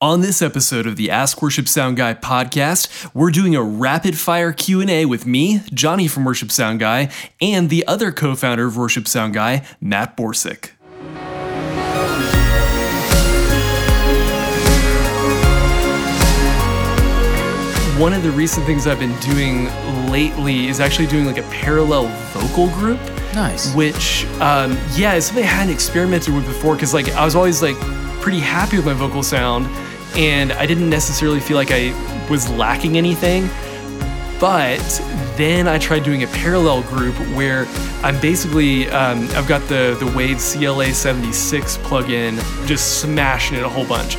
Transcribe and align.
On 0.00 0.20
this 0.20 0.40
episode 0.42 0.86
of 0.86 0.94
the 0.94 1.10
Ask 1.10 1.42
Worship 1.42 1.66
Sound 1.66 1.96
Guy 1.96 2.14
podcast, 2.14 3.10
we're 3.14 3.32
doing 3.32 3.56
a 3.56 3.62
rapid 3.64 4.16
fire 4.16 4.52
Q&A 4.52 5.06
with 5.06 5.26
me, 5.26 5.60
Johnny 5.74 6.06
from 6.06 6.24
Worship 6.24 6.52
Sound 6.52 6.78
Guy, 6.78 7.10
and 7.40 7.68
the 7.68 7.84
other 7.88 8.12
co-founder 8.12 8.66
of 8.66 8.76
Worship 8.76 9.08
Sound 9.08 9.34
Guy, 9.34 9.66
Matt 9.80 10.16
Borsick. 10.16 10.70
One 17.98 18.12
of 18.12 18.22
the 18.22 18.30
recent 18.30 18.64
things 18.64 18.86
I've 18.86 19.00
been 19.00 19.18
doing 19.18 19.64
lately 20.08 20.68
is 20.68 20.78
actually 20.78 21.08
doing 21.08 21.26
like 21.26 21.38
a 21.38 21.42
parallel 21.50 22.06
vocal 22.30 22.68
group 22.68 23.00
Nice. 23.34 23.74
which 23.74 24.24
um, 24.40 24.78
yeah 24.94 25.14
is 25.14 25.26
something 25.26 25.42
i 25.42 25.48
hadn't 25.48 25.74
experimented 25.74 26.32
with 26.32 26.46
before 26.46 26.76
because 26.76 26.94
like 26.94 27.08
i 27.10 27.24
was 27.24 27.34
always 27.34 27.60
like 27.60 27.76
pretty 28.20 28.38
happy 28.38 28.76
with 28.76 28.86
my 28.86 28.92
vocal 28.94 29.22
sound 29.24 29.66
and 30.16 30.52
i 30.52 30.66
didn't 30.66 30.90
necessarily 30.90 31.40
feel 31.40 31.56
like 31.56 31.70
i 31.70 31.92
was 32.30 32.48
lacking 32.50 32.96
anything 32.98 33.48
but 34.40 34.78
then 35.36 35.66
i 35.66 35.78
tried 35.78 36.04
doing 36.04 36.22
a 36.22 36.26
parallel 36.28 36.82
group 36.82 37.14
where 37.36 37.66
i'm 38.02 38.18
basically 38.20 38.88
um, 38.90 39.28
i've 39.34 39.48
got 39.48 39.60
the 39.68 39.96
the 40.00 40.12
wave 40.16 40.38
cla 40.38 40.92
76 40.92 41.76
plugin 41.78 42.36
just 42.66 43.00
smashing 43.00 43.56
it 43.58 43.62
a 43.64 43.68
whole 43.68 43.86
bunch. 43.86 44.16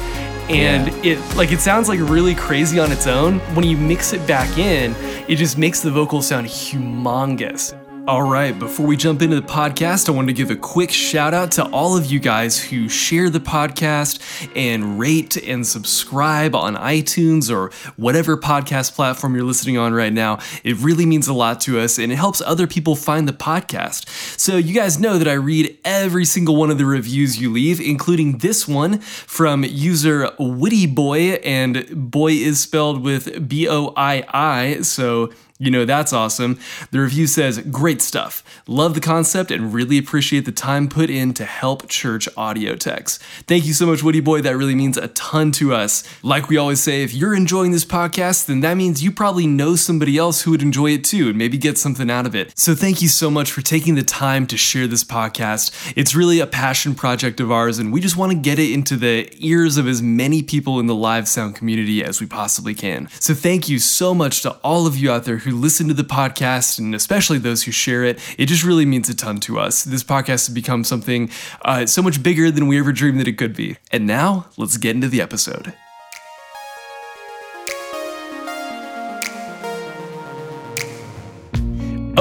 And 0.50 0.88
Yeah. 1.06 1.14
it 1.14 1.36
like 1.36 1.52
it 1.52 1.60
sounds 1.60 1.88
like 1.90 2.00
really 2.00 2.34
crazy 2.34 2.80
on 2.80 2.92
its 2.92 3.06
own. 3.06 3.38
When 3.54 3.64
you 3.68 3.78
mix 3.78 4.14
it 4.14 4.26
back 4.26 4.58
in 4.58 4.96
it 5.28 5.36
just 5.36 5.60
makes 5.60 5.82
the 5.82 5.92
vocal 5.92 6.24
sound 6.24 6.48
humongous 6.48 7.79
all 8.10 8.24
right, 8.24 8.58
before 8.58 8.88
we 8.88 8.98
jump 8.98 9.22
into 9.22 9.40
the 9.40 9.46
podcast, 9.46 10.10
I 10.10 10.14
want 10.14 10.30
to 10.30 10.34
give 10.34 10.50
a 10.50 10.56
quick 10.56 10.90
shout 10.90 11.36
out 11.36 11.52
to 11.52 11.66
all 11.70 11.96
of 11.96 12.08
you 12.08 12.20
guys 12.20 12.60
who 12.60 12.90
share 12.90 13.30
the 13.30 13.40
podcast 13.40 14.20
and 14.56 14.98
rate 14.98 15.38
and 15.38 15.66
subscribe 15.66 16.56
on 16.56 16.76
iTunes 16.76 17.56
or 17.56 17.70
whatever 17.98 18.36
podcast 18.36 18.96
platform 18.96 19.36
you're 19.36 19.44
listening 19.44 19.78
on 19.78 19.94
right 19.94 20.12
now. 20.12 20.40
It 20.64 20.78
really 20.78 21.06
means 21.06 21.28
a 21.28 21.36
lot 21.36 21.62
to 21.62 21.80
us 21.80 22.00
and 22.00 22.12
it 22.12 22.16
helps 22.16 22.42
other 22.42 22.66
people 22.66 22.96
find 22.96 23.28
the 23.28 23.34
podcast. 23.34 24.10
So, 24.40 24.58
you 24.58 24.74
guys 24.74 24.98
know 24.98 25.20
that 25.20 25.28
I 25.28 25.34
read 25.34 25.78
every 25.86 26.26
single 26.26 26.56
one 26.56 26.72
of 26.72 26.80
the 26.80 26.88
reviews 26.88 27.40
you 27.40 27.52
leave, 27.52 27.80
including 27.80 28.40
this 28.40 28.68
one 28.68 29.02
from 29.02 29.64
user 29.64 30.32
Witty 30.40 30.88
Boy, 30.88 31.34
and 31.44 32.10
boy 32.10 32.32
is 32.32 32.60
spelled 32.60 33.04
with 33.04 33.48
B 33.48 33.70
O 33.70 33.94
I 33.96 34.26
I. 34.30 34.82
So, 34.82 35.30
you 35.62 35.70
know, 35.70 35.84
that's 35.84 36.14
awesome. 36.14 36.58
The 36.92 37.02
review 37.02 37.28
says, 37.28 37.60
Great 37.60 38.02
stuff. 38.02 38.44
Love 38.66 38.94
the 38.94 39.02
concept 39.02 39.52
and 39.52 39.74
really 39.74 39.98
appreciate 39.98 40.46
the 40.46 40.54
time 40.54 40.88
put 40.88 41.10
in 41.10 41.34
to 41.34 41.44
help 41.44 41.90
church 41.90 42.30
audio 42.38 42.78
techs. 42.78 43.18
Thank 43.46 43.66
you 43.66 43.74
so 43.74 43.86
much, 43.86 44.02
Woody 44.02 44.22
Boy. 44.22 44.42
That 44.42 44.56
really 44.56 44.74
means 44.74 44.96
a 44.96 45.10
ton 45.10 45.52
to 45.54 45.74
us. 45.74 46.06
Like 46.24 46.48
we 46.48 46.56
always 46.56 46.82
say, 46.82 47.04
if 47.04 47.14
you're 47.14 47.36
enjoying 47.36 47.74
this 47.74 47.84
podcast, 47.84 48.46
then 48.46 48.62
that 48.62 48.76
means 48.76 49.04
you 49.04 49.12
probably 49.12 49.48
know 49.48 49.76
somebody 49.76 50.18
else 50.18 50.44
who 50.44 50.52
would 50.52 50.62
enjoy 50.62 50.92
it 50.92 51.04
too 51.04 51.28
and 51.28 51.38
maybe 51.38 51.58
get 51.58 51.78
something 51.78 52.10
out 52.10 52.26
of 52.26 52.36
it. 52.36 52.58
So 52.58 52.74
thank 52.74 53.02
you 53.02 53.10
so 53.10 53.30
much 53.30 53.52
for 53.52 53.62
taking 53.62 53.96
the 53.96 54.04
time 54.04 54.48
to 54.48 54.56
share 54.56 54.88
this 54.88 55.04
podcast. 55.04 55.94
It's 55.98 56.16
really 56.16 56.40
a 56.40 56.48
passion 56.48 56.96
project 56.96 57.42
of 57.42 57.52
ours, 57.52 57.80
and 57.80 57.92
we 57.92 58.00
just 58.00 58.16
want 58.16 58.32
to 58.32 58.38
get 58.38 58.60
it 58.60 58.72
into 58.72 58.96
the 58.96 59.30
ears 59.40 59.76
of 59.76 59.90
as 59.90 60.02
many 60.02 60.42
people 60.42 60.80
in 60.80 60.88
the 60.88 60.96
live 60.96 61.28
sound 61.28 61.56
community 61.56 62.02
as 62.02 62.22
we 62.22 62.28
possibly 62.28 62.74
can. 62.74 63.10
So 63.20 63.34
thank 63.34 63.68
you 63.68 63.78
so 63.78 64.14
much 64.14 64.42
to 64.44 64.52
all 64.64 64.88
of 64.88 64.96
you 64.96 65.12
out 65.12 65.26
there 65.26 65.38
who 65.38 65.49
listen 65.52 65.88
to 65.88 65.94
the 65.94 66.04
podcast 66.04 66.80
and 66.80 66.94
especially 66.96 67.38
those 67.38 67.64
who 67.64 67.72
share 67.72 68.04
it. 68.04 68.20
It 68.38 68.48
just 68.48 68.64
really 68.64 68.86
means 68.86 69.10
a 69.10 69.16
ton 69.16 69.40
to 69.42 69.60
us. 69.60 69.84
This 69.84 70.04
podcast 70.04 70.48
has 70.48 70.50
become 70.50 70.84
something 70.84 71.30
uh, 71.64 71.86
so 71.86 72.02
much 72.02 72.22
bigger 72.24 72.52
than 72.52 72.68
we 72.68 72.80
ever 72.80 72.92
dreamed 72.92 73.20
that 73.20 73.28
it 73.28 73.38
could 73.38 73.56
be. 73.56 73.78
And 73.92 74.08
now, 74.08 74.48
let's 74.58 74.78
get 74.78 74.96
into 74.96 75.08
the 75.08 75.22
episode. 75.22 75.74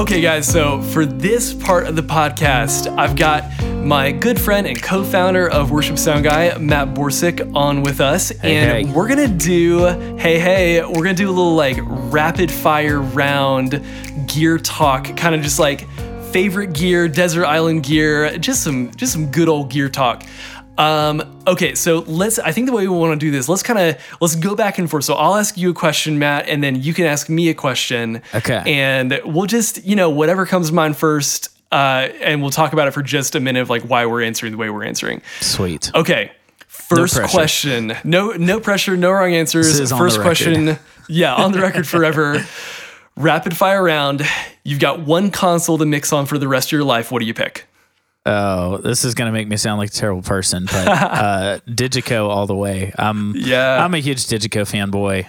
Okay, 0.09 0.23
guys, 0.23 0.49
so 0.49 0.81
for 0.81 1.05
this 1.05 1.53
part 1.53 1.87
of 1.87 1.95
the 1.95 2.03
podcast, 2.03 2.87
I've 2.97 3.15
got 3.15 3.45
my 3.85 4.11
good 4.11 4.41
friend 4.41 4.67
and 4.67 4.83
co 4.83 5.05
founder 5.05 5.51
of 5.51 5.71
Worship 5.71 5.99
Sound 5.99 6.25
Guy, 6.25 6.57
Matt 6.57 6.95
Borsick, 6.95 7.55
on 7.55 7.83
with 7.83 8.01
us. 8.01 8.31
and 8.31 8.87
hey. 8.87 8.91
we're 8.91 9.07
gonna 9.07 9.29
do, 9.29 9.85
hey, 10.17 10.39
hey, 10.39 10.83
we're 10.83 11.05
gonna 11.05 11.13
do 11.13 11.29
a 11.29 11.31
little 11.31 11.55
like 11.55 11.77
rapid 11.83 12.51
fire 12.51 13.03
round 13.03 13.85
gear 14.27 14.57
talk, 14.57 15.15
kind 15.15 15.35
of 15.35 15.43
just 15.43 15.59
like 15.59 15.87
favorite 16.33 16.73
gear, 16.73 17.07
desert 17.07 17.45
island 17.45 17.83
gear, 17.83 18.39
just 18.39 18.65
some 18.65 18.91
just 18.95 19.13
some 19.13 19.31
good 19.31 19.51
old 19.51 19.71
gear 19.71 19.91
talk. 19.91 20.25
Um, 20.79 21.43
okay, 21.47 21.75
so 21.75 22.05
let's. 22.07 22.39
I 22.39 22.53
think 22.53 22.67
the 22.67 22.73
way 22.73 22.87
we 22.87 22.97
want 22.97 23.21
to 23.21 23.27
do 23.27 23.33
this, 23.33 23.49
let's 23.49 23.65
kind 23.65 23.79
of 23.79 24.17
let's 24.21 24.37
go 24.37 24.55
back 24.55 24.79
and 24.79 24.89
forth. 24.89 25.05
So 25.05 25.15
I'll 25.15 25.35
ask 25.35 25.59
you 25.59 25.71
a 25.71 25.75
question, 25.75 26.19
Matt, 26.21 26.49
and 26.49 26.63
then 26.63 26.81
you 26.81 26.95
can 26.95 27.05
ask 27.05 27.29
me 27.29 27.49
a 27.49 27.55
question. 27.55 28.23
Okay. 28.33 28.63
And 28.65 29.21
we'll 29.25 29.47
just 29.47 29.85
you 29.85 29.97
know 29.97 30.09
whatever 30.09 30.47
comes 30.47 30.69
to 30.69 30.75
mind 30.75 30.97
first, 30.97 31.49
uh, 31.73 32.09
and 32.23 32.41
we'll 32.41 32.53
talk 32.53 32.73
about 32.73 32.87
it 32.87 32.93
for 32.93 33.03
just 33.03 33.35
a 33.35 33.41
minute 33.41 33.61
of 33.61 33.69
like 33.71 33.83
why 33.83 34.07
we're 34.07 34.23
answering 34.23 34.53
the 34.53 34.59
way 34.59 34.71
we're 34.71 34.85
answering. 34.85 35.21
Sweet. 35.41 35.91
Okay. 35.95 36.31
First 36.69 37.17
pressure. 37.17 37.31
question. 37.31 37.97
No 38.05 38.31
no 38.31 38.61
pressure, 38.61 38.97
no 38.97 39.11
wrong 39.11 39.35
answers. 39.35 39.67
This 39.67 39.81
is 39.81 39.93
on 39.93 39.99
First 39.99 40.17
the 40.17 40.23
question. 40.23 40.79
Yeah, 41.09 41.35
on 41.35 41.53
the 41.53 41.61
record 41.61 41.89
forever. 41.89 42.47
Rapid 43.17 43.57
fire 43.57 43.83
round. 43.83 44.23
You've 44.63 44.79
got 44.79 45.01
one 45.01 45.33
console 45.33 45.77
to 45.79 45.85
mix 45.85 46.13
on 46.13 46.27
for 46.27 46.39
the 46.39 46.47
rest 46.47 46.69
of 46.69 46.73
your 46.73 46.85
life. 46.85 47.11
What 47.11 47.19
do 47.19 47.27
you 47.27 47.35
pick? 47.35 47.67
Oh, 48.31 48.77
this 48.79 49.05
is 49.05 49.15
gonna 49.15 49.33
make 49.33 49.49
me 49.49 49.57
sound 49.57 49.79
like 49.79 49.89
a 49.89 49.93
terrible 49.93 50.23
person, 50.23 50.67
but 50.67 50.89
uh, 50.89 51.59
Digico 51.67 52.29
all 52.29 52.47
the 52.47 52.55
way. 52.55 52.93
I'm 52.99 53.35
Yeah. 53.35 53.83
I'm 53.83 53.95
a 53.95 53.99
huge 53.99 54.27
Digico 54.27 54.63
fanboy. 54.63 55.27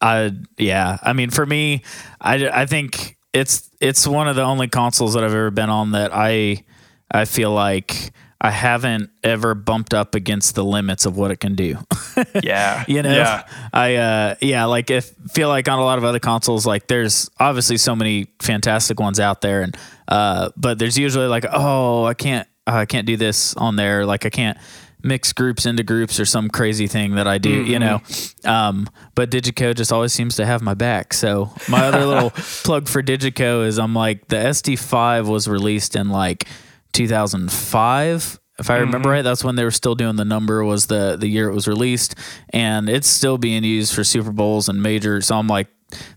I 0.00 0.32
yeah. 0.56 0.98
I 1.02 1.12
mean, 1.12 1.30
for 1.30 1.44
me, 1.44 1.82
I 2.20 2.48
I 2.62 2.66
think 2.66 3.18
it's 3.34 3.68
it's 3.80 4.06
one 4.06 4.28
of 4.28 4.36
the 4.36 4.42
only 4.42 4.68
consoles 4.68 5.14
that 5.14 5.24
I've 5.24 5.34
ever 5.34 5.50
been 5.50 5.70
on 5.70 5.92
that 5.92 6.10
I 6.14 6.64
I 7.10 7.26
feel 7.26 7.52
like 7.52 8.12
I 8.44 8.50
haven't 8.50 9.10
ever 9.22 9.54
bumped 9.54 9.94
up 9.94 10.16
against 10.16 10.56
the 10.56 10.64
limits 10.64 11.06
of 11.06 11.16
what 11.16 11.30
it 11.30 11.38
can 11.38 11.54
do. 11.54 11.78
Yeah. 12.42 12.84
you 12.88 13.02
know 13.02 13.14
Yeah. 13.14 13.46
i 13.72 13.94
uh 13.96 14.34
yeah 14.42 14.64
like 14.66 14.90
if 14.90 15.10
feel 15.32 15.48
like 15.48 15.66
on 15.68 15.78
a 15.78 15.84
lot 15.84 15.96
of 15.98 16.04
other 16.04 16.18
consoles 16.18 16.66
like 16.66 16.86
there's 16.86 17.30
obviously 17.40 17.78
so 17.78 17.96
many 17.96 18.26
fantastic 18.40 19.00
ones 19.00 19.18
out 19.18 19.40
there 19.40 19.62
and 19.62 19.76
uh 20.08 20.50
but 20.56 20.78
there's 20.78 20.98
usually 20.98 21.26
like 21.26 21.46
oh 21.50 22.04
i 22.04 22.12
can't 22.14 22.46
uh, 22.66 22.72
i 22.74 22.84
can't 22.86 23.06
do 23.06 23.16
this 23.16 23.54
on 23.56 23.76
there 23.76 24.04
like 24.04 24.26
i 24.26 24.30
can't 24.30 24.58
mix 25.02 25.32
groups 25.32 25.64
into 25.64 25.82
groups 25.82 26.20
or 26.20 26.26
some 26.26 26.50
crazy 26.50 26.86
thing 26.86 27.14
that 27.14 27.26
i 27.26 27.38
do 27.38 27.50
you 27.64 27.78
know 27.78 28.00
um 28.44 28.86
but 29.14 29.30
digico 29.30 29.74
just 29.74 29.90
always 29.92 30.12
seems 30.12 30.36
to 30.36 30.44
have 30.44 30.60
my 30.62 30.74
back 30.74 31.14
so 31.14 31.50
my 31.68 31.86
other 31.86 32.04
little 32.04 32.30
plug 32.64 32.88
for 32.88 33.02
digico 33.02 33.66
is 33.66 33.78
i'm 33.78 33.94
like 33.94 34.28
the 34.28 34.36
sd5 34.36 35.26
was 35.28 35.48
released 35.48 35.96
in 35.96 36.10
like 36.10 36.46
2005 36.92 38.38
if 38.58 38.70
I 38.70 38.76
remember 38.76 38.98
mm-hmm. 38.98 39.08
right, 39.08 39.22
that's 39.22 39.42
when 39.42 39.56
they 39.56 39.64
were 39.64 39.70
still 39.70 39.94
doing 39.94 40.16
the 40.16 40.24
number 40.24 40.62
was 40.62 40.86
the 40.86 41.16
the 41.18 41.26
year 41.26 41.48
it 41.48 41.54
was 41.54 41.66
released, 41.66 42.14
and 42.50 42.88
it's 42.88 43.08
still 43.08 43.38
being 43.38 43.64
used 43.64 43.94
for 43.94 44.04
Super 44.04 44.30
Bowls 44.30 44.68
and 44.68 44.82
major. 44.82 45.20
So 45.20 45.36
I'm 45.36 45.48
like, 45.48 45.68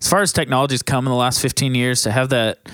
as 0.02 0.08
far 0.08 0.22
as 0.22 0.34
technology's 0.34 0.84
come 0.84 1.08
in 1.08 1.12
the 1.12 1.18
last 1.18 1.42
15 1.42 1.74
years, 1.76 2.04
to 2.04 2.12
have 2.12 2.30
that 2.30 2.70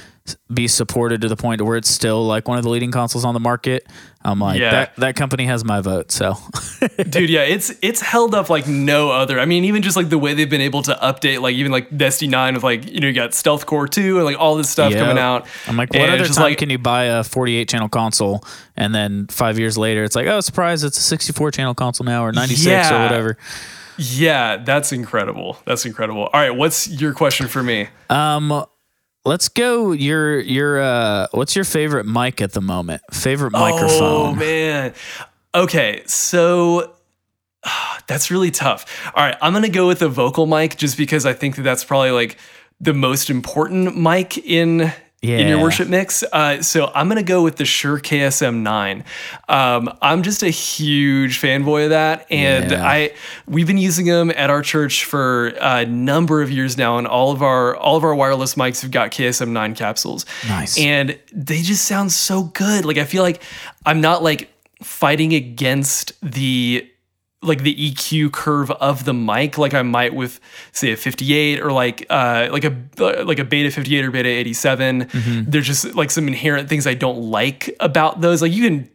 be 0.54 0.68
supported 0.68 1.22
to 1.22 1.28
the 1.28 1.36
point 1.36 1.62
where 1.62 1.78
it's 1.78 1.90
still 1.90 2.26
like 2.26 2.48
one 2.48 2.58
of 2.58 2.64
the 2.64 2.70
leading 2.70 2.92
consoles 2.92 3.24
on 3.26 3.34
the 3.34 3.40
market, 3.40 3.88
I'm 4.24 4.40
like 4.40 4.60
Yeah. 4.60 4.72
that 4.72 4.96
that 4.98 5.16
company 5.16 5.46
has 5.46 5.64
my 5.66 5.82
vote. 5.82 6.12
So 6.12 6.36
Dude, 7.10 7.30
yeah, 7.30 7.42
it's 7.42 7.72
it's 7.82 8.02
held 8.02 8.34
up 8.36 8.50
like 8.50 8.68
no 8.68 9.12
other. 9.12 9.40
I 9.40 9.46
mean, 9.46 9.64
even 9.66 9.82
just 9.82 9.96
like 9.98 10.10
the 10.10 10.18
way 10.18 10.34
they've 10.34 10.50
been 10.50 10.62
able 10.62 10.82
to 10.84 10.94
update, 11.02 11.42
like 11.42 11.56
even 11.56 11.72
like 11.72 11.96
Destiny 11.96 12.30
9 12.30 12.54
with 12.56 12.64
like, 12.64 12.86
you 12.92 13.00
know, 13.00 13.08
you 13.08 13.14
got 13.14 13.34
Stealth 13.34 13.66
Core 13.66 13.88
2 13.88 14.18
and 14.18 14.26
like 14.26 14.40
all 14.40 14.56
this 14.56 14.70
stuff 14.70 14.92
Yeah. 14.92 15.00
coming 15.00 15.18
out. 15.18 15.48
I'm 15.68 15.78
like, 15.78 15.92
what 15.94 16.02
it's 16.10 16.22
other 16.22 16.34
time 16.34 16.44
like, 16.44 16.58
can 16.58 16.70
you 16.70 16.78
buy 16.78 17.06
a 17.06 17.24
48 17.24 17.68
channel 17.70 17.90
console 17.90 18.44
and 18.76 18.94
then 18.96 19.28
five 19.28 19.58
years 19.60 19.78
later 19.78 20.04
it's 20.04 20.16
like, 20.16 20.28
oh, 20.28 20.40
surprise, 20.42 20.84
it's 20.84 20.98
a 20.98 21.02
64 21.02 21.52
channel 21.52 21.74
console 21.74 22.06
now 22.06 22.24
or 22.24 22.32
96 22.32 22.66
Yeah. 22.66 23.00
or 23.00 23.04
whatever. 23.04 23.38
Yeah, 23.98 24.58
that's 24.58 24.92
incredible. 24.94 25.58
That's 25.66 25.86
incredible. 25.86 26.22
All 26.24 26.30
right, 26.40 26.56
what's 26.56 26.88
your 26.88 27.14
question 27.14 27.48
for 27.48 27.62
me? 27.62 27.88
Um, 28.10 28.66
let's 29.26 29.50
go. 29.50 29.92
Your 29.92 30.40
your 30.40 30.82
uh, 30.82 31.28
what's 31.32 31.56
your 31.56 31.66
favorite 31.66 32.06
mic 32.06 32.42
at 32.42 32.54
the 32.54 32.62
moment? 32.62 33.02
Favorite 33.12 33.52
microphone? 33.52 34.30
Oh 34.30 34.36
man. 34.36 34.94
Okay, 35.54 36.04
so 36.06 36.94
that's 38.08 38.32
really 38.32 38.52
tough. 38.52 38.86
All 39.16 39.24
right, 39.24 39.38
I'm 39.42 39.54
gonna 39.54 39.70
go 39.70 39.88
with 39.88 40.00
the 40.00 40.10
vocal 40.10 40.46
mic 40.46 40.78
just 40.78 40.98
because 40.98 41.26
I 41.26 41.34
think 41.34 41.56
that 41.56 41.64
that's 41.64 41.84
probably 41.84 42.12
like 42.12 42.38
the 42.80 42.94
most 42.94 43.30
important 43.30 43.98
mic 43.98 44.38
in 44.38 44.92
in 45.22 45.48
your 45.48 45.62
worship 45.62 45.88
mix. 45.88 46.24
Uh, 46.24 46.64
so 46.64 46.92
I'm 46.96 47.08
gonna 47.08 47.22
go 47.22 47.44
with 47.44 47.58
the 47.58 47.66
Shure 47.66 48.00
KSM9. 48.00 49.04
Um, 49.48 49.96
I'm 50.02 50.24
just 50.24 50.42
a 50.42 50.50
huge 50.50 51.40
fanboy 51.40 51.84
of 51.86 51.90
that, 51.92 52.26
and 52.32 52.72
Yeah. 52.72 52.84
I 52.88 53.12
we've 53.48 53.68
been 53.68 53.78
using 53.78 54.06
them 54.08 54.32
at 54.32 54.50
our 54.50 54.62
church 54.64 55.06
for 55.06 55.48
a 55.62 55.86
number 55.86 56.42
of 56.42 56.50
years 56.50 56.78
now, 56.78 56.98
and 56.98 57.06
all 57.06 57.32
of 57.32 57.42
our 57.44 57.76
all 57.76 57.98
of 57.98 58.04
our 58.04 58.16
wireless 58.16 58.56
mics 58.56 58.82
have 58.82 58.92
got 58.92 59.12
KSM9 59.12 59.76
capsules. 59.76 60.26
Nice. 60.48 60.78
and 60.80 61.18
they 61.32 61.62
just 61.62 61.86
sound 61.86 62.12
so 62.12 62.44
good. 62.44 62.86
Like 62.86 62.98
I 62.98 63.06
feel 63.06 63.22
like 63.24 63.42
I'm 63.86 64.02
not 64.02 64.24
like 64.24 64.50
fighting 64.82 65.34
against 65.34 66.14
the 66.24 66.88
like 67.44 67.64
the 67.64 67.76
EQ 67.76 68.32
curve 68.32 68.70
of 68.72 69.04
the 69.06 69.14
mic 69.14 69.58
like 69.58 69.74
I 69.74 69.82
might 69.82 70.14
with 70.14 70.40
say 70.74 70.92
a 70.92 70.96
58 70.98 71.60
or 71.62 71.72
like 71.72 72.06
uh 72.10 72.50
like 72.52 72.64
a 72.64 72.76
like 73.24 73.40
a 73.40 73.44
beta 73.44 73.72
58 73.72 74.06
or 74.06 74.12
beta 74.12 74.30
87 74.30 75.06
Mm-hmm. 75.06 75.50
there's 75.50 75.66
just 75.68 75.96
like 75.96 76.12
some 76.12 76.28
inherent 76.28 76.70
things 76.70 76.86
I 76.86 76.94
don't 76.94 77.18
like 77.32 77.76
about 77.80 78.22
those 78.22 78.42
like 78.44 78.52
you 78.52 78.64
can 78.64 78.90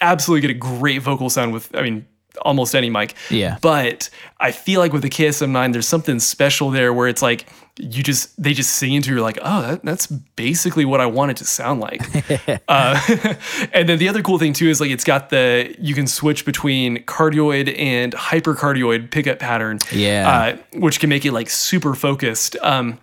absolutely 0.00 0.40
get 0.48 0.50
a 0.56 0.58
great 0.58 1.02
vocal 1.02 1.28
sound 1.30 1.52
with 1.52 1.74
I 1.76 1.82
mean 1.82 2.06
almost 2.42 2.74
any 2.74 2.88
mic 2.90 3.14
Yeah. 3.28 3.58
but 3.60 4.08
I 4.38 4.52
feel 4.52 4.80
like 4.80 4.92
with 4.92 5.02
the 5.02 5.10
KSM9 5.10 5.72
there's 5.72 5.88
something 5.88 6.20
special 6.20 6.70
there 6.70 6.94
where 6.94 7.06
it's 7.08 7.22
like 7.22 7.46
you 7.82 8.02
just 8.02 8.40
they 8.42 8.52
just 8.52 8.72
sing 8.74 8.92
into 8.92 9.10
you're 9.10 9.20
like 9.20 9.38
oh 9.42 9.62
that, 9.62 9.84
that's 9.84 10.06
basically 10.06 10.84
what 10.84 11.00
I 11.00 11.06
want 11.06 11.30
it 11.30 11.36
to 11.38 11.44
sound 11.44 11.80
like 11.80 12.02
uh, 12.68 13.00
and 13.72 13.88
then 13.88 13.98
the 13.98 14.08
other 14.08 14.22
cool 14.22 14.38
thing 14.38 14.52
too 14.52 14.68
is 14.68 14.80
like 14.80 14.90
it's 14.90 15.04
got 15.04 15.30
the 15.30 15.74
you 15.78 15.94
can 15.94 16.06
switch 16.06 16.44
between 16.44 17.04
cardioid 17.04 17.74
and 17.78 18.12
hypercardioid 18.12 19.10
pickup 19.10 19.38
pattern. 19.38 19.78
Yeah. 19.92 20.56
Uh, 20.74 20.78
which 20.78 21.00
can 21.00 21.08
make 21.08 21.24
it 21.24 21.32
like 21.32 21.48
super 21.48 21.94
focused. 21.94 22.56
Um, 22.62 22.98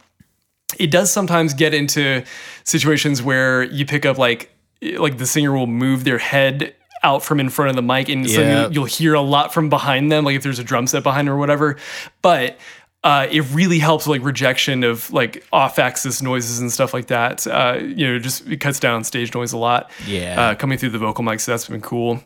it 0.78 0.92
does 0.92 1.12
sometimes 1.12 1.54
get 1.54 1.74
into 1.74 2.24
situations 2.64 3.22
where 3.24 3.64
you 3.64 3.86
pick 3.86 4.06
up 4.06 4.18
like 4.18 4.52
like 4.98 5.18
the 5.18 5.26
singer 5.26 5.54
will 5.54 5.66
move 5.68 6.04
their 6.04 6.18
head 6.20 6.76
out 7.04 7.24
from 7.24 7.40
in 7.40 7.50
front 7.50 7.70
of 7.70 7.76
the 7.76 7.82
mic 7.82 8.10
and 8.10 8.30
so 8.30 8.42
Yeah. 8.42 8.68
you- 8.68 8.74
you'll 8.74 8.86
hear 8.86 9.14
a 9.14 9.22
lot 9.22 9.54
from 9.54 9.70
behind 9.70 10.12
them 10.12 10.26
like 10.26 10.36
if 10.36 10.44
there's 10.44 10.60
a 10.60 10.64
drum 10.64 10.88
set 10.88 11.04
behind 11.04 11.30
or 11.30 11.38
whatever 11.38 11.78
but 12.22 12.58
uh, 13.08 13.26
it 13.32 13.42
really 13.54 13.80
helps 13.80 14.06
like 14.06 14.22
rejection 14.22 14.84
of 14.84 15.10
like 15.14 15.46
off 15.54 15.80
axis 15.80 16.22
noises 16.22 16.60
and 16.60 16.70
stuff 16.72 16.94
like 16.94 17.08
that 17.08 17.48
uh, 17.48 17.78
you 17.82 18.06
know 18.06 18.20
just 18.20 18.46
it 18.48 18.60
cuts 18.60 18.80
down 18.80 19.04
stage 19.04 19.34
noise 19.34 19.54
a 19.54 19.58
lot 19.58 19.90
Yeah. 20.06 20.42
uh, 20.42 20.56
coming 20.56 20.78
through 20.78 20.90
the 20.90 21.00
vocal 21.00 21.24
mic 21.24 21.40
so 21.40 21.52
that's 21.54 21.68
been 21.70 21.82
cool 21.82 22.20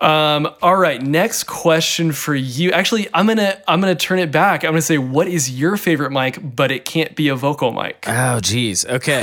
um, 0.00 0.48
all 0.62 0.76
right, 0.76 1.02
next 1.02 1.44
question 1.44 2.12
for 2.12 2.34
you. 2.34 2.70
Actually, 2.72 3.08
I'm 3.12 3.26
gonna 3.26 3.60
I'm 3.68 3.82
gonna 3.82 3.94
turn 3.94 4.18
it 4.18 4.32
back. 4.32 4.64
I'm 4.64 4.70
gonna 4.70 4.80
say, 4.80 4.96
what 4.96 5.28
is 5.28 5.50
your 5.50 5.76
favorite 5.76 6.10
mic? 6.10 6.38
But 6.56 6.70
it 6.72 6.86
can't 6.86 7.14
be 7.14 7.28
a 7.28 7.34
vocal 7.36 7.70
mic. 7.70 8.06
Oh, 8.08 8.40
geez. 8.40 8.86
Okay. 8.86 9.20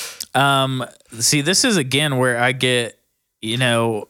um, 0.36 0.84
see, 1.18 1.40
this 1.40 1.64
is 1.64 1.76
again 1.76 2.16
where 2.18 2.38
I 2.38 2.52
get, 2.52 2.96
you 3.42 3.56
know, 3.56 4.06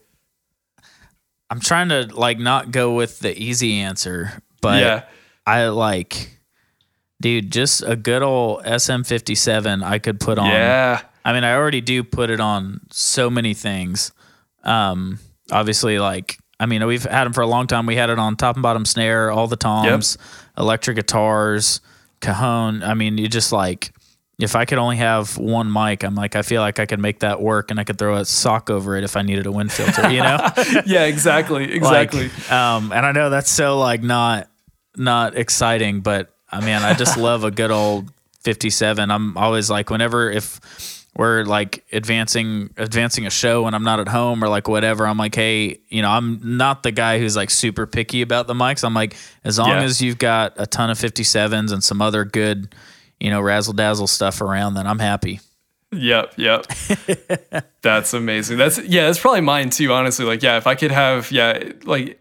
I'm 1.49 1.59
trying 1.59 1.89
to 1.89 2.07
like 2.13 2.37
not 2.37 2.69
go 2.69 2.93
with 2.93 3.17
the 3.19 3.35
easy 3.35 3.79
answer, 3.79 4.31
but 4.61 4.79
yeah, 4.79 5.03
I 5.45 5.67
like, 5.67 6.39
dude, 7.19 7.51
just 7.51 7.83
a 7.85 7.95
good 7.95 8.21
old 8.21 8.63
SM57 8.63 9.83
I 9.83 9.99
could 9.99 10.19
put 10.19 10.37
on. 10.37 10.47
yeah, 10.47 11.01
I 11.25 11.33
mean, 11.33 11.43
I 11.43 11.55
already 11.55 11.81
do 11.81 12.03
put 12.03 12.29
it 12.29 12.39
on 12.39 12.81
so 12.91 13.29
many 13.29 13.53
things. 13.53 14.11
Um, 14.63 15.19
obviously, 15.51 15.99
like, 15.99 16.37
I 16.59 16.67
mean, 16.67 16.85
we've 16.85 17.03
had 17.03 17.23
them 17.25 17.33
for 17.33 17.41
a 17.41 17.47
long 17.47 17.65
time. 17.67 17.85
We 17.87 17.95
had 17.95 18.09
it 18.11 18.19
on 18.19 18.35
top 18.35 18.55
and 18.55 18.61
bottom 18.63 18.85
snare, 18.85 19.31
all 19.31 19.47
the 19.47 19.55
toms, 19.55 20.17
electric 20.57 20.95
guitars, 20.95 21.81
cajon. 22.19 22.83
I 22.83 22.93
mean, 22.93 23.17
you 23.17 23.27
just 23.27 23.51
like, 23.51 23.91
if 24.39 24.55
I 24.55 24.65
could 24.65 24.77
only 24.77 24.97
have 24.97 25.37
one 25.37 25.71
mic, 25.71 26.03
I'm 26.03 26.13
like, 26.15 26.35
I 26.35 26.43
feel 26.43 26.61
like 26.61 26.79
I 26.79 26.85
could 26.85 26.99
make 26.99 27.19
that 27.19 27.41
work 27.41 27.71
and 27.71 27.79
I 27.79 27.83
could 27.83 27.97
throw 27.97 28.17
a 28.17 28.25
sock 28.25 28.69
over 28.69 28.95
it 28.95 29.03
if 29.03 29.15
I 29.17 29.23
needed 29.23 29.47
a 29.47 29.51
wind 29.51 29.71
filter, 29.71 30.09
you 30.11 30.21
know? 30.21 30.37
yeah. 30.85 31.05
Exactly, 31.05 31.71
exactly. 31.73 32.29
Like, 32.29 32.51
um, 32.51 32.91
and 32.91 33.05
I 33.05 33.11
know 33.11 33.31
that's 33.31 33.49
so 33.51 33.79
like 33.79 34.03
not 34.03 34.47
not 34.95 35.37
exciting, 35.37 36.01
but 36.01 36.27
uh, 36.51 36.57
I 36.57 36.59
mean, 36.61 36.75
I 36.75 36.93
just 36.93 37.17
love 37.17 37.43
a 37.43 37.51
good 37.51 37.71
old 37.71 38.11
57. 38.41 39.09
I'm 39.11 39.37
always 39.37 39.69
like, 39.69 39.89
whenever 39.89 40.29
if 40.29 40.59
we're 41.15 41.43
like 41.43 41.83
advancing 41.91 42.69
advancing 42.77 43.25
a 43.25 43.29
show 43.29 43.67
and 43.67 43.75
I'm 43.75 43.83
not 43.83 43.99
at 43.99 44.07
home 44.07 44.43
or 44.43 44.47
like 44.47 44.67
whatever, 44.67 45.05
I'm 45.05 45.17
like, 45.17 45.35
hey, 45.35 45.79
you 45.89 46.01
know, 46.01 46.09
I'm 46.09 46.39
not 46.57 46.83
the 46.83 46.91
guy 46.91 47.19
who's 47.19 47.35
like 47.35 47.49
super 47.49 47.85
picky 47.85 48.21
about 48.21 48.47
the 48.47 48.53
mics. 48.53 48.83
I'm 48.83 48.93
like, 48.93 49.15
as 49.43 49.59
long 49.59 49.69
Yeah. 49.69 49.83
as 49.83 50.01
you've 50.01 50.17
got 50.17 50.53
a 50.57 50.65
ton 50.65 50.89
of 50.89 50.97
57s 50.97 51.71
and 51.71 51.83
some 51.83 52.01
other 52.01 52.23
good, 52.25 52.73
you 53.19 53.29
know, 53.29 53.41
razzle 53.41 53.73
dazzle 53.73 54.07
stuff 54.07 54.41
around, 54.41 54.73
then 54.75 54.87
I'm 54.87 54.99
happy. 54.99 55.41
Yep, 55.93 56.35
yep. 56.37 56.65
that's 57.81 58.13
amazing. 58.13 58.57
That's 58.57 58.79
yeah, 58.79 59.07
that's 59.07 59.19
probably 59.19 59.41
mine 59.41 59.69
too. 59.69 59.91
Honestly, 59.91 60.23
like 60.23 60.41
yeah, 60.41 60.55
if 60.57 60.65
I 60.65 60.75
could 60.75 60.91
have 60.91 61.31
yeah, 61.31 61.71
like. 61.83 62.17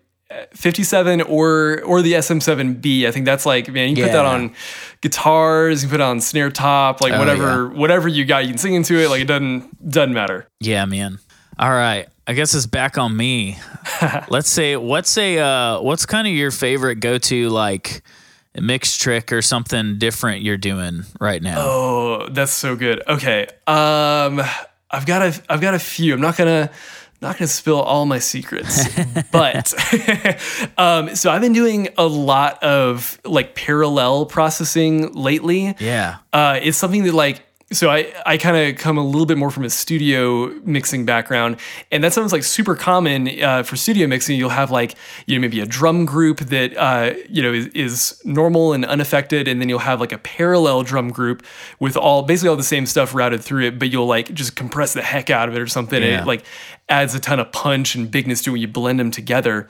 57 0.54 1.22
or 1.22 1.82
or 1.82 2.02
the 2.02 2.12
SM7B. 2.14 3.06
I 3.06 3.10
think 3.10 3.24
that's 3.26 3.44
like 3.46 3.68
man, 3.68 3.90
you 3.90 3.96
can 3.96 4.04
put 4.06 4.12
that 4.12 4.26
on 4.26 4.54
guitars, 5.00 5.82
you 5.82 5.88
can 5.88 5.98
put 5.98 6.00
it 6.00 6.06
on 6.06 6.20
snare 6.20 6.50
top, 6.50 7.00
like 7.00 7.12
Oh, 7.12 7.18
whatever 7.18 7.68
whatever 7.68 8.08
you 8.08 8.24
got, 8.24 8.44
you 8.44 8.50
can 8.50 8.58
sing 8.58 8.74
into 8.74 8.96
it. 8.98 9.10
Like 9.10 9.22
it 9.22 9.26
doesn't 9.26 9.90
doesn't 9.90 10.14
matter. 10.14 10.46
Yeah, 10.60 10.84
man. 10.84 11.18
All 11.58 11.70
right. 11.70 12.08
I 12.26 12.32
guess 12.32 12.54
it's 12.54 12.66
back 12.66 12.96
on 12.96 13.16
me. 13.16 13.58
Let's 14.28 14.48
say 14.48 14.76
what's 14.76 15.18
a 15.18 15.38
uh 15.38 15.80
what's 15.80 16.06
kind 16.06 16.28
of 16.28 16.32
your 16.32 16.52
favorite 16.52 16.96
go-to 17.00 17.48
like 17.48 18.02
mix 18.54 18.96
trick 18.96 19.32
or 19.32 19.42
something 19.42 19.98
different 19.98 20.42
you're 20.42 20.56
doing 20.56 21.02
right 21.20 21.42
now? 21.42 21.56
Oh, 21.58 22.28
that's 22.30 22.52
so 22.52 22.76
good. 22.76 23.02
Okay. 23.08 23.48
Um 23.66 24.40
I've 24.92 25.06
got 25.06 25.22
a 25.22 25.42
I've 25.48 25.60
got 25.60 25.74
a 25.74 25.78
few. 25.78 26.14
I'm 26.14 26.20
not 26.20 26.36
gonna 26.36 26.70
not 27.20 27.36
gonna 27.38 27.48
spill 27.48 27.80
all 27.80 28.06
my 28.06 28.18
secrets. 28.18 28.88
but 29.32 29.74
um 30.78 31.14
so 31.14 31.30
I've 31.30 31.40
been 31.40 31.52
doing 31.52 31.88
a 31.98 32.06
lot 32.06 32.62
of 32.62 33.20
like 33.24 33.54
parallel 33.54 34.26
processing 34.26 35.12
lately. 35.12 35.74
Yeah. 35.78 36.18
Uh 36.32 36.58
it's 36.62 36.78
something 36.78 37.04
that 37.04 37.14
like 37.14 37.42
so 37.72 37.88
I, 37.88 38.12
I 38.26 38.36
kind 38.36 38.56
of 38.56 38.80
come 38.80 38.98
a 38.98 39.04
little 39.04 39.26
bit 39.26 39.38
more 39.38 39.50
from 39.50 39.64
a 39.64 39.70
studio 39.70 40.48
mixing 40.64 41.04
background, 41.04 41.58
and 41.92 42.02
that 42.02 42.12
sounds 42.12 42.32
like 42.32 42.42
super 42.42 42.74
common 42.74 43.28
uh, 43.40 43.62
for 43.62 43.76
studio 43.76 44.08
mixing. 44.08 44.36
You'll 44.36 44.50
have 44.50 44.72
like 44.72 44.96
you 45.26 45.36
know 45.36 45.40
maybe 45.40 45.60
a 45.60 45.66
drum 45.66 46.04
group 46.04 46.40
that 46.40 46.76
uh, 46.76 47.14
you 47.28 47.42
know 47.42 47.52
is, 47.52 47.68
is 47.68 48.20
normal 48.24 48.72
and 48.72 48.84
unaffected, 48.84 49.46
and 49.46 49.60
then 49.60 49.68
you'll 49.68 49.78
have 49.78 50.00
like 50.00 50.12
a 50.12 50.18
parallel 50.18 50.82
drum 50.82 51.10
group 51.10 51.44
with 51.78 51.96
all 51.96 52.22
basically 52.22 52.48
all 52.48 52.56
the 52.56 52.62
same 52.64 52.86
stuff 52.86 53.14
routed 53.14 53.42
through 53.42 53.66
it, 53.66 53.78
but 53.78 53.90
you'll 53.90 54.06
like 54.06 54.34
just 54.34 54.56
compress 54.56 54.92
the 54.92 55.02
heck 55.02 55.30
out 55.30 55.48
of 55.48 55.54
it 55.54 55.60
or 55.60 55.68
something, 55.68 56.02
and 56.02 56.22
it 56.22 56.26
like 56.26 56.44
adds 56.88 57.14
a 57.14 57.20
ton 57.20 57.38
of 57.38 57.52
punch 57.52 57.94
and 57.94 58.10
bigness 58.10 58.42
to 58.42 58.50
it 58.50 58.52
when 58.52 58.60
you 58.60 58.68
blend 58.68 58.98
them 58.98 59.12
together. 59.12 59.68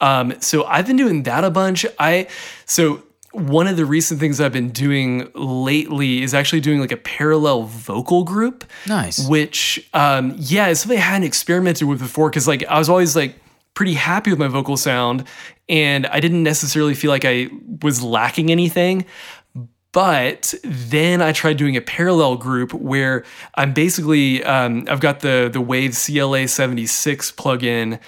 Um, 0.00 0.34
so 0.40 0.64
I've 0.64 0.86
been 0.86 0.96
doing 0.96 1.22
that 1.24 1.44
a 1.44 1.50
bunch. 1.50 1.86
I 1.98 2.28
so 2.66 3.02
one 3.32 3.66
of 3.66 3.76
the 3.76 3.84
recent 3.84 4.20
things 4.20 4.40
I've 4.40 4.52
been 4.52 4.70
doing 4.70 5.30
lately 5.34 6.22
is 6.22 6.34
actually 6.34 6.60
doing 6.60 6.80
like 6.80 6.92
a 6.92 6.96
parallel 6.96 7.64
vocal 7.64 8.24
group. 8.24 8.64
Nice. 8.86 9.28
Which 9.28 9.88
um 9.94 10.34
yeah, 10.38 10.68
is 10.68 10.80
something 10.80 10.98
I 10.98 11.02
hadn't 11.02 11.26
experimented 11.26 11.86
with 11.86 11.98
before 11.98 12.30
because 12.30 12.48
like 12.48 12.64
I 12.66 12.78
was 12.78 12.88
always 12.88 13.14
like 13.14 13.38
pretty 13.74 13.94
happy 13.94 14.30
with 14.30 14.38
my 14.38 14.48
vocal 14.48 14.76
sound 14.76 15.24
and 15.68 16.06
I 16.06 16.20
didn't 16.20 16.42
necessarily 16.42 16.94
feel 16.94 17.10
like 17.10 17.24
I 17.24 17.48
was 17.82 18.02
lacking 18.02 18.50
anything. 18.50 19.04
But 19.92 20.54
then 20.64 21.22
I 21.22 21.32
tried 21.32 21.56
doing 21.56 21.76
a 21.76 21.80
parallel 21.80 22.36
group 22.36 22.72
where 22.74 23.24
I'm 23.54 23.72
basically 23.72 24.44
um, 24.44 24.86
I've 24.88 25.00
got 25.00 25.20
the 25.20 25.48
the 25.52 25.60
Wave 25.60 25.96
CLA 25.96 26.48
76 26.48 27.32
plugin 27.32 27.98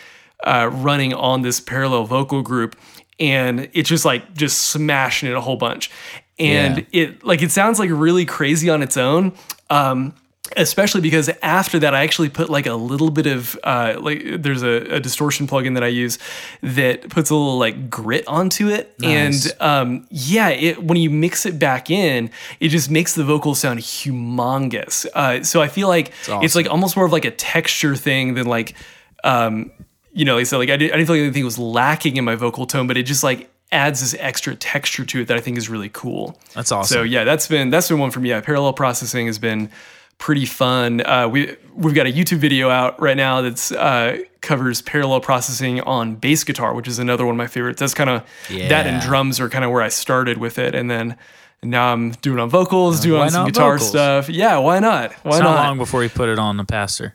uh, 0.45 0.71
running 0.73 1.15
on 1.15 1.43
this 1.43 1.61
parallel 1.61 2.05
vocal 2.05 2.43
group, 2.43 2.77
and 3.21 3.69
it's 3.75 3.89
just 3.89 4.05
like 4.05 4.35
just 4.35 4.59
smashing 4.71 5.29
it 5.31 5.37
a 5.37 5.41
whole 5.41 5.57
bunch. 5.57 5.91
And 6.39 6.87
it 6.91 7.23
like 7.23 7.43
it 7.43 7.53
sounds 7.53 7.79
like 7.79 7.91
really 7.93 8.25
crazy 8.25 8.71
on 8.71 8.83
its 8.83 8.97
own. 8.97 9.35
Um, 9.69 10.15
especially 10.57 11.01
because 11.01 11.31
after 11.43 11.79
that 11.79 11.95
i 11.95 12.03
actually 12.03 12.29
put 12.29 12.51
like 12.51 12.67
a 12.67 12.75
little 12.75 13.11
bit 13.11 13.27
of 13.27 13.57
uh, 13.63 13.97
like 14.01 14.43
there's 14.43 14.63
a, 14.65 14.97
a 14.97 14.99
distortion 14.99 15.47
plugin 15.47 15.75
that 15.75 15.85
i 15.85 15.87
use 15.87 16.19
that 16.61 17.09
puts 17.09 17.31
a 17.31 17.35
little 17.35 17.57
like 17.59 17.89
grit 17.89 18.27
onto 18.27 18.69
it 18.69 18.93
Nice. 18.99 19.47
and 19.53 19.63
um, 19.63 20.07
yeah 20.11 20.49
it, 20.49 20.83
when 20.83 20.99
you 20.99 21.09
mix 21.09 21.47
it 21.47 21.59
back 21.59 21.89
in 21.89 22.31
it 22.59 22.69
just 22.69 22.91
makes 22.91 23.15
the 23.15 23.23
vocal 23.23 23.55
sound 23.55 23.79
humongous 23.81 25.07
uh, 25.15 25.45
so 25.45 25.61
i 25.63 25.69
feel 25.69 25.87
like 25.87 26.13
it's 26.43 26.57
like 26.57 26.69
almost 26.69 26.97
more 26.97 27.07
of 27.07 27.13
like 27.13 27.27
a 27.27 27.31
texture 27.31 27.95
thing 27.95 28.35
than 28.35 28.47
like 28.47 28.75
um, 29.23 29.71
you 30.13 30.25
know 30.25 30.37
like 30.37 30.47
said 30.47 30.59
like 30.59 30.71
I, 30.71 30.77
did, 30.77 30.91
I 30.93 30.97
didn't 30.97 31.07
feel 31.07 31.17
like 31.17 31.23
anything 31.25 31.45
was 31.45 31.59
lacking 31.59 32.17
in 32.17 32.25
my 32.25 32.35
vocal 32.35 32.67
tone 32.67 32.87
but 32.87 32.97
it 32.97 33.05
just 33.05 33.23
like 33.23 33.51
adds 33.73 34.01
this 34.01 34.15
extra 34.19 34.57
texture 34.57 35.05
to 35.05 35.21
it 35.21 35.29
that 35.29 35.37
i 35.37 35.41
think 35.41 35.57
is 35.57 35.69
really 35.69 35.91
cool 35.93 36.39
That's 36.55 36.73
awesome. 36.73 36.95
so 36.95 37.03
yeah, 37.03 37.25
that's 37.25 37.47
been 37.47 37.71
that's 37.71 37.89
been 37.89 37.99
one 37.99 38.11
for 38.11 38.21
me. 38.21 38.31
Yeah, 38.31 38.41
parallel 38.41 38.73
processing 38.73 39.27
has 39.27 39.39
been 39.39 39.71
pretty 40.19 40.45
fun. 40.45 41.01
Uh, 41.07 41.29
we 41.29 41.57
we've 41.75 41.95
got 41.95 42.07
a 42.07 42.13
YouTube 42.13 42.39
video 42.39 42.69
out 42.69 43.01
right 43.01 43.17
now 43.17 43.41
that's 43.41 43.73
uh, 43.73 44.19
covers 44.43 44.83
parallel 44.83 45.21
processing 45.21 45.81
on 45.83 46.17
bass 46.17 46.45
guitar, 46.45 46.75
which 46.75 46.89
is 46.89 46.99
another 46.99 47.25
one 47.25 47.35
of 47.35 47.39
my 47.39 47.47
favorites. 47.47 47.79
That's 47.81 47.95
kind 47.95 48.11
of 48.11 48.27
that 48.49 48.87
and 48.87 49.01
drums 49.01 49.39
are 49.41 49.49
kind 49.49 49.65
of 49.65 49.71
where 49.71 49.83
I 49.83 49.89
started 49.89 50.37
with 50.39 50.59
it, 50.59 50.75
and 50.75 50.91
then 50.91 51.17
now 51.63 51.93
I'm 51.93 52.11
doing 52.11 52.39
on 52.39 52.51
vocals, 52.51 53.01
doing 53.01 53.19
why 53.19 53.27
on 53.27 53.31
some 53.31 53.47
guitar 53.47 53.75
vocals? 53.75 53.89
stuff. 53.91 54.29
Yeah, 54.29 54.59
why 54.59 54.81
not? 54.81 55.13
Why 55.23 55.31
it's 55.37 55.41
not? 55.41 55.55
not 55.55 55.67
long 55.69 55.79
before 55.79 56.03
you 56.03 56.11
put 56.11 56.29
it 56.29 56.39
on 56.39 56.57
the 56.57 56.65
pastor. 56.65 57.15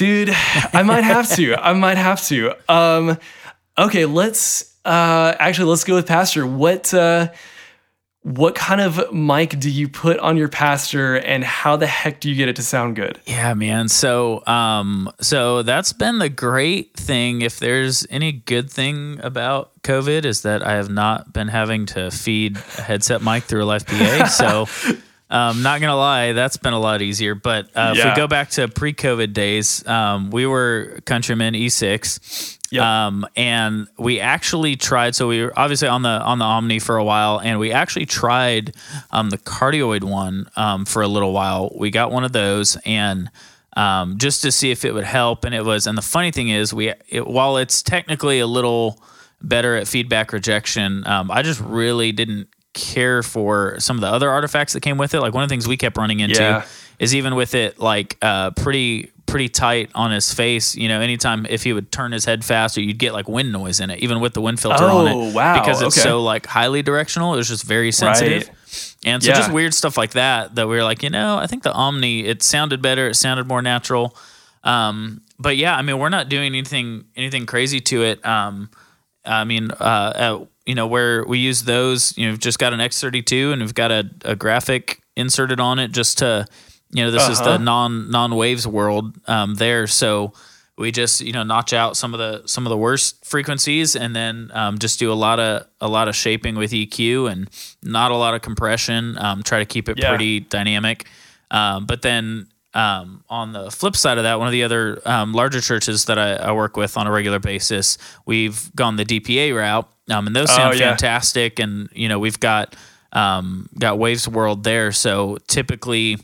Dude 0.00 0.30
i 0.72 0.82
might 0.82 1.04
have 1.04 1.28
to 1.28 1.54
i 1.60 1.74
might 1.74 1.98
have 1.98 2.24
to 2.24 2.54
um 2.72 3.18
okay 3.76 4.06
let's 4.06 4.74
uh 4.86 5.36
actually 5.38 5.68
let's 5.68 5.84
go 5.84 5.94
with 5.94 6.06
pastor 6.06 6.46
what 6.46 6.94
uh 6.94 7.28
what 8.22 8.54
kind 8.54 8.80
of 8.80 9.12
mic 9.12 9.58
do 9.58 9.70
you 9.70 9.90
put 9.90 10.18
on 10.20 10.38
your 10.38 10.48
pastor 10.48 11.16
and 11.16 11.44
how 11.44 11.76
the 11.76 11.86
heck 11.86 12.18
do 12.20 12.30
you 12.30 12.34
get 12.34 12.48
it 12.48 12.56
to 12.56 12.62
sound 12.62 12.94
good? 12.94 13.18
Yeah, 13.24 13.54
man. 13.54 13.88
So, 13.88 14.46
um, 14.46 15.10
so 15.20 15.62
that's 15.62 15.94
been 15.94 16.18
the 16.18 16.28
great 16.28 16.94
thing. 16.94 17.40
If 17.40 17.58
there's 17.58 18.06
any 18.10 18.32
good 18.32 18.70
thing 18.70 19.20
about 19.22 19.72
COVID, 19.84 20.26
is 20.26 20.42
that 20.42 20.62
I 20.62 20.72
have 20.72 20.90
not 20.90 21.32
been 21.32 21.48
having 21.48 21.86
to 21.86 22.10
feed 22.10 22.58
a 22.76 22.82
headset 22.82 23.22
mic 23.22 23.44
through 23.44 23.64
a 23.64 23.64
live 23.64 23.86
PA. 23.86 24.26
so, 24.26 24.66
um, 25.30 25.62
not 25.62 25.80
gonna 25.80 25.96
lie, 25.96 26.32
that's 26.32 26.56
been 26.56 26.72
a 26.72 26.78
lot 26.80 27.02
easier. 27.02 27.34
But 27.34 27.66
uh, 27.76 27.94
if 27.96 28.04
we 28.04 28.14
go 28.16 28.26
back 28.26 28.50
to 28.50 28.68
pre-COVID 28.68 29.32
days, 29.32 29.86
um, 29.86 30.30
we 30.30 30.46
were 30.46 30.98
Countryman 31.04 31.54
E6, 31.54 32.58
Yep. 32.72 32.82
um, 32.84 33.26
and 33.36 33.88
we 33.98 34.20
actually 34.20 34.76
tried. 34.76 35.14
So 35.16 35.26
we 35.28 35.42
were 35.42 35.52
obviously 35.58 35.88
on 35.88 36.02
the 36.02 36.08
on 36.08 36.38
the 36.38 36.44
Omni 36.44 36.78
for 36.78 36.96
a 36.96 37.04
while, 37.04 37.40
and 37.40 37.58
we 37.58 37.72
actually 37.72 38.06
tried 38.06 38.74
um, 39.10 39.30
the 39.30 39.38
cardioid 39.38 40.04
one 40.04 40.48
um, 40.56 40.84
for 40.84 41.02
a 41.02 41.08
little 41.08 41.32
while. 41.32 41.72
We 41.76 41.90
got 41.90 42.12
one 42.12 42.24
of 42.24 42.32
those, 42.32 42.76
and 42.84 43.30
um, 43.76 44.18
just 44.18 44.42
to 44.42 44.52
see 44.52 44.70
if 44.70 44.84
it 44.84 44.94
would 44.94 45.04
help, 45.04 45.44
and 45.44 45.54
it 45.54 45.64
was. 45.64 45.86
And 45.86 45.96
the 45.98 46.02
funny 46.02 46.30
thing 46.30 46.48
is, 46.48 46.72
we 46.74 46.92
it, 47.08 47.26
while 47.26 47.56
it's 47.56 47.82
technically 47.82 48.38
a 48.40 48.46
little 48.46 49.02
better 49.42 49.74
at 49.76 49.88
feedback 49.88 50.32
rejection, 50.32 51.06
um, 51.06 51.30
I 51.30 51.42
just 51.42 51.60
really 51.60 52.12
didn't 52.12 52.48
care 52.72 53.22
for 53.22 53.78
some 53.80 53.96
of 53.96 54.00
the 54.00 54.06
other 54.08 54.30
artifacts 54.30 54.72
that 54.74 54.80
came 54.80 54.96
with 54.98 55.14
it. 55.14 55.20
Like 55.20 55.34
one 55.34 55.42
of 55.42 55.48
the 55.48 55.52
things 55.52 55.66
we 55.66 55.76
kept 55.76 55.96
running 55.96 56.20
into 56.20 56.40
Yeah. 56.40 56.64
is 56.98 57.14
even 57.14 57.34
with 57.34 57.54
it 57.54 57.78
like 57.78 58.16
uh, 58.22 58.50
pretty 58.52 59.10
pretty 59.26 59.48
tight 59.48 59.90
on 59.94 60.10
his 60.10 60.32
face. 60.34 60.74
You 60.74 60.88
know, 60.88 61.00
anytime 61.00 61.46
if 61.48 61.62
he 61.62 61.72
would 61.72 61.92
turn 61.92 62.10
his 62.10 62.24
head 62.24 62.44
faster, 62.44 62.80
you'd 62.80 62.98
get 62.98 63.12
like 63.12 63.28
wind 63.28 63.52
noise 63.52 63.78
in 63.78 63.90
it, 63.90 64.00
even 64.00 64.18
with 64.20 64.34
the 64.34 64.40
wind 64.40 64.58
filter 64.58 64.82
on 64.84 65.06
Oh, 65.08 65.28
it. 65.28 65.34
wow, 65.34 65.60
Because 65.60 65.80
it's 65.82 65.96
okay. 65.96 66.02
so 66.08 66.20
like 66.22 66.46
highly 66.46 66.82
directional. 66.82 67.34
It 67.34 67.36
was 67.36 67.46
just 67.48 67.62
very 67.64 67.92
sensitive. 67.92 68.50
And 69.04 69.22
so 69.22 69.30
Yeah. 69.30 69.36
just 69.36 69.52
weird 69.52 69.72
stuff 69.72 69.96
like 69.96 70.12
that 70.12 70.56
that 70.56 70.66
we 70.68 70.74
were 70.76 70.82
like, 70.82 71.02
you 71.04 71.10
know, 71.10 71.38
I 71.38 71.46
think 71.46 71.62
the 71.62 71.72
Omni 71.72 72.24
it 72.26 72.42
sounded 72.42 72.82
better, 72.82 73.08
it 73.08 73.14
sounded 73.14 73.46
more 73.46 73.62
natural. 73.62 74.16
Um, 74.64 75.20
but 75.38 75.56
yeah, 75.56 75.76
I 75.76 75.82
mean, 75.82 75.98
we're 75.98 76.08
not 76.08 76.28
doing 76.28 76.46
anything 76.46 77.04
anything 77.16 77.46
crazy 77.46 77.80
to 77.80 78.02
it. 78.02 78.24
Um, 78.26 78.68
I 79.24 79.44
mean, 79.44 79.70
uh, 79.70 79.74
uh, 79.84 80.44
you 80.66 80.74
know, 80.74 80.86
where 80.86 81.24
we 81.24 81.38
use 81.38 81.62
those, 81.64 82.16
you 82.18 82.26
know, 82.26 82.32
we've 82.32 82.40
just 82.40 82.58
got 82.58 82.72
an 82.72 82.80
X32 82.80 83.52
and 83.52 83.62
we've 83.62 83.74
got 83.74 83.90
a, 83.90 84.08
a 84.24 84.36
graphic 84.36 85.00
inserted 85.16 85.58
on 85.60 85.78
it 85.78 85.90
just 85.92 86.18
to, 86.18 86.46
you 86.90 87.04
know, 87.04 87.10
this 87.10 87.28
is 87.28 87.40
Uh-huh. 87.40 87.52
the 87.56 87.58
non 87.58 88.10
non 88.10 88.34
waves 88.36 88.66
world 88.66 89.16
um, 89.26 89.54
there. 89.56 89.86
So 89.86 90.32
we 90.78 90.90
just 90.90 91.20
you 91.20 91.32
know 91.32 91.42
notch 91.42 91.72
out 91.74 91.94
some 91.96 92.14
of 92.14 92.18
the 92.18 92.46
some 92.46 92.64
of 92.64 92.70
the 92.70 92.76
worst 92.76 93.22
frequencies 93.24 93.94
and 93.94 94.16
then 94.16 94.50
um, 94.54 94.78
just 94.78 94.98
do 94.98 95.12
a 95.12 95.14
lot 95.14 95.38
of 95.38 95.66
a 95.80 95.88
lot 95.88 96.08
of 96.08 96.16
shaping 96.16 96.54
with 96.56 96.70
EQ 96.72 97.30
and 97.30 97.50
not 97.82 98.10
a 98.10 98.16
lot 98.16 98.34
of 98.34 98.40
compression. 98.42 99.18
Um, 99.18 99.42
try 99.42 99.58
to 99.58 99.66
keep 99.66 99.88
it 99.90 99.98
Yeah. 99.98 100.08
pretty 100.08 100.40
dynamic. 100.40 101.06
Um, 101.50 101.84
but 101.86 102.00
then 102.02 102.46
um, 102.74 103.24
on 103.28 103.52
the 103.52 103.70
flip 103.70 103.96
side 103.96 104.18
of 104.18 104.24
that, 104.24 104.38
one 104.38 104.46
of 104.48 104.52
the 104.52 104.62
other 104.64 105.00
um, 105.04 105.32
larger 105.32 105.60
churches 105.60 106.04
that 106.06 106.18
I, 106.18 106.34
I 106.34 106.52
work 106.52 106.76
with 106.76 106.96
on 106.96 107.06
a 107.06 107.10
regular 107.10 107.38
basis, 107.40 107.98
we've 108.26 108.74
gone 108.76 108.96
the 108.96 109.04
DPA 109.04 109.56
route, 109.56 109.88
um, 110.08 110.26
and 110.26 110.36
those 110.36 110.50
sound 110.54 110.74
Oh, 110.74 110.76
yeah. 110.76 110.90
fantastic. 110.90 111.58
And 111.58 111.88
you 111.92 112.08
know, 112.08 112.18
we've 112.18 112.38
got 112.40 112.76
um, 113.12 113.68
got 113.78 113.98
Waves 113.98 114.28
World 114.28 114.62
there, 114.64 114.92
so 114.92 115.38
typically, 115.48 116.16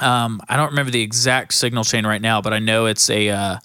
um, 0.00 0.40
I 0.48 0.56
don't 0.56 0.70
remember 0.70 0.90
the 0.90 1.02
exact 1.02 1.52
signal 1.54 1.84
chain 1.84 2.06
right 2.06 2.20
now, 2.22 2.40
but 2.40 2.52
I 2.52 2.58
know 2.58 2.86
it's 2.86 3.08
a. 3.10 3.28
Uh, 3.30 3.56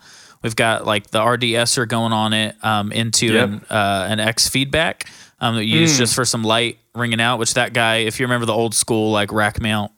we've 0.43 0.55
got 0.55 0.85
like 0.85 1.09
the 1.11 1.19
RDeEsser 1.19 1.88
going 1.88 2.13
on 2.13 2.33
it 2.33 2.55
um, 2.63 2.91
into 2.91 3.27
Yep. 3.33 3.49
an 3.49 3.65
uh, 3.69 4.07
an 4.09 4.19
X 4.19 4.47
feedback 4.49 5.09
um, 5.39 5.55
that 5.55 5.65
you 5.65 5.79
use 5.79 5.95
Mm. 5.95 5.99
just 5.99 6.15
for 6.15 6.25
some 6.25 6.43
light 6.43 6.77
ringing 6.95 7.21
out. 7.21 7.39
Which 7.39 7.53
that 7.55 7.73
guy, 7.73 7.97
if 7.97 8.19
you 8.19 8.25
remember 8.25 8.45
the 8.45 8.53
old 8.53 8.75
school 8.75 9.11
like 9.11 9.31
rack 9.31 9.61
mount 9.61 9.91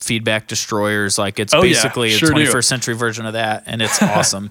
feedback 0.00 0.46
destroyers, 0.46 1.18
like 1.18 1.38
it's 1.38 1.52
Oh, 1.54 1.58
yeah. 1.58 1.62
basically 1.74 2.10
Sure 2.10 2.32
a 2.32 2.34
do. 2.34 2.46
21st 2.46 2.64
century 2.64 2.94
version 2.94 3.26
of 3.26 3.34
that, 3.34 3.64
and 3.66 3.82
it's 3.82 4.00
awesome. 4.16 4.50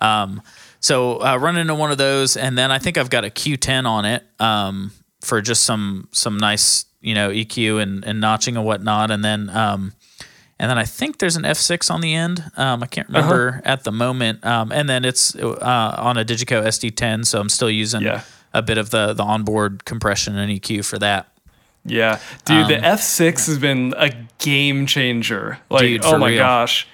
Um, 0.00 0.42
so 0.80 1.20
uh, 1.22 1.36
run 1.38 1.56
into 1.56 1.74
one 1.74 1.90
of 1.90 1.98
those, 1.98 2.36
and 2.36 2.56
then 2.56 2.70
I 2.70 2.78
think 2.78 2.96
I've 2.98 3.10
got 3.10 3.24
a 3.24 3.30
Q10 3.30 3.86
on 3.86 4.04
it 4.04 4.24
um, 4.38 4.92
for 5.22 5.40
just 5.40 5.64
some 5.64 6.08
some 6.12 6.36
nice 6.38 6.84
you 7.00 7.14
know 7.14 7.30
EQ 7.30 7.80
and, 7.82 8.04
and 8.04 8.20
notching 8.20 8.56
and 8.56 8.64
whatnot, 8.64 9.10
and 9.10 9.24
then 9.24 9.48
um, 9.50 9.92
and 10.58 10.70
then 10.70 10.78
I 10.78 10.84
think 10.84 11.18
there's 11.18 11.36
an 11.36 11.42
F6 11.42 11.90
on 11.90 12.00
the 12.00 12.14
end. 12.14 12.44
Um, 12.56 12.82
I 12.82 12.86
can't 12.86 13.08
remember 13.08 13.48
Uh-huh. 13.48 13.60
at 13.64 13.84
the 13.84 13.92
moment, 13.92 14.44
um, 14.46 14.70
and 14.70 14.88
then 14.88 15.04
it's 15.04 15.34
uh, 15.34 15.94
on 15.98 16.16
a 16.16 16.24
Digico 16.24 16.62
SD10, 16.64 17.26
so 17.26 17.40
I'm 17.40 17.48
still 17.48 17.70
using 17.70 18.02
Yeah. 18.02 18.22
a 18.54 18.62
bit 18.62 18.78
of 18.78 18.90
the 18.90 19.12
the 19.14 19.22
onboard 19.24 19.84
compression 19.84 20.36
and 20.38 20.50
EQ 20.52 20.84
for 20.84 20.98
that. 21.00 21.28
Yeah, 21.84 22.18
dude, 22.44 22.66
the 22.68 22.76
Um, 22.78 22.96
F6 22.98 23.46
has 23.46 23.58
been 23.58 23.94
a 23.96 24.10
game 24.38 24.86
changer. 24.86 25.58
Like, 25.70 25.82
Dude, 25.82 26.04
oh 26.04 26.18
my 26.18 26.28
real. 26.28 26.38
gosh. 26.38 26.86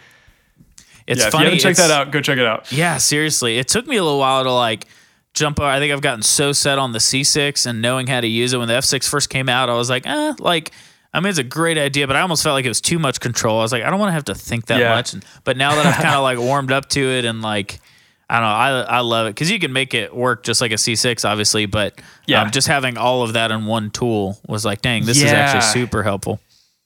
It's 1.07 1.21
yeah, 1.23 1.31
funny. 1.31 1.47
if 1.47 1.53
you 1.53 1.57
haven't 1.57 1.59
checked 1.77 1.79
that 1.79 1.91
out, 1.91 2.11
go 2.13 2.21
check 2.21 2.39
it 2.39 2.47
out. 2.47 2.71
Yeah, 2.71 2.97
seriously. 2.99 3.59
It 3.59 3.69
took 3.69 3.87
me 3.87 3.97
a 3.97 4.03
little 4.05 4.19
while 4.21 4.45
to 4.45 4.53
like 4.53 4.87
jump. 5.35 5.59
I 5.61 5.79
think 5.79 5.93
I've 5.93 6.01
gotten 6.01 6.23
so 6.23 6.53
set 6.53 6.79
on 6.79 6.93
the 6.93 6.99
C6 7.01 7.67
and 7.67 7.83
knowing 7.83 8.07
how 8.07 8.21
to 8.21 8.27
use 8.29 8.53
it. 8.53 8.59
When 8.59 8.69
the 8.69 8.75
F6 8.75 9.09
first 9.09 9.29
came 9.29 9.49
out, 9.49 9.69
I 9.69 9.75
was 9.75 9.91
like, 9.91 10.07
eh, 10.07 10.35
like, 10.39 10.71
I 11.13 11.21
mean, 11.21 11.29
it's 11.31 11.39
a 11.39 11.45
great 11.45 11.77
idea, 11.77 12.07
but 12.07 12.15
I 12.17 12.21
almost 12.21 12.43
felt 12.43 12.55
like 12.55 12.65
it 12.65 12.69
was 12.69 12.81
too 12.81 12.99
much 12.99 13.19
control. 13.21 13.59
I 13.59 13.63
was 13.63 13.73
like, 13.73 13.83
I 13.83 13.91
don't 13.91 13.99
want 13.99 14.11
to 14.11 14.15
have 14.15 14.25
to 14.27 14.35
think 14.35 14.67
that 14.67 14.79
Yeah. 14.81 14.95
much. 14.95 15.13
And, 15.13 15.25
but 15.45 15.57
now 15.57 15.75
that 15.75 15.85
I've 15.87 15.97
kind 16.03 16.15
of 16.15 16.23
like 16.23 16.39
warmed 16.39 16.71
up 16.73 16.89
to 16.91 17.01
it 17.01 17.25
and 17.25 17.43
like, 17.43 17.81
I 18.31 18.37
don't 18.37 18.49
know, 18.49 18.55
I, 18.55 18.97
I 18.99 19.01
love 19.01 19.27
it 19.27 19.31
because 19.31 19.51
you 19.51 19.59
can 19.59 19.73
make 19.75 19.93
it 19.93 20.15
work 20.15 20.45
just 20.45 20.61
like 20.63 20.71
a 20.71 20.77
C6, 20.77 21.29
obviously. 21.29 21.67
But 21.67 22.01
Yeah. 22.27 22.43
um, 22.43 22.51
just 22.53 22.69
having 22.69 22.97
all 22.97 23.23
of 23.23 23.33
that 23.35 23.51
in 23.51 23.67
one 23.67 23.91
tool 23.91 24.39
was 24.47 24.65
like, 24.65 24.81
dang, 24.83 25.05
this 25.05 25.21
is 25.21 25.33
actually 25.33 25.63
super 25.63 26.03
helpful. 26.05 26.41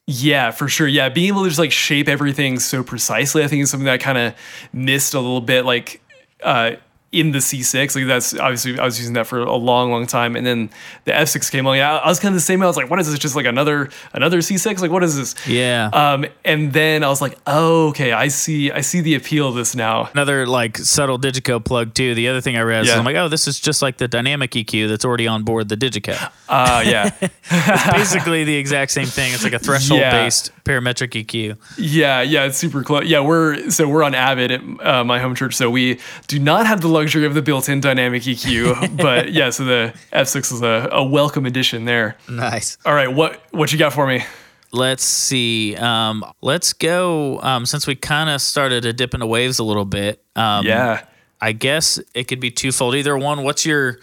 Yeah, 0.06 0.52
for 0.52 0.68
sure. 0.68 0.86
Yeah, 0.86 1.08
being 1.08 1.28
able 1.28 1.42
to 1.42 1.48
just 1.48 1.58
like 1.58 1.72
shape 1.72 2.08
everything 2.08 2.60
so 2.60 2.84
precisely, 2.84 3.42
I 3.42 3.48
think 3.48 3.62
is 3.62 3.70
something 3.70 3.86
that 3.86 4.00
kind 4.00 4.16
of 4.18 4.34
missed 4.72 5.14
a 5.14 5.20
little 5.20 5.40
bit. 5.40 5.64
Like, 5.64 6.00
uh, 6.42 6.72
in 7.16 7.32
the 7.32 7.38
C6, 7.38 7.96
like 7.96 8.06
that's 8.06 8.34
obviously 8.34 8.78
I 8.78 8.84
was 8.84 8.98
using 8.98 9.14
that 9.14 9.26
for 9.26 9.38
a 9.40 9.54
long, 9.56 9.90
long 9.90 10.06
time, 10.06 10.36
and 10.36 10.46
then 10.46 10.70
the 11.04 11.12
F6 11.12 11.50
came 11.50 11.64
along. 11.66 11.78
Yeah, 11.78 11.96
I 11.96 12.08
was 12.08 12.20
kind 12.20 12.32
of 12.32 12.36
the 12.36 12.40
same. 12.44 12.62
I 12.62 12.66
was 12.66 12.76
like, 12.76 12.90
"What 12.90 13.00
is 13.00 13.10
this? 13.10 13.18
Just 13.18 13.34
like 13.36 13.46
another 13.46 13.88
another 14.12 14.38
C6? 14.38 14.80
Like, 14.80 14.90
what 14.90 15.02
is 15.02 15.16
this?" 15.16 15.34
Yeah. 15.46 15.90
Um, 15.92 16.26
and 16.44 16.72
then 16.72 17.02
I 17.02 17.08
was 17.08 17.20
like, 17.20 17.38
"Oh, 17.46 17.88
okay, 17.88 18.12
I 18.12 18.28
see. 18.28 18.70
I 18.70 18.80
see 18.82 19.00
the 19.00 19.14
appeal 19.14 19.48
of 19.48 19.54
this 19.54 19.74
now." 19.74 20.10
Another 20.12 20.46
like 20.46 20.76
subtle 20.78 21.18
Digico 21.18 21.64
plug 21.64 21.94
too. 21.94 22.14
The 22.14 22.28
other 22.28 22.40
thing 22.40 22.56
I 22.56 22.60
realized 22.60 22.88
is 22.88 22.94
Yeah. 22.94 22.98
I'm 22.98 23.04
like, 23.04 23.16
oh, 23.16 23.28
this 23.28 23.48
is 23.48 23.58
just 23.58 23.82
like 23.82 23.96
the 23.96 24.08
dynamic 24.08 24.50
EQ 24.52 24.88
that's 24.88 25.04
already 25.04 25.26
on 25.26 25.42
board 25.42 25.68
the 25.68 25.76
Digico. 25.76 26.30
Uh, 26.48 26.82
yeah, 26.86 27.10
basically 27.92 28.44
the 28.44 28.56
exact 28.56 28.90
same 28.92 29.06
thing. 29.06 29.32
It's 29.32 29.44
like 29.44 29.52
a 29.52 29.58
threshold 29.58 30.00
based 30.00 30.52
parametric 30.64 31.10
EQ. 31.24 31.56
Yeah, 31.78 32.20
yeah, 32.22 32.44
it's 32.44 32.58
super 32.58 32.82
close. 32.82 33.04
Yeah, 33.06 33.20
we're 33.20 33.70
so 33.70 33.88
we're 33.88 34.02
on 34.02 34.14
Avid 34.14 34.50
at 34.50 34.60
uh, 34.86 35.04
my 35.04 35.18
home 35.18 35.34
church, 35.34 35.54
so 35.54 35.70
we 35.70 35.98
do 36.26 36.38
not 36.38 36.66
have 36.66 36.80
the 36.80 36.88
luxury 36.88 37.05
of 37.14 37.34
the 37.34 37.42
built-in 37.42 37.80
dynamic 37.80 38.22
EQ. 38.22 38.96
but 39.02 39.32
yeah, 39.32 39.50
so 39.50 39.64
the 39.64 39.94
F6 40.12 40.52
is 40.52 40.62
a, 40.62 40.88
a 40.92 41.04
welcome 41.04 41.46
addition 41.46 41.84
there. 41.84 42.16
Nice. 42.28 42.78
All 42.84 42.94
right, 42.94 43.12
what 43.12 43.40
what 43.52 43.72
you 43.72 43.78
got 43.78 43.92
for 43.92 44.06
me? 44.06 44.24
Let's 44.72 45.04
see. 45.04 45.76
Um, 45.76 46.24
let's 46.42 46.72
go. 46.72 47.40
Um, 47.40 47.64
since 47.66 47.86
we 47.86 47.94
kind 47.94 48.28
of 48.28 48.40
started 48.42 48.82
to 48.82 48.92
dip 48.92 49.14
into 49.14 49.26
waves 49.26 49.58
a 49.58 49.64
little 49.64 49.84
bit. 49.84 50.22
Um, 50.34 50.66
Yeah, 50.66 51.04
I 51.40 51.52
guess 51.52 51.98
it 52.14 52.24
could 52.24 52.40
be 52.40 52.50
twofold. 52.50 52.94
Either 52.96 53.16
one, 53.16 53.42
what's 53.42 53.64
your 53.64 53.98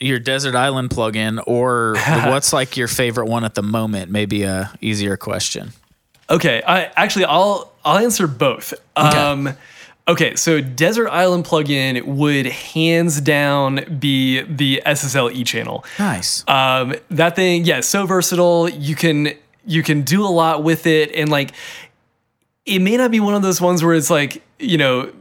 your 0.00 0.18
desert 0.18 0.54
island 0.56 0.90
plugin, 0.90 1.40
or 1.46 1.94
what's 2.26 2.52
like 2.52 2.76
your 2.76 2.88
favorite 2.88 3.26
one 3.26 3.44
at 3.44 3.54
the 3.54 3.62
moment? 3.62 4.10
Maybe 4.10 4.42
a 4.44 4.72
easier 4.80 5.16
question. 5.16 5.72
okay. 6.30 6.62
I 6.66 6.90
actually 6.96 7.26
I'll 7.26 7.70
I'll 7.84 7.98
answer 7.98 8.26
both. 8.26 8.74
Um, 8.96 9.54
okay, 10.08 10.36
so 10.36 10.60
Desert 10.60 11.08
Island 11.08 11.44
plugin 11.44 12.04
would 12.04 12.46
hands 12.46 13.20
down 13.20 13.98
be 13.98 14.42
the 14.42 14.82
SSL 14.84 15.32
E 15.32 15.44
channel. 15.44 15.84
Nice. 15.98 16.44
Um, 16.48 16.94
that 17.10 17.36
thing, 17.36 17.64
yeah, 17.64 17.80
so 17.80 18.06
versatile. 18.06 18.68
You 18.68 18.94
can 18.94 19.32
you 19.64 19.82
can 19.82 20.02
do 20.02 20.24
a 20.24 20.28
lot 20.28 20.62
with 20.62 20.86
it, 20.86 21.14
and 21.14 21.30
like, 21.30 21.52
it 22.66 22.80
may 22.80 22.96
not 22.96 23.10
be 23.10 23.20
one 23.20 23.34
of 23.34 23.42
those 23.42 23.60
ones 23.60 23.82
where 23.82 23.94
it's 23.94 24.10
like 24.10 24.42
you 24.58 24.78
know 24.78 25.12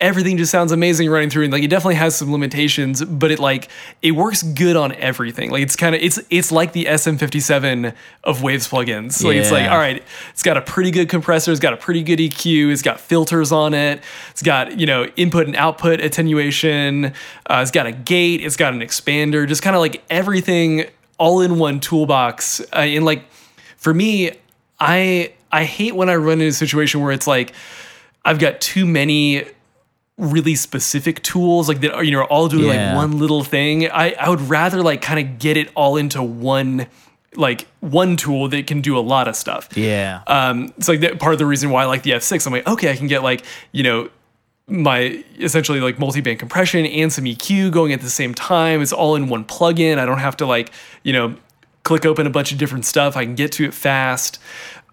everything 0.00 0.36
just 0.36 0.52
sounds 0.52 0.70
amazing 0.70 1.10
running 1.10 1.28
through, 1.28 1.44
and 1.44 1.52
like 1.52 1.62
it 1.62 1.68
definitely 1.68 1.96
has 1.96 2.14
some 2.16 2.30
limitations, 2.30 3.04
but 3.04 3.30
it 3.30 3.38
like 3.38 3.68
it 4.00 4.12
works 4.12 4.42
good 4.42 4.76
on 4.76 4.92
everything. 4.92 5.50
Like 5.50 5.62
it's 5.62 5.76
kind 5.76 5.94
of 5.94 6.00
it's 6.00 6.20
it's 6.30 6.52
like 6.52 6.72
the 6.72 6.84
SM57 6.86 7.94
of 8.24 8.42
Waves 8.42 8.68
plugins. 8.68 9.22
Like 9.24 9.36
it's 9.36 9.50
like 9.50 9.70
all 9.70 9.78
right, 9.78 10.02
it's 10.30 10.42
got 10.42 10.56
a 10.56 10.62
pretty 10.62 10.90
good 10.90 11.08
compressor, 11.08 11.50
it's 11.50 11.60
got 11.60 11.72
a 11.72 11.76
pretty 11.76 12.02
good 12.02 12.18
EQ, 12.18 12.72
it's 12.72 12.82
got 12.82 13.00
filters 13.00 13.50
on 13.50 13.74
it, 13.74 14.02
it's 14.30 14.42
got 14.42 14.78
you 14.78 14.86
know 14.86 15.06
input 15.16 15.46
and 15.46 15.56
output 15.56 16.00
attenuation, 16.00 17.06
uh, 17.46 17.60
it's 17.62 17.70
got 17.70 17.86
a 17.86 17.92
gate, 17.92 18.40
it's 18.40 18.56
got 18.56 18.72
an 18.72 18.80
expander, 18.80 19.48
just 19.48 19.62
kind 19.62 19.74
of 19.74 19.80
like 19.80 20.02
everything 20.10 20.86
all 21.18 21.40
in 21.40 21.58
one 21.58 21.80
toolbox. 21.80 22.60
Uh, 22.72 22.76
and 22.76 23.04
like 23.04 23.24
for 23.76 23.92
me, 23.92 24.30
I 24.78 25.32
I 25.50 25.64
hate 25.64 25.96
when 25.96 26.08
I 26.08 26.14
run 26.16 26.34
into 26.34 26.46
a 26.46 26.52
situation 26.52 27.00
where 27.00 27.10
it's 27.10 27.26
like 27.26 27.52
I've 28.24 28.38
got 28.38 28.60
too 28.60 28.86
many 28.86 29.44
really 30.18 30.54
specific 30.56 31.22
tools 31.22 31.68
like 31.68 31.80
that 31.80 31.94
are 31.94 32.02
you 32.04 32.10
know 32.10 32.24
all 32.24 32.48
doing 32.48 32.66
Yeah. 32.66 32.88
like 32.88 32.96
one 32.96 33.18
little 33.18 33.44
thing. 33.44 33.88
I 33.90 34.12
I 34.20 34.28
would 34.28 34.40
rather 34.42 34.82
like 34.82 35.00
kind 35.00 35.18
of 35.20 35.38
get 35.38 35.56
it 35.56 35.70
all 35.74 35.96
into 35.96 36.22
one 36.22 36.86
like 37.36 37.66
one 37.80 38.16
tool 38.16 38.48
that 38.48 38.66
can 38.66 38.80
do 38.80 38.98
a 38.98 39.00
lot 39.00 39.28
of 39.28 39.36
stuff. 39.36 39.68
Yeah. 39.76 40.22
Um, 40.26 40.72
it's 40.76 40.88
like 40.88 41.00
that 41.00 41.20
part 41.20 41.34
of 41.34 41.38
the 41.38 41.46
reason 41.46 41.70
why 41.70 41.82
I 41.82 41.86
like 41.86 42.02
the 42.02 42.10
F6. 42.12 42.46
I'm 42.46 42.52
like, 42.52 42.66
okay, 42.66 42.90
I 42.90 42.96
can 42.96 43.06
get 43.06 43.22
like, 43.22 43.44
you 43.70 43.82
know, 43.84 44.08
my 44.66 45.22
essentially 45.38 45.78
like 45.80 45.98
multi-band 45.98 46.38
compression 46.40 46.84
and 46.84 47.12
some 47.12 47.24
EQ 47.24 47.70
going 47.70 47.92
at 47.92 48.00
the 48.00 48.10
same 48.10 48.34
time. 48.34 48.82
It's 48.82 48.92
all 48.92 49.14
in 49.14 49.28
one 49.28 49.44
plugin. 49.44 49.98
I 49.98 50.06
don't 50.06 50.18
have 50.18 50.36
to 50.38 50.46
like, 50.46 50.72
you 51.04 51.12
know, 51.12 51.36
click 51.84 52.04
open 52.04 52.26
a 52.26 52.30
bunch 52.30 52.50
of 52.50 52.58
different 52.58 52.84
stuff. 52.86 53.16
I 53.16 53.24
can 53.24 53.34
get 53.34 53.52
to 53.52 53.64
it 53.64 53.72
fast. 53.74 54.38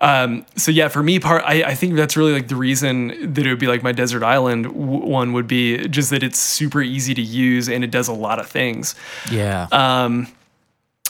Um, 0.02 0.46
so 0.56 0.72
yeah, 0.72 0.90
for 0.90 1.02
me, 1.02 1.20
part 1.20 1.44
I, 1.46 1.64
I 1.64 1.76
think 1.76 1.96
that's 1.96 2.18
really 2.18 2.34
like 2.34 2.48
the 2.48 2.56
reason 2.56 3.34
that 3.34 3.46
it 3.46 3.50
would 3.50 3.60
be 3.60 3.68
like 3.68 3.82
my 3.82 3.92
desert 3.94 4.24
island 4.24 4.66
w- 4.66 5.06
one 5.06 5.34
would 5.34 5.48
be 5.48 5.88
just 5.88 6.10
that 6.10 6.22
it's 6.22 6.40
super 6.40 6.82
easy 6.82 7.14
to 7.14 7.22
use 7.22 7.70
and 7.70 7.84
it 7.84 7.92
does 7.92 8.08
a 8.08 8.14
lot 8.14 8.40
of 8.40 8.48
things. 8.48 8.96
yeah. 9.32 9.68
Um, 9.72 10.28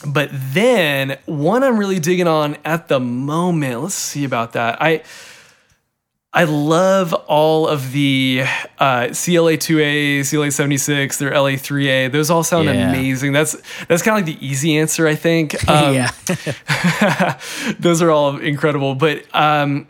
but 0.06 0.30
then 0.32 1.18
one 1.26 1.64
I'm 1.64 1.78
really 1.78 2.00
digging 2.00 2.28
on 2.28 2.58
at 2.64 2.90
the 2.90 3.00
moment. 3.00 3.82
Let's 3.82 3.96
see 3.96 4.24
about 4.24 4.54
that. 4.54 4.82
I 4.82 5.02
I 6.38 6.44
love 6.44 7.14
all 7.14 7.66
of 7.66 7.94
the 7.94 8.42
uh, 8.78 9.04
CLA2A, 9.08 10.20
CLA76, 10.20 11.18
their 11.18 11.32
LA3A. 11.32 12.12
Those 12.12 12.30
all 12.30 12.44
sound 12.44 12.66
Yeah. 12.66 12.90
amazing. 12.90 13.32
That's 13.32 13.56
that's 13.88 14.02
kind 14.02 14.20
of 14.20 14.28
like 14.28 14.38
the 14.38 14.46
easy 14.46 14.78
answer, 14.78 15.08
I 15.08 15.16
think. 15.16 15.56
Um, 15.70 15.94
yeah. 15.96 16.12
those 17.80 18.02
are 18.02 18.12
all 18.12 18.38
incredible. 18.38 18.96
But 18.96 19.24
um, 19.34 19.88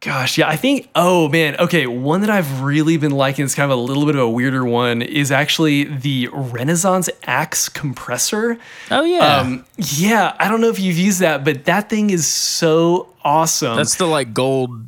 gosh, 0.00 0.38
yeah, 0.38 0.48
I 0.48 0.56
think. 0.56 0.88
Oh 0.96 1.28
man, 1.28 1.56
okay. 1.58 1.86
One 1.86 2.20
that 2.22 2.30
I've 2.30 2.62
really 2.62 2.96
been 2.96 3.12
liking 3.12 3.44
is 3.44 3.54
kind 3.54 3.70
of 3.70 3.78
a 3.78 3.80
little 3.80 4.06
bit 4.06 4.16
of 4.16 4.22
a 4.22 4.28
weirder 4.30 4.64
one. 4.64 5.02
Is 5.02 5.30
actually 5.30 5.84
the 5.84 6.28
Renaissance 6.32 7.08
Axe 7.26 7.68
compressor. 7.68 8.58
oh 8.90 9.04
yeah. 9.04 9.36
Um, 9.38 9.64
yeah, 9.76 10.34
I 10.40 10.48
don't 10.48 10.60
know 10.60 10.68
if 10.70 10.80
you've 10.80 10.98
used 10.98 11.20
that, 11.20 11.44
but 11.44 11.64
that 11.66 11.88
thing 11.88 12.10
is 12.10 12.26
so 12.26 13.14
awesome. 13.24 13.76
That's 13.76 13.94
the 13.96 14.06
like 14.06 14.34
gold 14.34 14.82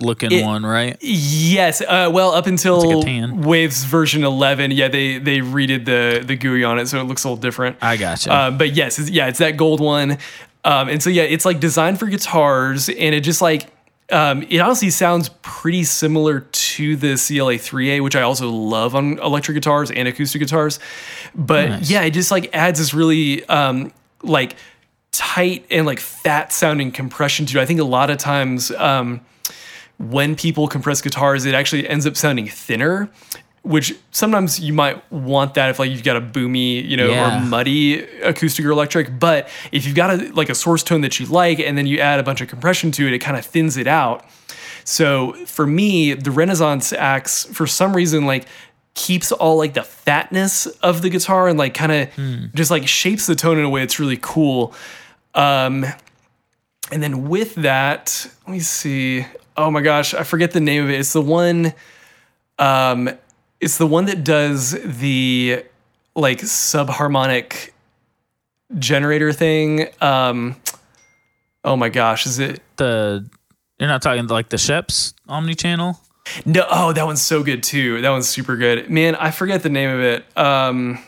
looking 0.00 0.30
It- 0.32 0.44
one, 0.44 0.64
right? 0.64 0.96
Yes. 1.00 1.80
Uh, 1.80 2.10
well, 2.12 2.32
up 2.32 2.46
until 2.46 3.00
like. 3.00 3.46
Waves 3.46 3.84
version 3.84 4.24
11, 4.24 4.70
yeah, 4.72 4.88
they 4.88 5.18
they 5.18 5.38
redid 5.38 5.84
the 5.84 6.22
the 6.24 6.36
GUI 6.36 6.64
on 6.64 6.78
it, 6.78 6.86
so 6.86 7.00
it 7.00 7.04
looks 7.04 7.24
a 7.24 7.28
little 7.28 7.40
different. 7.40 7.76
I 7.82 7.96
gotcha. 7.96 8.34
Um, 8.34 8.58
but 8.58 8.74
yes, 8.74 8.98
it's, 8.98 9.10
yeah, 9.10 9.28
it's 9.28 9.38
that 9.38 9.56
gold 9.56 9.80
one. 9.80 10.18
Um, 10.64 10.88
and 10.88 11.02
so 11.02 11.10
yeah, 11.10 11.22
it's 11.22 11.44
like 11.44 11.60
designed 11.60 11.98
for 11.98 12.06
guitars, 12.06 12.88
and 12.88 13.14
it 13.14 13.20
just 13.20 13.40
like 13.40 13.66
um, 14.12 14.44
it 14.48 14.58
honestly 14.58 14.90
sounds 14.90 15.30
pretty 15.42 15.82
similar 15.84 16.40
to 16.40 16.94
the 16.96 17.14
CLA 17.16 17.54
3A, 17.54 18.02
which 18.02 18.14
I 18.14 18.22
also 18.22 18.48
love 18.50 18.94
on 18.94 19.18
electric 19.18 19.56
guitars 19.56 19.90
and 19.90 20.06
acoustic 20.06 20.40
guitars. 20.40 20.78
But 21.34 21.68
Nice. 21.70 21.90
yeah, 21.90 22.02
it 22.02 22.10
just 22.10 22.30
like 22.30 22.50
adds 22.54 22.78
this 22.78 22.94
really 22.94 23.44
um, 23.46 23.92
like 24.22 24.54
tight 25.12 25.66
and 25.70 25.86
like 25.86 25.98
fat 26.00 26.52
sounding 26.52 26.92
compression 26.92 27.46
to 27.46 27.58
it. 27.58 27.62
I 27.62 27.66
think 27.66 27.80
a 27.80 27.84
lot 27.84 28.10
of 28.10 28.18
times 28.18 28.70
um, 28.72 29.20
when 29.98 30.36
people 30.36 30.68
compress 30.68 31.00
guitars, 31.00 31.44
it 31.46 31.54
actually 31.54 31.88
ends 31.88 32.06
up 32.06 32.16
sounding 32.16 32.48
thinner. 32.48 33.10
Which 33.62 33.96
sometimes 34.12 34.60
you 34.60 34.72
might 34.72 35.10
want 35.10 35.54
that 35.54 35.70
if 35.70 35.80
like 35.80 35.90
you've 35.90 36.04
got 36.04 36.16
a 36.16 36.20
boomy, 36.20 36.88
you 36.88 36.96
know, 36.96 37.08
Yeah. 37.08 37.42
or 37.42 37.44
muddy 37.44 37.98
acoustic 38.22 38.64
or 38.64 38.70
electric. 38.70 39.18
But 39.18 39.48
if 39.72 39.84
you've 39.84 39.96
got 39.96 40.10
a 40.10 40.32
like 40.34 40.48
a 40.48 40.54
source 40.54 40.84
tone 40.84 41.00
that 41.00 41.18
you 41.18 41.26
like, 41.26 41.58
and 41.58 41.76
then 41.76 41.84
you 41.84 41.98
add 41.98 42.20
a 42.20 42.22
bunch 42.22 42.40
of 42.40 42.46
compression 42.46 42.92
to 42.92 43.08
it, 43.08 43.12
it 43.12 43.18
kind 43.18 43.36
of 43.36 43.44
thins 43.44 43.76
it 43.76 43.88
out. 43.88 44.24
So 44.84 45.32
for 45.46 45.66
me, 45.66 46.14
the 46.14 46.30
Renaissance 46.30 46.92
axe, 46.92 47.44
for 47.46 47.66
some 47.66 47.96
reason, 47.96 48.24
like 48.24 48.46
keeps 48.94 49.32
all 49.32 49.56
like 49.56 49.74
the 49.74 49.82
fatness 49.82 50.66
of 50.80 51.02
the 51.02 51.10
guitar 51.10 51.48
and 51.48 51.58
like 51.58 51.74
kind 51.74 51.90
of 51.90 52.54
just 52.54 52.70
like 52.70 52.86
shapes 52.86 53.26
the 53.26 53.34
tone 53.34 53.58
in 53.58 53.64
a 53.64 53.68
way 53.68 53.80
that's 53.80 53.98
really 53.98 54.18
cool. 54.22 54.74
Um, 55.34 55.84
and 56.92 57.02
then 57.02 57.28
with 57.28 57.54
that, 57.56 58.30
let 58.46 58.52
me 58.52 58.60
see. 58.60 59.26
Oh 59.56 59.70
my 59.70 59.80
gosh, 59.80 60.14
I 60.14 60.22
forget 60.22 60.52
the 60.52 60.60
name 60.60 60.84
of 60.84 60.90
it. 60.90 61.00
It's 61.00 61.12
the 61.12 61.22
one. 61.22 61.72
Um, 62.58 63.10
it's 63.60 63.78
the 63.78 63.86
one 63.86 64.06
that 64.06 64.24
does 64.24 64.72
the 64.72 65.64
like 66.14 66.40
subharmonic 66.40 67.70
generator 68.78 69.32
thing. 69.32 69.88
Um, 70.00 70.56
oh 71.64 71.76
my 71.76 71.88
gosh, 71.88 72.26
is 72.26 72.38
it? 72.38 72.60
the 72.76 73.28
you're 73.78 73.88
not 73.88 74.02
talking 74.02 74.26
like 74.26 74.48
the 74.48 74.56
Sheps 74.56 75.14
Omni 75.28 75.54
channel? 75.54 76.00
No, 76.44 76.66
oh, 76.70 76.92
that 76.92 77.06
one's 77.06 77.22
so 77.22 77.42
good 77.42 77.62
too. 77.62 78.00
That 78.00 78.10
one's 78.10 78.28
super 78.28 78.56
good. 78.56 78.90
Man, 78.90 79.14
I 79.14 79.30
forget 79.30 79.62
the 79.62 79.68
name 79.68 79.90
of 79.90 80.00
it. 80.00 80.24
Um 80.36 80.98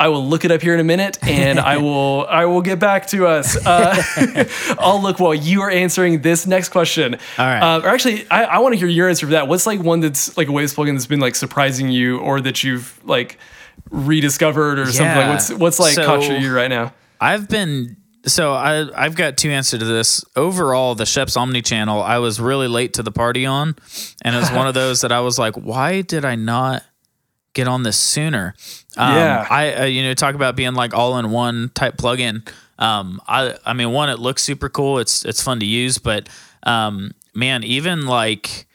I 0.00 0.08
will 0.08 0.24
look 0.24 0.44
it 0.44 0.52
up 0.52 0.62
here 0.62 0.74
in 0.74 0.80
a 0.80 0.84
minute 0.84 1.18
and 1.22 1.58
I 1.58 1.76
will 1.86 2.24
I 2.28 2.44
will 2.44 2.62
get 2.62 2.78
back 2.78 3.06
to 3.08 3.26
us. 3.26 3.56
Uh, 3.66 4.00
I'll 4.78 5.02
look 5.02 5.18
while 5.18 5.34
you 5.34 5.62
are 5.62 5.70
answering 5.70 6.22
this 6.22 6.46
next 6.46 6.68
question. 6.68 7.14
All 7.14 7.44
right. 7.46 7.60
Uh, 7.60 7.80
or 7.80 7.88
actually, 7.88 8.28
I, 8.30 8.44
I 8.44 8.58
want 8.58 8.74
to 8.74 8.78
hear 8.78 8.86
your 8.88 9.08
answer 9.08 9.26
for 9.26 9.32
that. 9.32 9.48
What's 9.48 9.66
like 9.66 9.80
one 9.80 10.00
that's 10.00 10.36
like 10.36 10.46
a 10.48 10.52
Waves 10.52 10.72
plugin 10.74 10.92
that's 10.94 11.06
been 11.06 11.18
like 11.20 11.34
surprising 11.34 11.88
you 11.90 12.18
or 12.20 12.40
that 12.40 12.62
you've 12.62 13.00
like 13.04 13.38
rediscovered 13.90 14.78
or 14.78 14.86
something 14.86 15.06
like 15.06 15.16
Yeah. 15.16 15.30
what's 15.30 15.50
what's 15.52 15.78
like 15.80 15.96
caught 15.96 16.22
So- 16.22 16.30
your 16.30 16.40
ear 16.40 16.54
right 16.54 16.68
now? 16.70 16.92
I've 17.20 17.48
been 17.48 17.96
so 18.26 18.52
I 18.52 18.88
I've 18.94 19.16
got 19.16 19.36
two 19.36 19.50
answers 19.50 19.80
to 19.80 19.84
this. 19.86 20.24
Overall, 20.36 20.94
the 20.94 21.04
Sheps 21.04 21.36
Omni 21.36 21.62
channel, 21.62 22.02
I 22.02 22.18
was 22.18 22.38
really 22.40 22.68
late 22.68 22.94
to 22.94 23.02
the 23.02 23.10
party 23.12 23.46
on, 23.46 23.74
and 24.22 24.36
it 24.36 24.38
was 24.38 24.50
one 24.52 24.68
of 24.68 24.74
those 24.82 25.00
that 25.00 25.10
I 25.12 25.20
was 25.20 25.38
like, 25.38 25.54
why 25.56 26.02
did 26.02 26.24
I 26.24 26.34
not 26.36 26.82
get 27.58 27.68
on 27.68 27.82
this 27.82 27.96
sooner? 27.96 28.54
Um, 28.96 29.14
Yeah. 29.14 29.46
I 29.50 29.74
uh, 29.74 29.84
you 29.84 30.02
know 30.02 30.14
talk 30.14 30.34
about 30.34 30.56
being 30.56 30.74
like 30.74 30.94
all 30.94 31.18
in 31.18 31.30
one 31.30 31.70
type 31.74 31.96
plugin. 31.96 32.48
Um, 32.78 33.20
I 33.26 33.54
I 33.66 33.72
mean, 33.72 33.90
one, 33.92 34.08
it 34.08 34.18
looks 34.20 34.42
super 34.42 34.68
cool. 34.68 34.98
It's 34.98 35.24
it's 35.24 35.42
fun 35.42 35.58
to 35.60 35.66
use, 35.66 35.98
but 35.98 36.28
um, 36.62 37.10
man, 37.34 37.64
even 37.64 38.06
like 38.06 38.66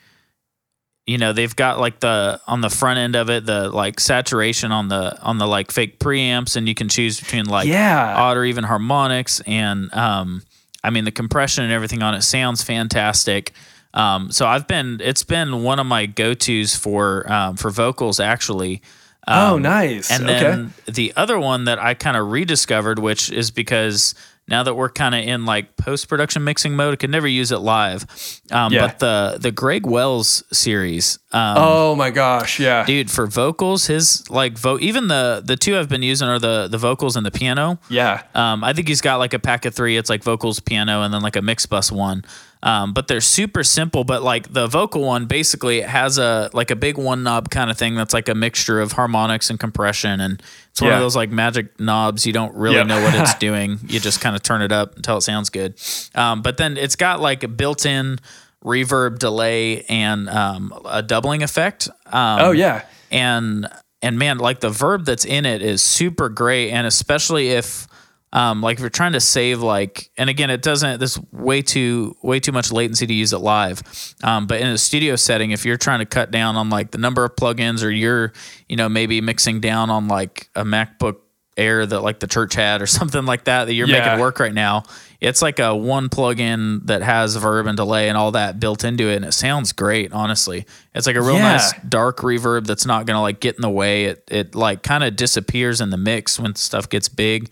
you 1.08 1.18
know 1.18 1.34
they've 1.34 1.56
got 1.56 1.80
like 1.80 2.00
the 2.00 2.40
on 2.48 2.62
the 2.62 2.70
front 2.70 2.98
end 2.98 3.16
of 3.16 3.30
it 3.30 3.46
the 3.46 3.70
like 3.70 4.00
saturation 4.00 4.72
on 4.72 4.88
the 4.88 5.22
on 5.22 5.38
the 5.38 5.46
like 5.46 5.70
fake 5.72 6.00
preamps 6.00 6.56
and 6.56 6.68
you 6.68 6.74
can 6.76 6.88
choose 6.88 7.20
between 7.20 7.46
like 7.46 7.68
Yeah. 7.68 8.14
odd 8.16 8.38
or 8.38 8.46
even 8.46 8.64
harmonics 8.64 9.42
and 9.46 9.94
um 9.94 10.44
i 10.82 10.90
mean 10.90 11.04
the 11.04 11.12
compression 11.12 11.66
and 11.66 11.74
everything 11.74 12.02
on 12.04 12.14
it 12.16 12.22
sounds 12.22 12.64
fantastic 12.64 13.52
um 13.94 14.32
so 14.32 14.46
i've 14.48 14.68
been 14.68 15.00
it's 15.04 15.24
been 15.24 15.64
one 15.64 15.80
of 15.80 15.86
my 15.86 16.06
go-to's 16.06 16.76
for 16.76 17.32
um 17.32 17.56
for 17.56 17.70
vocals 17.70 18.20
actually 18.20 18.82
oh, 19.28 19.56
Um, 19.56 19.62
nice. 19.62 20.12
and 20.12 20.24
okay. 20.30 20.40
then 20.40 20.74
the 20.86 21.14
other 21.16 21.40
one 21.40 21.64
that 21.66 21.80
I 21.80 21.94
kind 21.94 22.18
of 22.18 22.30
rediscovered, 22.30 23.00
which 23.00 23.32
is 23.32 23.52
because 23.52 24.16
now 24.50 24.64
that 24.64 24.74
we're 24.76 24.90
kind 24.90 25.16
of 25.16 25.24
in 25.24 25.46
like 25.46 25.78
post 25.78 26.10
production 26.10 26.44
mixing 26.44 26.76
mode, 26.76 26.92
I 26.92 26.96
could 26.98 27.10
never 27.10 27.28
use 27.30 27.54
it 27.54 27.60
live. 27.60 28.06
Um, 28.52 28.74
Yeah. 28.74 28.88
But 28.88 29.00
the 29.00 29.38
the 29.40 29.52
Greg 29.54 29.86
Wells 29.86 30.44
series, 30.52 31.20
um, 31.32 31.56
oh 31.58 31.96
my 31.96 32.10
gosh, 32.10 32.60
yeah. 32.60 32.84
dude, 32.86 33.10
for 33.10 33.26
vocals, 33.26 33.86
his 33.88 34.30
like 34.30 34.58
vo 34.58 34.78
even 34.80 35.08
the 35.08 35.42
the 35.46 35.56
two 35.56 35.78
I've 35.78 35.88
been 35.88 36.04
using 36.04 36.28
are 36.28 36.40
the 36.40 36.68
the 36.68 36.78
vocals 36.78 37.16
and 37.16 37.26
the 37.26 37.32
piano. 37.32 37.80
Yeah. 37.88 38.24
Um, 38.36 38.62
I 38.66 38.74
think 38.74 38.90
he's 38.90 39.00
got 39.00 39.20
like 39.20 39.34
a 39.34 39.40
pack 39.40 39.64
of 39.66 39.74
three. 39.74 39.96
It's 39.96 40.10
like 40.10 40.22
vocals, 40.24 40.60
piano, 40.60 41.02
and 41.04 41.14
then 41.14 41.22
like 41.22 41.38
a 41.38 41.42
mix 41.42 41.66
bus 41.66 41.90
one. 41.94 42.26
Um, 42.64 42.94
but 42.94 43.08
they're 43.10 43.20
super 43.22 43.62
simple. 43.64 44.06
But 44.06 44.24
like 44.24 44.54
the 44.54 44.68
vocal 44.68 45.02
one, 45.02 45.26
basically 45.26 45.80
it 45.80 45.90
has 45.90 46.18
a 46.18 46.50
like 46.54 46.72
a 46.72 46.76
big 46.78 46.98
one 46.98 47.22
knob 47.22 47.50
kind 47.50 47.70
of 47.70 47.78
thing 47.78 47.94
that's 47.96 48.14
like 48.14 48.30
a 48.30 48.34
mixture 48.36 48.80
of 48.80 48.94
harmonics 48.94 49.50
and 49.50 49.60
compression, 49.60 50.22
and 50.22 50.42
it's 50.72 50.80
one 50.82 50.90
Yeah. 50.92 50.96
of 50.96 51.02
those 51.02 51.16
like 51.16 51.30
magic 51.30 51.78
knobs. 51.80 52.26
You 52.26 52.32
don't 52.32 52.56
really 52.56 52.78
Yep. 52.78 52.88
know 52.88 53.02
what 53.04 53.14
it's 53.16 53.34
doing. 53.50 53.80
You 53.88 54.00
just 54.00 54.22
kind 54.22 54.34
of 54.36 54.42
turn 54.44 54.62
it 54.62 54.72
up 54.72 54.96
until 54.96 55.18
it 55.18 55.22
sounds 55.22 55.50
good. 55.50 55.76
Um, 56.16 56.42
but 56.42 56.56
then 56.58 56.78
it's 56.78 56.96
got 56.96 57.20
like 57.20 57.44
a 57.44 57.50
built-in 57.50 58.20
reverb, 58.64 59.20
delay, 59.20 59.84
and 59.90 60.30
um, 60.30 60.74
a 60.86 61.04
doubling 61.04 61.44
effect. 61.44 61.90
Um, 62.08 62.40
Oh 62.40 62.52
yeah. 62.52 62.84
and 63.12 63.68
and 64.02 64.18
man 64.18 64.38
like 64.38 64.62
the 64.62 64.70
verb 64.70 65.06
that's 65.06 65.26
in 65.26 65.46
it 65.46 65.62
is 65.62 65.82
super 65.82 66.28
great 66.30 66.72
and 66.72 66.86
especially 66.88 67.50
if 67.50 67.88
um 68.34 68.62
like 68.62 68.76
if 68.76 68.82
you're 68.82 68.90
trying 68.90 69.14
to 69.14 69.20
save 69.22 69.62
like 69.62 70.10
and 70.18 70.30
again 70.30 70.50
it 70.50 70.62
doesn't 70.62 71.00
there's 71.00 71.18
way 71.32 71.62
too 71.62 72.16
way 72.22 72.40
too 72.40 72.52
much 72.52 72.72
latency 72.72 73.08
to 73.08 73.14
use 73.14 73.32
it 73.32 73.38
live 73.38 73.82
um 74.24 74.46
but 74.48 74.60
in 74.60 74.68
a 74.68 74.78
studio 74.78 75.16
setting 75.16 75.52
if 75.52 75.66
you're 75.66 75.78
trying 75.78 76.00
to 76.00 76.06
cut 76.06 76.32
down 76.32 76.56
on 76.58 76.70
like 76.70 76.92
the 76.92 76.98
number 76.98 77.24
of 77.24 77.36
plugins 77.36 77.84
or 77.84 77.90
you're 77.90 78.34
you 78.68 78.76
know 78.76 78.90
maybe 78.90 79.22
mixing 79.22 79.62
down 79.62 79.90
on 79.90 80.08
like 80.10 80.50
a 80.56 80.64
macbook 80.66 81.18
air 81.56 81.86
that 81.86 82.02
like 82.02 82.20
the 82.20 82.28
church 82.28 82.56
had 82.56 82.82
or 82.82 82.88
something 83.00 83.26
like 83.26 83.44
that 83.46 83.66
that 83.66 83.74
you're 83.74 83.88
Yeah. 83.88 84.04
making 84.04 84.20
work 84.20 84.40
right 84.40 84.54
now 84.54 84.84
it's 85.24 85.42
like 85.42 85.58
a 85.60 85.74
one 85.76 86.10
plugin 86.10 86.86
that 86.88 87.02
has 87.02 87.36
verb 87.38 87.66
and 87.66 87.78
delay 87.78 88.10
and 88.10 88.18
all 88.18 88.32
that 88.32 88.60
built 88.60 88.84
into 88.84 89.10
it 89.10 89.16
and 89.16 89.26
it 89.26 89.32
sounds 89.32 89.72
great 89.72 90.12
honestly. 90.12 90.66
It's 90.94 91.08
like 91.08 91.16
a 91.16 91.22
real 91.22 91.36
Yeah. 91.36 91.54
nice 91.54 91.74
dark 91.88 92.18
reverb 92.20 92.68
that's 92.68 92.86
not 92.86 93.06
gonna 93.06 93.22
like 93.22 93.40
get 93.40 93.56
in 93.56 93.62
the 93.62 93.70
way. 93.70 94.06
It 94.06 94.24
it 94.30 94.54
like 94.54 94.84
kind 94.84 95.04
of 95.04 95.16
disappears 95.16 95.82
in 95.82 95.90
the 95.90 95.98
mix 95.98 96.40
when 96.40 96.56
stuff 96.56 96.90
gets 96.90 97.08
big. 97.10 97.50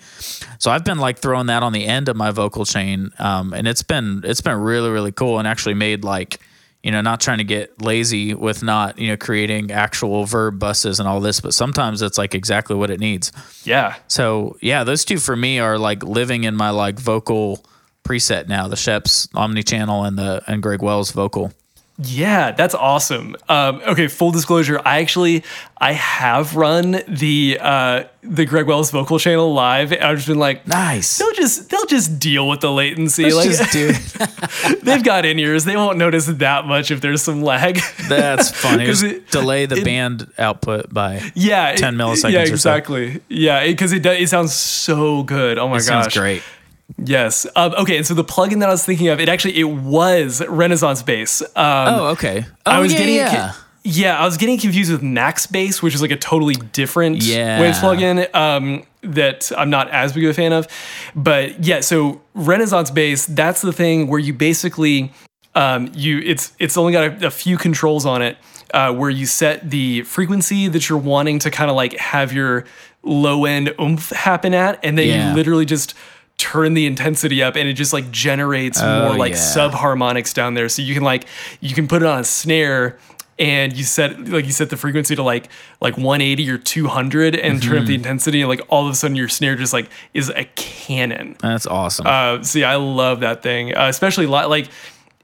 So 0.60 0.70
i've 0.70 0.84
been 0.84 1.00
like 1.00 1.18
throwing 1.20 1.48
that 1.48 1.64
on 1.64 1.74
the 1.74 1.86
end 1.88 2.10
of 2.10 2.16
my 2.16 2.32
vocal 2.32 2.66
chain 2.66 3.12
um, 3.20 3.54
and 3.54 3.68
it's 3.68 3.84
been 3.84 4.22
it's 4.24 4.42
been 4.42 4.58
really 4.58 4.90
really 4.90 5.12
cool 5.12 5.40
and 5.40 5.48
actually 5.48 5.74
made 5.76 6.04
like 6.04 6.40
you 6.84 6.92
know, 6.92 7.02
not 7.02 7.22
trying 7.22 7.38
to 7.38 7.44
get 7.44 7.82
lazy 7.82 8.34
with 8.34 8.64
not, 8.64 8.98
you 8.98 9.10
know, 9.10 9.18
creating 9.18 9.72
actual 9.72 10.26
verb 10.26 10.58
buses 10.60 11.00
and 11.00 11.08
all 11.08 11.20
this, 11.20 11.40
but 11.40 11.54
sometimes 11.54 12.02
it's 12.02 12.18
like 12.18 12.34
exactly 12.34 12.76
what 12.76 12.90
it 12.90 13.00
needs. 13.00 13.32
Yeah. 13.64 13.96
So 14.08 14.58
yeah, 14.62 14.84
those 14.84 15.06
two 15.06 15.18
for 15.18 15.36
me 15.36 15.60
are 15.60 15.78
like 15.78 16.04
living 16.04 16.44
in 16.44 16.56
my 16.56 16.72
like 16.72 17.00
vocal 17.00 17.64
preset 18.04 18.48
now, 18.48 18.68
the 18.68 18.76
Sheps 18.76 19.28
Omni 19.36 19.64
Channel 19.64 20.04
and 20.04 20.18
the 20.18 20.42
and 20.48 20.64
Greg 20.64 20.82
Wells 20.82 21.12
vocal. 21.12 21.54
Yeah, 22.04 22.52
that's 22.52 22.74
awesome. 22.74 23.36
Um, 23.50 23.82
okay, 23.88 24.08
full 24.08 24.32
disclosure, 24.32 24.82
I 24.86 25.00
actually 25.02 25.44
I 25.78 25.94
have 25.94 26.56
run 26.56 27.02
the 27.08 27.58
uh, 27.60 28.04
the 28.24 28.46
Greg 28.46 28.66
Wells 28.68 28.92
vocal 28.92 29.20
channel 29.20 29.54
live. 29.54 29.92
I've 29.94 30.16
just 30.18 30.28
been 30.28 30.40
like, 30.40 30.66
Nice. 30.68 31.18
they'll 31.18 31.34
just 31.34 31.70
they'll 31.70 31.86
just 31.86 32.18
deal 32.20 32.48
with 32.48 32.62
the 32.62 32.72
latency. 32.72 33.32
Let's 33.32 33.36
like 33.36 33.50
just 33.58 33.72
do 33.72 33.90
it. 33.94 34.82
they've 34.84 35.04
got 35.04 35.26
in 35.26 35.38
ears, 35.40 35.66
they 35.66 35.76
won't 35.76 35.98
notice 35.98 36.26
that 36.28 36.66
much 36.66 36.92
if 36.92 37.02
there's 37.02 37.22
some 37.22 37.42
lag. 37.42 37.80
That's 38.08 38.50
funny. 38.62 38.86
It- 38.86 39.30
delay 39.32 39.66
the 39.66 39.78
it- 39.78 39.86
band 39.86 40.32
output 40.38 40.94
by 40.94 41.22
yeah, 41.36 41.74
10 41.76 41.94
it- 41.94 41.98
milliseconds 41.98 42.32
Yeah, 42.32 42.42
or 42.42 42.46
so. 42.48 42.54
exactly. 42.54 43.22
Yeah, 43.28 43.66
because 43.68 43.92
it, 43.94 44.02
does 44.04 44.18
it 44.20 44.30
sounds 44.30 44.54
so 44.54 45.24
good. 45.24 45.58
Oh 45.58 45.68
my 45.68 45.76
it 45.76 45.80
gosh, 45.80 45.86
sounds 45.88 46.14
great. 46.14 46.42
Yes. 46.98 47.46
Um, 47.56 47.74
okay, 47.80 47.98
and 47.98 48.06
so 48.06 48.14
the 48.14 48.24
plugin 48.24 48.60
that 48.60 48.70
I 48.70 48.72
was 48.72 48.86
thinking 48.86 49.08
of, 49.10 49.20
it 49.20 49.30
actually 49.30 49.58
it 49.60 49.64
was 49.66 50.42
Renaissance 50.48 51.02
Bass. 51.04 51.42
Um, 51.42 51.48
Oh, 51.56 52.06
okay. 52.14 52.46
Oh, 52.66 52.72
I 52.72 52.80
was 52.80 52.92
yeah, 52.94 52.98
getting 53.00 53.16
yeah. 53.16 53.54
yeah, 53.84 54.20
I 54.20 54.26
was 54.26 54.38
getting 54.38 54.58
confused 54.60 54.92
with 54.92 55.02
Max 55.02 55.46
Bass, 55.48 55.82
which 55.82 55.96
is 55.96 56.02
like 56.02 56.12
a 56.12 56.18
totally 56.18 56.56
different 56.56 57.24
Yeah. 57.24 57.60
Waves 57.62 57.80
plugin 57.80 58.34
um, 58.36 58.84
that 59.04 59.52
I'm 59.58 59.70
not 59.70 59.90
as 59.90 60.14
big 60.14 60.24
of 60.26 60.30
a 60.32 60.34
fan 60.34 60.54
of. 60.54 60.68
But 61.16 61.64
yeah, 61.64 61.80
so 61.82 62.22
Renaissance 62.36 62.92
Bass, 62.92 63.26
that's 63.26 63.62
the 63.62 63.74
thing 63.74 64.08
where 64.08 64.20
you 64.20 64.34
basically 64.34 65.12
um, 65.56 65.92
you 65.94 66.20
it's 66.20 66.54
it's 66.60 66.78
only 66.78 66.94
got 66.94 67.24
a, 67.24 67.28
a 67.28 67.32
few 67.32 67.58
controls 67.58 68.06
on 68.06 68.22
it 68.22 68.38
uh, 68.74 68.94
where 68.94 69.10
you 69.10 69.26
set 69.26 69.70
the 69.70 70.04
frequency 70.04 70.68
that 70.70 70.88
you're 70.88 70.98
wanting 70.98 71.40
to 71.40 71.52
kind 71.52 71.70
of 71.70 71.76
like 71.76 71.94
have 71.98 72.32
your 72.32 72.66
low 73.04 73.46
end 73.46 73.74
oomph 73.82 74.12
happen 74.12 74.54
at, 74.54 74.80
and 74.84 74.98
then 74.98 75.08
Yeah. 75.08 75.30
you 75.32 75.36
literally 75.36 75.66
just 75.66 75.94
turn 76.42 76.74
the 76.74 76.86
intensity 76.88 77.44
up 77.44 77.56
and 77.56 77.70
it 77.70 77.74
just 77.74 77.94
like 77.94 78.10
generates 78.12 78.80
Oh, 78.82 79.08
more 79.10 79.18
like 79.18 79.34
yeah. 79.34 79.38
subharmonics 79.40 80.34
down 80.34 80.56
there 80.56 80.68
so 80.70 80.82
you 80.82 80.94
can 80.96 81.04
like 81.04 81.26
you 81.60 81.76
can 81.76 81.88
put 81.88 82.02
it 82.02 82.08
on 82.08 82.20
a 82.20 82.24
snare 82.24 82.98
and 83.38 83.76
you 83.78 83.84
set 83.84 84.28
like 84.28 84.46
you 84.46 84.52
set 84.52 84.70
the 84.72 84.78
frequency 84.78 85.16
to 85.16 85.24
like 85.24 85.50
like 85.82 85.98
180 85.98 86.50
or 86.50 86.58
200 86.58 87.36
and 87.36 87.62
turn 87.62 87.74
up 87.74 87.78
Mm-hmm. 87.80 87.86
the 87.88 87.94
intensity 87.96 88.42
and 88.42 88.50
like 88.50 88.62
all 88.70 88.86
of 88.88 88.92
a 88.92 88.96
sudden 88.96 89.16
your 89.16 89.30
snare 89.30 89.56
just 89.56 89.72
like 89.74 89.88
is 90.16 90.30
a 90.30 90.46
cannon 90.56 91.36
That's 91.42 91.68
awesome. 91.68 92.06
uh 92.08 92.42
see 92.44 92.64
i 92.64 92.76
love 92.76 93.20
that 93.20 93.44
thing 93.44 93.76
uh, 93.76 93.88
especially 93.88 94.26
like 94.26 94.68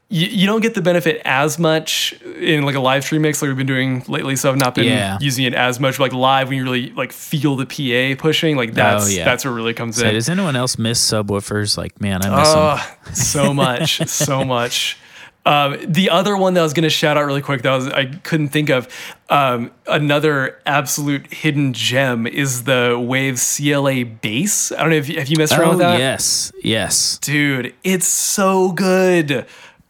you, 0.09 0.27
you 0.27 0.45
don't 0.47 0.61
get 0.61 0.73
the 0.73 0.81
benefit 0.81 1.21
as 1.25 1.59
much 1.59 2.13
in 2.39 2.63
like 2.63 2.75
a 2.75 2.79
live 2.79 3.03
stream 3.03 3.23
mix 3.23 3.41
like 3.41 3.49
we've 3.49 3.57
been 3.57 3.67
doing 3.67 4.03
lately 4.07 4.35
so 4.37 4.49
i've 4.49 4.57
not 4.57 4.73
been 4.73 4.85
Yeah. 4.85 5.17
using 5.19 5.43
it 5.45 5.53
as 5.53 5.79
much 5.81 5.99
like 5.99 6.13
live 6.13 6.47
when 6.47 6.57
you 6.57 6.63
really 6.63 6.91
like 6.91 7.11
feel 7.11 7.55
the 7.57 7.65
pa 7.65 8.19
pushing 8.21 8.55
like 8.55 8.73
that's 8.73 9.05
Oh, 9.05 9.09
yeah. 9.09 9.25
that's 9.25 9.43
what 9.43 9.51
really 9.51 9.73
comes 9.73 9.97
Say, 9.97 10.07
in 10.09 10.13
does 10.13 10.29
anyone 10.29 10.55
else 10.55 10.77
miss 10.77 10.99
subwoofers? 11.03 11.77
Like, 11.77 11.99
man, 11.99 12.23
I 12.23 12.39
miss 12.39 12.49
them. 12.53 12.57
Oh, 12.57 13.13
so 13.13 13.53
much, 13.53 13.97
so 14.07 14.43
much. 14.57 14.97
Um, 15.45 15.77
the 15.87 16.09
other 16.09 16.35
one 16.35 16.55
that 16.55 16.59
I 16.59 16.63
was 16.63 16.73
going 16.73 16.83
to 16.83 16.89
shout 16.89 17.15
out 17.15 17.25
really 17.25 17.41
quick 17.41 17.61
that 17.61 17.71
I 17.71 17.75
was 17.77 17.87
I 17.87 18.05
couldn't 18.05 18.49
think 18.49 18.69
of 18.69 18.89
um, 19.29 19.71
another 19.87 20.59
absolute 20.65 21.31
hidden 21.33 21.71
gem 21.71 22.27
is 22.27 22.63
the 22.65 22.97
Wave 23.01 23.39
CLA 23.41 24.03
bass. 24.03 24.73
I 24.73 24.81
don't 24.81 24.89
know 24.89 24.97
if 24.97 25.07
you, 25.07 25.19
have 25.19 25.29
you 25.29 25.37
messed 25.37 25.53
around 25.53 25.67
Oh, 25.67 25.69
with 25.69 25.79
that, 25.79 25.99
yes. 25.99 26.51
Yes. 26.63 27.17
dude. 27.19 27.73
It's 27.85 28.07
so 28.07 28.73
good. 28.73 29.45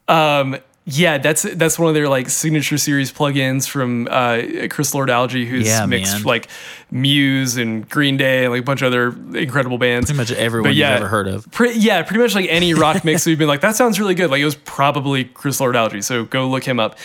Um, 0.07 0.57
yeah, 0.89 1.17
that's 1.17 1.41
that's 1.41 1.77
one 1.77 1.89
of 1.89 1.95
their 1.95 2.07
like 2.07 2.29
signature 2.29 2.77
series 2.77 3.11
plugins 3.11 3.67
from 3.67 4.07
uh, 4.09 4.41
Chris 4.69 4.93
Lord-Alge, 4.93 5.45
who's 5.45 5.67
Yeah, 5.67 5.85
mixed 5.85 6.13
man. 6.13 6.23
like 6.23 6.47
Muse 6.91 7.57
and 7.57 7.87
Green 7.89 8.15
Day 8.15 8.45
and 8.45 8.53
like 8.53 8.61
a 8.61 8.63
bunch 8.63 8.81
of 8.81 8.87
other 8.87 9.07
incredible 9.37 9.77
bands. 9.77 10.05
Pretty 10.09 10.17
much 10.17 10.31
everyone 10.31 10.73
yeah, 10.73 10.91
you've 10.91 10.99
ever 11.01 11.07
heard 11.09 11.27
of. 11.27 11.51
Pre- 11.51 11.73
yeah, 11.73 12.03
pretty 12.03 12.21
much 12.21 12.35
like 12.35 12.47
any 12.49 12.73
rock 12.73 13.03
mix 13.03 13.25
we've 13.25 13.37
been 13.37 13.49
like, 13.49 13.59
that 13.61 13.75
sounds 13.75 13.99
really 13.99 14.15
good. 14.15 14.31
Like 14.31 14.39
it 14.39 14.45
was 14.45 14.55
probably 14.55 15.25
Chris 15.25 15.59
Lord-Alge, 15.59 16.01
so 16.05 16.23
go 16.23 16.47
look 16.47 16.63
him 16.63 16.79
up. 16.79 16.97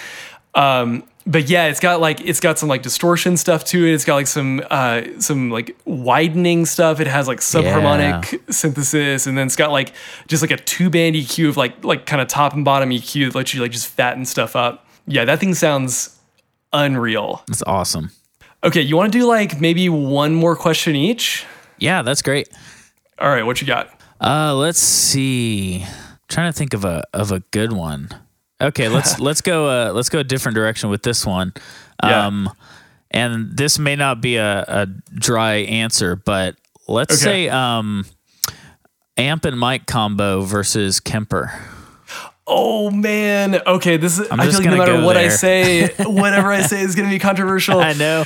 Um, 0.54 1.02
but 1.26 1.48
yeah, 1.48 1.66
it's 1.66 1.80
got 1.80 2.00
like 2.00 2.20
it's 2.20 2.40
got 2.40 2.58
some 2.58 2.68
like 2.68 2.82
distortion 2.82 3.36
stuff 3.36 3.64
to 3.66 3.86
it. 3.86 3.92
It's 3.94 4.04
got 4.04 4.16
like 4.16 4.26
some 4.26 4.62
uh 4.70 5.02
some 5.18 5.50
like 5.50 5.76
widening 5.84 6.66
stuff. 6.66 7.00
It 7.00 7.06
has 7.06 7.28
like 7.28 7.38
subharmonic 7.38 8.52
synthesis, 8.52 9.26
and 9.26 9.36
then 9.38 9.46
it's 9.46 9.56
got 9.56 9.70
like 9.70 9.92
just 10.28 10.42
like 10.42 10.50
a 10.50 10.56
two 10.56 10.90
band 10.90 11.14
EQ 11.16 11.50
of 11.50 11.56
like 11.56 11.84
like 11.84 12.06
kind 12.06 12.20
of 12.20 12.28
top 12.28 12.54
and 12.54 12.64
bottom 12.64 12.90
EQ 12.90 13.26
that 13.26 13.34
lets 13.36 13.54
you 13.54 13.60
like 13.60 13.70
just 13.70 13.86
fatten 13.86 14.24
stuff 14.24 14.56
up. 14.56 14.86
Yeah, 15.06 15.24
that 15.24 15.38
thing 15.38 15.54
sounds 15.54 16.18
unreal. 16.72 17.42
That's 17.48 17.62
awesome. 17.66 18.10
Okay, 18.64 18.80
you 18.80 18.96
want 18.96 19.12
to 19.12 19.18
do 19.18 19.26
like 19.26 19.60
maybe 19.60 19.88
one 19.88 20.34
more 20.34 20.54
question 20.56 20.94
each? 20.94 21.44
Yeah, 21.78 22.02
that's 22.02 22.22
great. 22.22 22.48
All 23.18 23.28
right, 23.28 23.44
what 23.44 23.60
you 23.60 23.66
got? 23.66 23.90
Uh, 24.20 24.54
let's 24.54 24.78
see. 24.78 25.84
trying 26.28 26.52
to 26.52 26.56
think 26.56 26.74
of 26.74 26.84
a 26.84 27.04
of 27.12 27.32
a 27.32 27.40
good 27.50 27.72
one. 27.72 28.08
Okay, 28.62 28.88
let's 28.88 29.18
let's 29.20 29.40
go 29.40 29.66
uh 29.68 29.92
let's 29.92 30.08
go 30.08 30.20
a 30.20 30.24
different 30.24 30.54
direction 30.54 30.88
with 30.90 31.02
this 31.02 31.26
one. 31.26 31.52
Yeah. 32.02 32.26
Um 32.26 32.50
and 33.10 33.56
this 33.56 33.78
may 33.78 33.96
not 33.96 34.20
be 34.20 34.36
a, 34.36 34.64
a 34.66 34.86
dry 34.86 35.54
answer, 35.56 36.16
but 36.16 36.56
let's 36.88 37.14
Okay. 37.22 37.46
say 37.46 37.48
um 37.48 38.04
amp 39.16 39.44
and 39.44 39.58
mic 39.58 39.86
combo 39.86 40.40
versus 40.42 41.00
Kemper. 41.00 41.52
Oh 42.46 42.90
man. 42.90 43.60
Okay, 43.66 43.96
this 43.98 44.18
is. 44.18 44.28
I'm 44.30 44.38
just 44.40 44.60
feel 44.60 44.70
like 44.72 44.78
no 44.78 44.84
gonna 44.86 44.92
matter 44.94 45.06
what 45.06 45.16
I 45.16 45.28
say, 45.28 45.86
whatever 46.00 46.50
I 46.50 46.62
say 46.62 46.80
is 46.82 46.96
going 46.96 47.08
to 47.08 47.14
be 47.14 47.20
controversial. 47.20 47.78
I 47.80 47.92
know. 47.92 48.24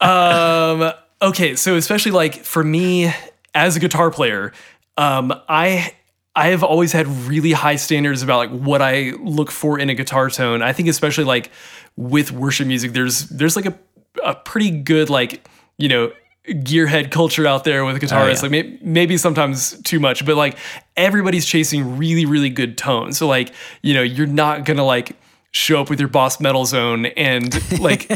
Um. 0.00 0.92
Okay, 1.22 1.54
so 1.56 1.76
especially 1.76 2.12
like 2.12 2.36
for 2.36 2.64
me 2.64 3.12
as 3.54 3.76
a 3.76 3.80
guitar 3.80 4.10
player, 4.10 4.52
um, 4.96 5.34
I 5.46 5.92
I 6.36 6.48
have 6.48 6.62
always 6.62 6.92
had 6.92 7.08
really 7.08 7.52
high 7.52 7.76
standards 7.76 8.22
about 8.22 8.38
like 8.38 8.50
what 8.50 8.80
I 8.80 9.12
look 9.20 9.50
for 9.50 9.78
in 9.78 9.90
a 9.90 9.94
guitar 9.94 10.30
tone. 10.30 10.62
I 10.62 10.72
think 10.72 10.88
especially 10.88 11.24
like 11.24 11.50
with 11.96 12.32
worship 12.32 12.66
music, 12.66 12.92
there's 12.92 13.28
there's 13.28 13.56
like 13.56 13.66
a 13.66 13.78
a 14.24 14.34
pretty 14.34 14.70
good 14.70 15.10
like 15.10 15.48
you 15.76 15.88
know 15.88 16.12
gearhead 16.48 17.10
culture 17.10 17.46
out 17.46 17.64
there 17.64 17.84
with 17.84 18.00
guitarists. 18.00 18.36
yeah. 18.36 18.42
Like 18.42 18.50
may, 18.50 18.78
maybe 18.82 19.16
sometimes 19.16 19.80
too 19.82 20.00
much, 20.00 20.24
but 20.24 20.36
like 20.36 20.56
everybody's 20.96 21.46
chasing 21.46 21.96
really 21.96 22.26
really 22.26 22.50
good 22.50 22.78
tones. 22.78 23.18
So 23.18 23.26
like 23.26 23.52
you 23.82 23.94
know 23.94 24.02
you're 24.02 24.26
not 24.26 24.64
gonna 24.64 24.84
like 24.84 25.16
show 25.52 25.80
up 25.80 25.90
with 25.90 25.98
your 25.98 26.08
boss 26.08 26.40
metal 26.40 26.64
zone 26.64 27.06
and 27.06 27.80
like 27.80 28.08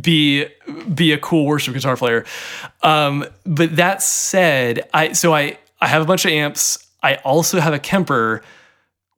be 0.00 0.46
be 0.94 1.12
a 1.12 1.18
cool 1.18 1.46
worship 1.46 1.74
guitar 1.74 1.96
player. 1.96 2.24
Um, 2.82 3.26
but 3.44 3.76
that 3.76 4.02
said, 4.02 4.88
I 4.94 5.12
so 5.12 5.34
I 5.34 5.58
I 5.80 5.88
have 5.88 6.02
a 6.02 6.06
bunch 6.06 6.24
of 6.24 6.30
amps. 6.30 6.78
I 7.02 7.16
also 7.16 7.60
have 7.60 7.74
a 7.74 7.78
Kemper, 7.78 8.42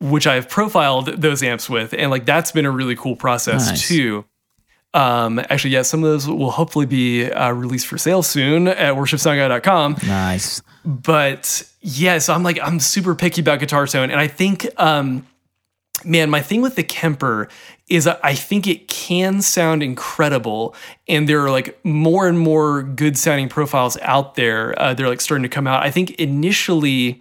which 0.01 0.27
I've 0.27 0.49
profiled 0.49 1.07
those 1.21 1.43
amps 1.43 1.69
with, 1.69 1.93
and 1.95 2.11
like 2.11 2.25
that's 2.27 2.53
been 2.53 2.67
a 2.67 2.71
really 2.71 2.97
cool 2.97 3.17
process 3.17 3.69
Nice. 3.71 3.89
too. 3.89 4.25
Um, 4.93 5.41
actually, 5.51 5.71
yeah, 5.71 5.83
some 5.83 6.05
of 6.05 6.11
those 6.11 6.29
will 6.29 6.53
hopefully 6.53 6.87
be 6.87 7.25
uh, 7.31 7.51
released 7.53 7.89
for 7.89 7.99
sale 7.99 8.23
soon 8.23 8.69
at 8.69 8.95
worshipsoundguy.com 8.95 9.97
nice. 10.07 10.63
but 10.85 11.69
yeah, 11.81 12.19
so 12.19 12.33
I'm 12.33 12.45
like 12.45 12.61
I'm 12.63 12.79
super 12.79 13.15
picky 13.17 13.41
about 13.41 13.59
guitar 13.59 13.87
tone, 13.89 14.11
and 14.11 14.21
I 14.21 14.29
think, 14.29 14.69
um, 14.81 15.27
man, 16.05 16.31
my 16.31 16.41
thing 16.41 16.63
with 16.63 16.77
the 16.77 16.85
Kemper 16.85 17.49
is 17.89 18.07
I 18.07 18.19
I 18.23 18.35
think 18.35 18.69
it 18.69 18.87
can 18.87 19.43
sound 19.43 19.83
incredible, 19.83 20.77
and 21.09 21.29
there 21.29 21.43
are 21.45 21.51
like 21.51 21.77
more 21.85 22.29
and 22.29 22.39
more 22.39 22.85
good 22.85 23.19
sounding 23.19 23.49
profiles 23.49 23.99
out 24.01 24.37
there. 24.37 24.81
Uh, 24.81 24.95
they're 24.95 25.09
like 25.09 25.21
starting 25.21 25.43
to 25.43 25.49
come 25.49 25.67
out. 25.67 25.83
I 25.83 25.91
think 25.91 26.13
initially, 26.13 27.21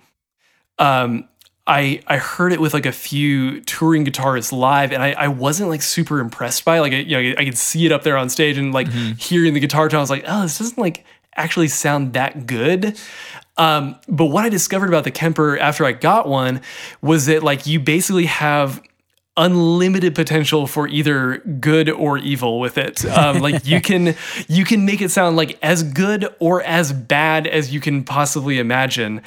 um, 0.80 1.28
I 1.66 2.02
I 2.08 2.18
heard 2.18 2.52
it 2.52 2.60
with 2.60 2.74
like 2.74 2.86
a 2.86 2.92
few 2.92 3.62
touring 3.62 4.06
guitarists 4.06 4.52
live, 4.52 4.92
and 4.92 5.02
I, 5.02 5.12
I 5.14 5.28
wasn't 5.30 5.70
like 5.70 5.82
super 5.82 6.20
impressed 6.20 6.66
by 6.66 6.78
it. 6.78 6.82
like 6.82 6.94
I, 6.94 6.98
you 6.98 7.18
know 7.18 7.36
I 7.38 7.46
could 7.46 7.58
see 7.58 7.86
it 7.86 7.92
up 7.92 8.04
there 8.04 8.18
on 8.18 8.30
stage 8.30 8.58
and 8.58 8.74
like 8.74 8.90
hearing 8.90 9.54
the 9.54 9.60
guitar 9.60 9.88
tone, 9.88 10.00
I 10.00 10.02
was 10.02 10.10
like, 10.10 10.26
oh, 10.28 10.42
this 10.42 10.58
doesn't 10.60 10.78
like 10.78 11.06
actually 11.36 11.70
sound 11.70 12.14
that 12.14 12.46
good. 12.46 12.98
Um, 13.58 13.96
but 14.08 14.26
what 14.26 14.46
I 14.46 14.50
discovered 14.50 14.90
about 14.90 15.04
the 15.04 15.12
Kemper 15.12 15.58
after 15.58 15.86
I 15.86 15.92
got 15.92 16.28
one 16.28 16.62
was 17.02 17.28
that 17.28 17.44
like 17.44 17.66
you 17.68 17.80
basically 17.80 18.26
have 18.26 18.82
unlimited 19.36 20.14
potential 20.14 20.68
for 20.68 20.88
either 20.88 21.40
good 21.60 21.90
or 21.90 22.18
evil 22.18 22.60
with 22.60 22.78
it. 22.78 23.04
Um, 23.06 23.40
like 23.40 23.66
you 23.66 23.82
can 23.90 24.16
you 24.48 24.66
can 24.66 24.86
make 24.86 25.02
it 25.02 25.12
sound 25.12 25.38
like 25.38 25.58
as 25.62 25.84
good 25.84 26.34
or 26.40 26.62
as 26.64 26.94
bad 26.94 27.48
as 27.48 27.74
you 27.74 27.80
can 27.80 28.04
possibly 28.04 28.60
imagine. 28.60 29.22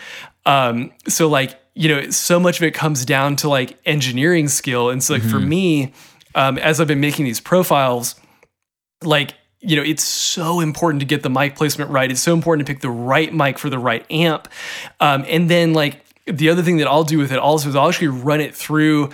Um, 0.47 0.93
so 1.07 1.29
like 1.29 1.61
you 1.75 1.91
know, 1.91 2.09
so 2.09 2.41
much 2.41 2.59
of 2.59 2.63
it 2.63 2.73
comes 2.73 3.05
down 3.05 3.37
to 3.37 3.51
like 3.51 3.79
engineering 3.85 4.49
skill. 4.49 4.89
And 4.89 5.05
so 5.05 5.13
like 5.13 5.23
for 5.23 5.39
me, 5.39 5.93
um, 6.35 6.57
as 6.57 6.81
I've 6.81 6.89
been 6.89 7.01
making 7.01 7.27
these 7.27 7.39
profiles, 7.39 8.15
like 9.03 9.35
you 9.61 9.77
know 9.77 9.83
it's 9.83 10.03
so 10.03 10.61
important 10.61 11.01
to 11.01 11.07
get 11.07 11.23
the 11.23 11.31
mic 11.31 11.57
placement 11.57 11.91
right 11.91 12.11
it's 12.11 12.21
so 12.21 12.33
important 12.33 12.67
to 12.67 12.73
pick 12.73 12.83
the 12.83 12.91
right 12.91 13.33
mic 13.33 13.59
for 13.59 13.71
the 13.71 13.79
right 13.79 14.05
amp 14.11 14.49
um, 15.01 15.25
and 15.29 15.51
then 15.51 15.73
like 15.73 16.03
the 16.27 16.51
other 16.51 16.63
thing 16.63 16.79
that 16.79 16.89
I'll 16.89 17.05
do 17.05 17.19
with 17.19 17.33
it 17.33 17.39
also 17.39 17.69
is 17.69 17.77
I'll 17.77 17.89
actually 17.89 18.09
run 18.09 18.41
it 18.41 18.55
through 18.55 19.11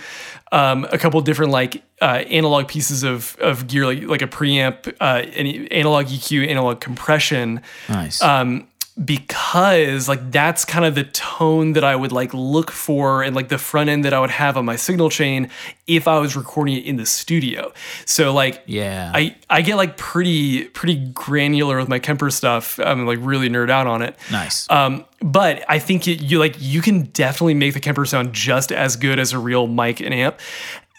um, 0.51 0.85
a 0.91 0.97
couple 0.97 1.19
different 1.21 1.51
like 1.51 1.83
uh, 2.01 2.23
analog 2.29 2.67
pieces 2.67 3.03
of 3.03 3.37
of 3.39 3.67
gear, 3.67 3.85
like 3.85 4.03
like 4.03 4.21
a 4.21 4.27
preamp, 4.27 4.93
uh, 4.99 5.25
an 5.35 5.67
analog 5.67 6.07
EQ, 6.07 6.47
analog 6.47 6.79
compression. 6.79 7.61
Nice. 7.87 8.21
Um, 8.21 8.67
because 9.03 10.07
like 10.07 10.31
that's 10.31 10.65
kind 10.65 10.85
of 10.85 10.95
the 10.95 11.03
tone 11.03 11.73
that 11.73 11.83
I 11.83 11.95
would 11.95 12.11
like 12.11 12.33
look 12.33 12.69
for 12.69 13.23
and 13.23 13.35
like 13.35 13.49
the 13.49 13.57
front 13.57 13.89
end 13.89 14.05
that 14.05 14.13
I 14.13 14.19
would 14.19 14.29
have 14.29 14.55
on 14.55 14.65
my 14.65 14.75
signal 14.75 15.09
chain 15.09 15.49
if 15.87 16.07
I 16.07 16.19
was 16.19 16.35
recording 16.35 16.75
it 16.77 16.85
in 16.85 16.97
the 16.97 17.05
studio. 17.05 17.73
So 18.05 18.33
like 18.33 18.63
Yeah. 18.67 19.11
I 19.13 19.35
I 19.49 19.61
get 19.61 19.77
like 19.77 19.97
pretty 19.97 20.65
pretty 20.65 20.95
granular 21.13 21.77
with 21.77 21.89
my 21.89 21.99
Kemper 21.99 22.29
stuff. 22.29 22.79
I'm 22.79 23.05
like 23.07 23.19
really 23.21 23.49
nerd 23.49 23.69
out 23.69 23.87
on 23.87 24.01
it. 24.01 24.15
nice. 24.31 24.69
Um, 24.69 25.05
but 25.21 25.63
I 25.67 25.79
think 25.79 26.07
it, 26.07 26.21
you 26.21 26.37
like 26.37 26.55
you 26.59 26.81
can 26.81 27.03
definitely 27.03 27.55
make 27.55 27.73
the 27.73 27.79
Kemper 27.79 28.05
sound 28.05 28.33
just 28.33 28.71
as 28.71 28.95
good 28.95 29.17
as 29.19 29.33
a 29.33 29.39
real 29.39 29.67
mic 29.67 30.01
and 30.01 30.13
amp. 30.13 30.39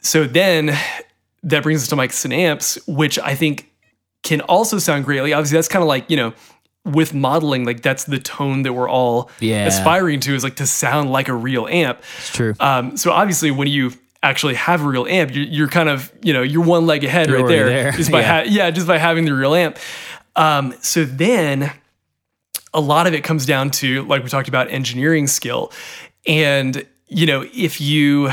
So 0.03 0.25
then 0.25 0.77
that 1.45 1.63
brings 1.63 1.83
us 1.83 1.89
to 1.89 1.97
mics 1.97 2.25
and 2.25 2.35
amps, 2.35 2.79
which 2.87 3.19
I 3.19 3.35
think 3.35 3.71
can 4.23 4.41
also 4.43 4.79
sound 4.79 5.05
great. 5.05 5.21
Like 5.21 5.35
obviously 5.35 5.57
that's 5.59 5.69
kind 5.69 5.83
of 5.83 5.89
like 5.89 6.11
you 6.11 6.17
know 6.17 6.33
with 6.85 7.15
modeling, 7.15 7.65
like 7.65 7.81
that's 7.83 8.05
the 8.05 8.19
tone 8.19 8.63
that 8.63 8.73
we're 8.75 8.89
all 8.89 9.31
Yeah. 9.41 9.67
aspiring 9.67 10.21
to 10.21 10.35
is 10.35 10.45
like 10.45 10.57
to 10.57 10.67
sound 10.67 11.11
like 11.11 11.29
a 11.29 11.35
real 11.35 11.67
amp. 11.67 11.99
it's 12.19 12.31
true. 12.31 12.55
Um, 12.61 12.97
so 12.97 13.11
obviously, 13.13 13.51
when 13.51 13.69
you 13.69 13.93
actually 14.23 14.55
have 14.55 14.83
a 14.83 14.87
real 14.89 15.07
amp, 15.07 15.35
you're, 15.35 15.45
you're 15.45 15.69
kind 15.69 15.89
of 15.89 16.13
you 16.23 16.33
know 16.33 16.43
you're 16.43 16.65
one 16.65 16.87
leg 16.87 17.05
ahead 17.05 17.29
You're 17.29 17.41
right 17.41 17.49
there, 17.49 17.67
there. 17.69 17.93
just 17.93 18.11
by 18.11 18.21
Yeah. 18.23 18.43
ha- 18.43 18.49
yeah 18.49 18.71
just 18.71 18.87
by 18.87 18.99
having 18.99 19.25
the 19.25 19.35
real 19.35 19.55
amp. 19.55 19.79
Um, 20.37 20.75
so 20.81 21.05
then 21.05 21.73
a 22.73 22.81
lot 22.81 23.07
of 23.07 23.15
it 23.15 23.23
comes 23.25 23.47
down 23.47 23.71
to 23.71 24.03
like 24.05 24.23
we 24.23 24.29
talked 24.29 24.49
about 24.49 24.71
engineering 24.71 25.27
skill, 25.27 25.73
and 26.27 26.85
you 27.09 27.27
know 27.27 27.47
if 27.55 27.81
you 27.81 28.31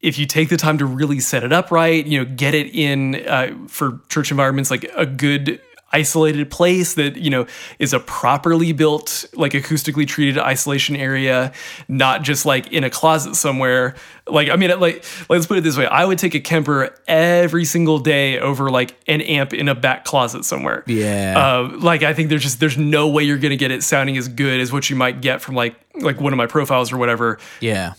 if 0.00 0.18
you 0.18 0.26
take 0.26 0.48
the 0.48 0.56
time 0.56 0.78
to 0.78 0.86
really 0.86 1.20
set 1.20 1.44
it 1.44 1.52
up 1.52 1.70
right, 1.70 2.06
you 2.06 2.18
know, 2.18 2.24
get 2.24 2.54
it 2.54 2.74
in 2.74 3.16
uh, 3.28 3.54
for 3.68 4.00
church 4.08 4.30
environments 4.30 4.70
like 4.70 4.84
a 4.96 5.04
good 5.04 5.60
isolated 5.92 6.50
place 6.50 6.94
that 6.94 7.16
you 7.16 7.30
know 7.30 7.46
is 7.78 7.92
a 7.92 8.00
properly 8.00 8.72
built 8.72 9.24
like 9.34 9.52
acoustically 9.52 10.06
treated 10.06 10.38
isolation 10.38 10.94
area 10.96 11.52
not 11.88 12.22
just 12.22 12.46
like 12.46 12.72
in 12.72 12.84
a 12.84 12.90
closet 12.90 13.34
somewhere 13.34 13.94
like 14.28 14.48
i 14.48 14.56
mean 14.56 14.70
like 14.78 15.04
let's 15.28 15.46
put 15.46 15.58
it 15.58 15.62
this 15.62 15.76
way 15.76 15.86
i 15.86 16.04
would 16.04 16.18
take 16.18 16.34
a 16.34 16.40
kemper 16.40 16.94
every 17.08 17.64
single 17.64 17.98
day 17.98 18.38
over 18.38 18.70
like 18.70 18.94
an 19.08 19.20
amp 19.22 19.52
in 19.52 19.68
a 19.68 19.74
back 19.74 20.04
closet 20.04 20.44
somewhere 20.44 20.84
Yeah. 20.86 21.34
uh, 21.36 21.76
like 21.78 22.02
i 22.02 22.14
think 22.14 22.28
there's 22.28 22.42
just 22.42 22.60
there's 22.60 22.78
no 22.78 23.08
way 23.08 23.24
you're 23.24 23.38
gonna 23.38 23.56
get 23.56 23.70
it 23.70 23.82
sounding 23.82 24.16
as 24.16 24.28
good 24.28 24.60
as 24.60 24.72
what 24.72 24.90
you 24.90 24.96
might 24.96 25.20
get 25.20 25.40
from 25.42 25.54
like 25.56 25.74
like 26.00 26.20
one 26.20 26.32
of 26.32 26.36
my 26.36 26.46
profiles 26.46 26.92
or 26.92 26.98
whatever 26.98 27.38
yeah. 27.60 27.94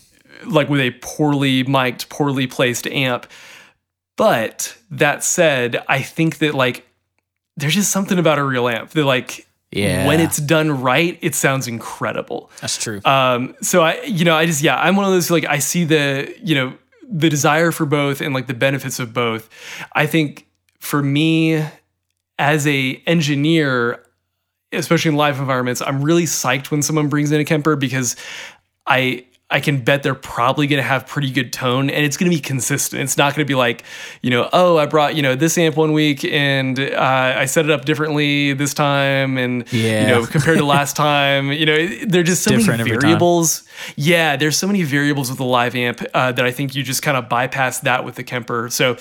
like 0.46 0.70
with 0.70 0.80
a 0.80 0.92
poorly 1.02 1.64
mic'd, 1.64 2.08
poorly 2.10 2.48
placed 2.48 2.88
amp. 2.88 3.28
But 4.18 4.78
that 4.92 5.24
said, 5.24 5.84
I 5.88 6.02
think 6.02 6.38
that 6.40 6.54
like 6.54 6.86
there's 7.58 7.76
just 7.76 7.92
something 7.92 8.18
about 8.20 8.40
a 8.40 8.44
real 8.44 8.68
amp 8.68 8.92
that 8.92 9.06
like 9.06 9.48
Yeah. 9.72 10.08
when 10.08 10.20
it's 10.20 10.38
done 10.38 10.82
right, 10.82 11.18
it 11.22 11.36
sounds 11.36 11.68
incredible. 11.68 12.50
That's 12.62 12.78
true. 12.82 13.02
Um, 13.06 13.56
so 13.62 13.82
I, 13.84 14.02
you 14.04 14.26
know, 14.26 14.36
I 14.36 14.46
just 14.46 14.62
yeah, 14.62 14.76
I'm 14.78 14.96
one 14.96 15.06
of 15.06 15.12
those 15.12 15.28
who, 15.28 15.34
like 15.36 15.46
I 15.46 15.60
see 15.60 15.84
the 15.84 16.34
you 16.44 16.56
know 16.56 16.74
the 17.10 17.30
desire 17.30 17.72
for 17.72 17.86
both 17.86 18.22
and 18.22 18.34
like 18.34 18.48
the 18.48 18.54
benefits 18.54 19.00
of 19.00 19.14
both. 19.14 19.50
I 19.94 20.06
think 20.06 20.48
for 20.80 21.04
me 21.04 21.64
as 22.40 22.66
a 22.66 23.02
engineer, 23.06 24.04
especially 24.72 25.10
in 25.10 25.16
live 25.18 25.40
environments, 25.40 25.82
I'm 25.82 26.02
really 26.02 26.24
psyched 26.24 26.72
when 26.72 26.82
someone 26.82 27.10
brings 27.10 27.32
in 27.32 27.40
a 27.42 27.46
Kemper 27.46 27.76
because 27.76 28.16
I 28.88 29.26
I 29.52 29.60
can 29.60 29.84
bet 29.84 30.02
they're 30.02 30.16
probably 30.16 30.66
going 30.66 30.82
to 30.82 30.88
have 30.88 31.06
pretty 31.06 31.30
good 31.30 31.52
tone 31.52 31.90
and 31.90 32.06
it's 32.06 32.16
going 32.18 32.32
to 32.32 32.36
be 32.36 32.42
consistent. 32.42 33.02
It's 33.02 33.18
not 33.18 33.36
going 33.36 33.46
to 33.46 33.50
be 33.50 33.56
like, 33.56 33.84
you 34.22 34.30
know, 34.30 34.50
oh, 34.54 34.78
I 34.78 34.86
brought, 34.86 35.16
you 35.16 35.22
know, 35.22 35.36
this 35.36 35.58
amp 35.58 35.76
one 35.76 35.92
week 35.92 36.24
and 36.24 36.80
uh, 36.80 37.34
I 37.38 37.46
set 37.46 37.66
it 37.66 37.72
up 37.72 37.84
differently 37.86 38.54
this 38.54 38.74
time 38.74 39.38
and, 39.38 39.72
Yeah. 39.74 40.02
you 40.02 40.08
know, 40.08 40.26
compared 40.32 40.58
to 40.58 40.66
last 40.66 40.96
time, 40.96 41.52
you 41.52 41.66
know, 41.66 41.88
they're 42.08 42.24
just 42.24 42.44
so 42.44 42.52
Different 42.52 42.80
many 42.86 42.98
variables. 42.98 43.64
Yeah, 43.96 44.38
there's 44.38 44.58
so 44.58 44.68
many 44.68 44.84
variables 44.84 45.30
with 45.30 45.38
the 45.38 45.46
live 45.46 45.76
amp 45.76 46.02
uh, 46.14 46.32
that 46.32 46.46
I 46.46 46.52
think 46.52 46.74
you 46.74 46.82
just 46.84 47.02
kind 47.02 47.18
of 47.18 47.28
bypass 47.28 47.80
that 47.82 48.06
with 48.06 48.16
the 48.16 48.24
Kemper. 48.24 48.70
So, 48.70 48.98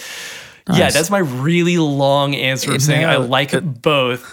yeah, 0.73 0.91
that's 0.91 1.11
my 1.11 1.19
really 1.19 1.79
long 1.79 2.35
answer 2.35 2.73
of 2.75 2.83
saying 2.83 3.05
I 3.05 3.17
like 3.17 3.53
both. 3.83 4.33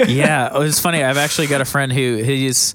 yeah, 0.08 0.48
oh, 0.52 0.62
it's 0.62 0.80
funny. 0.80 1.02
I've 1.02 1.18
actually 1.18 1.48
got 1.48 1.60
a 1.60 1.66
friend 1.66 1.92
who 1.92 2.16
his 2.16 2.74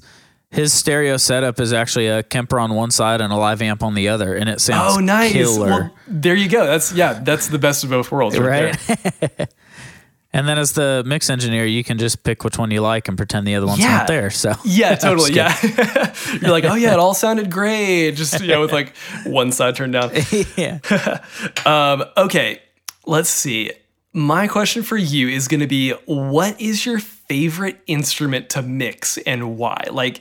his 0.52 0.72
stereo 0.72 1.16
setup 1.16 1.58
is 1.60 1.72
actually 1.72 2.08
a 2.08 2.22
Kemper 2.22 2.60
on 2.60 2.74
one 2.74 2.90
side 2.90 3.20
and 3.20 3.32
a 3.32 3.36
live 3.36 3.62
amp 3.62 3.82
on 3.82 3.94
the 3.94 4.08
other, 4.08 4.34
and 4.36 4.48
it 4.48 4.60
sounds 4.60 4.96
oh, 4.96 5.00
nice. 5.00 5.32
killer. 5.32 5.66
Well, 5.66 5.94
there 6.06 6.34
you 6.34 6.48
go. 6.48 6.66
That's 6.66 6.92
yeah, 6.92 7.14
that's 7.14 7.48
the 7.48 7.58
best 7.58 7.84
of 7.84 7.90
both 7.90 8.12
worlds, 8.12 8.38
right? 8.38 8.76
Right. 8.88 9.20
there. 9.36 9.48
and 10.32 10.46
then 10.46 10.58
as 10.58 10.72
the 10.72 11.02
mix 11.06 11.30
engineer, 11.30 11.64
you 11.64 11.82
can 11.82 11.96
just 11.96 12.22
pick 12.22 12.44
which 12.44 12.58
one 12.58 12.70
you 12.70 12.82
like 12.82 13.08
and 13.08 13.16
pretend 13.16 13.46
the 13.46 13.54
other 13.54 13.66
one's 13.66 13.80
Yeah. 13.80 13.96
not 13.98 14.06
there. 14.08 14.30
So 14.30 14.52
Yeah, 14.64 14.94
totally. 14.96 15.32
Yeah. 15.32 15.56
You're 16.40 16.50
like, 16.50 16.64
oh 16.64 16.74
yeah, 16.74 16.92
it 16.92 16.98
all 16.98 17.14
sounded 17.14 17.50
great. 17.50 18.12
Just 18.12 18.40
you 18.40 18.48
know, 18.48 18.60
with 18.60 18.72
like 18.72 18.94
one 19.24 19.52
side 19.52 19.74
turned 19.76 19.94
down. 19.94 20.10
yeah. 20.56 20.80
Um, 21.64 22.04
okay, 22.16 22.60
let's 23.06 23.30
see. 23.30 23.72
My 24.14 24.46
question 24.46 24.82
for 24.82 24.98
you 24.98 25.28
is 25.28 25.48
going 25.48 25.60
to 25.60 25.66
be: 25.66 25.92
What 26.04 26.60
is 26.60 26.84
your 26.84 26.98
favorite 27.32 27.80
instrument 27.86 28.50
to 28.50 28.60
mix 28.60 29.16
and 29.16 29.56
why? 29.56 29.84
Like, 29.90 30.20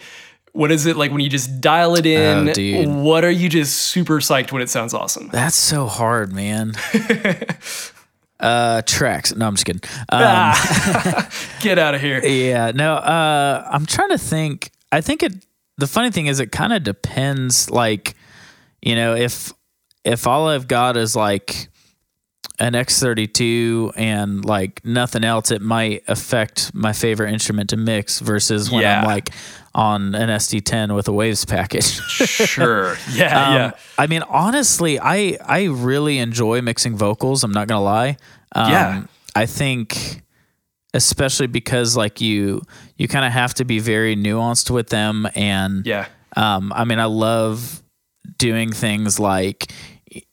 what 0.54 0.71
is 0.71 0.86
it 0.86 0.95
like 0.95 1.12
when 1.12 1.19
you 1.19 1.30
just 1.30 1.60
dial 1.60 1.95
it 1.95 2.06
in? 2.06 2.50
Oh. 2.88 3.02
What 3.04 3.26
are 3.26 3.32
you 3.32 3.50
just 3.50 3.78
super 3.78 4.19
psyched 4.21 4.54
when 4.54 4.62
it 4.62 4.69
sounds 4.69 4.93
awesome? 4.93 5.28
That's 5.28 5.58
so 5.58 5.88
hard, 5.88 6.32
man. 6.32 6.71
uh 8.39 8.82
tracks. 8.86 9.36
No, 9.36 9.45
I'm 9.47 9.56
just 9.56 9.65
kidding. 9.65 9.82
Um, 10.10 10.21
Ah, 10.24 11.30
get 11.62 11.78
out 11.78 11.95
of 11.95 12.02
here. 12.02 12.24
Yeah, 12.26 12.71
no, 12.74 12.93
uh 12.95 13.67
I'm 13.69 13.86
trying 13.86 14.10
to 14.10 14.17
think. 14.17 14.71
I 14.91 15.02
think 15.02 15.21
it 15.24 15.34
the 15.78 15.88
funny 15.88 16.12
thing 16.12 16.28
is 16.28 16.39
it 16.39 16.52
kind 16.54 16.71
of 16.71 16.84
depends 16.84 17.69
like 17.69 18.15
you 18.82 18.95
know, 18.95 19.15
if 19.15 19.52
if 20.06 20.26
all 20.28 20.47
I've 20.47 20.67
got 20.67 20.95
is 20.97 21.13
like 21.15 21.67
an 22.62 22.74
X32 22.74 23.93
and 23.95 24.45
like 24.45 24.86
nothing 24.86 25.24
else, 25.24 25.50
it 25.50 25.62
might 25.63 26.04
affect 26.08 26.74
my 26.76 26.93
favorite 26.93 27.34
instrument 27.34 27.71
to 27.71 27.78
mix 27.78 28.19
versus 28.19 28.69
when 28.71 28.84
I'm 29.00 29.06
like 29.06 29.30
on 29.74 30.13
an 30.13 30.30
SD10 30.30 30.93
with 30.95 31.08
a 31.08 31.12
Waves 31.13 31.43
package. 31.43 32.00
Sure. 32.52 32.95
Yeah. 33.13 33.47
Um, 33.47 33.54
yeah. 33.56 33.71
I 33.97 34.08
mean, 34.08 34.21
honestly, 34.24 35.00
I 35.00 35.38
I 35.45 35.63
really 35.65 36.19
enjoy 36.19 36.62
mixing 36.62 36.95
vocals. 36.97 37.43
I'm 37.43 37.52
not 37.52 37.67
gonna 37.67 37.82
lie. 37.84 38.17
Um, 38.54 38.71
Yeah. 38.71 39.04
I 39.36 39.45
think, 39.47 40.21
especially 40.93 41.47
because 41.47 41.95
like 41.97 42.21
you 42.21 42.62
you 42.97 43.08
kind 43.08 43.26
of 43.26 43.32
have 43.32 43.54
to 43.56 43.65
be 43.65 43.80
very 43.80 44.15
nuanced 44.15 44.69
with 44.69 44.89
them, 44.89 45.28
and 45.36 45.86
Yeah. 45.86 46.06
um, 46.36 46.71
I 46.76 46.84
mean, 46.86 47.00
I 47.00 47.06
love 47.06 47.82
doing 48.38 48.71
things 48.71 49.19
like. 49.19 49.71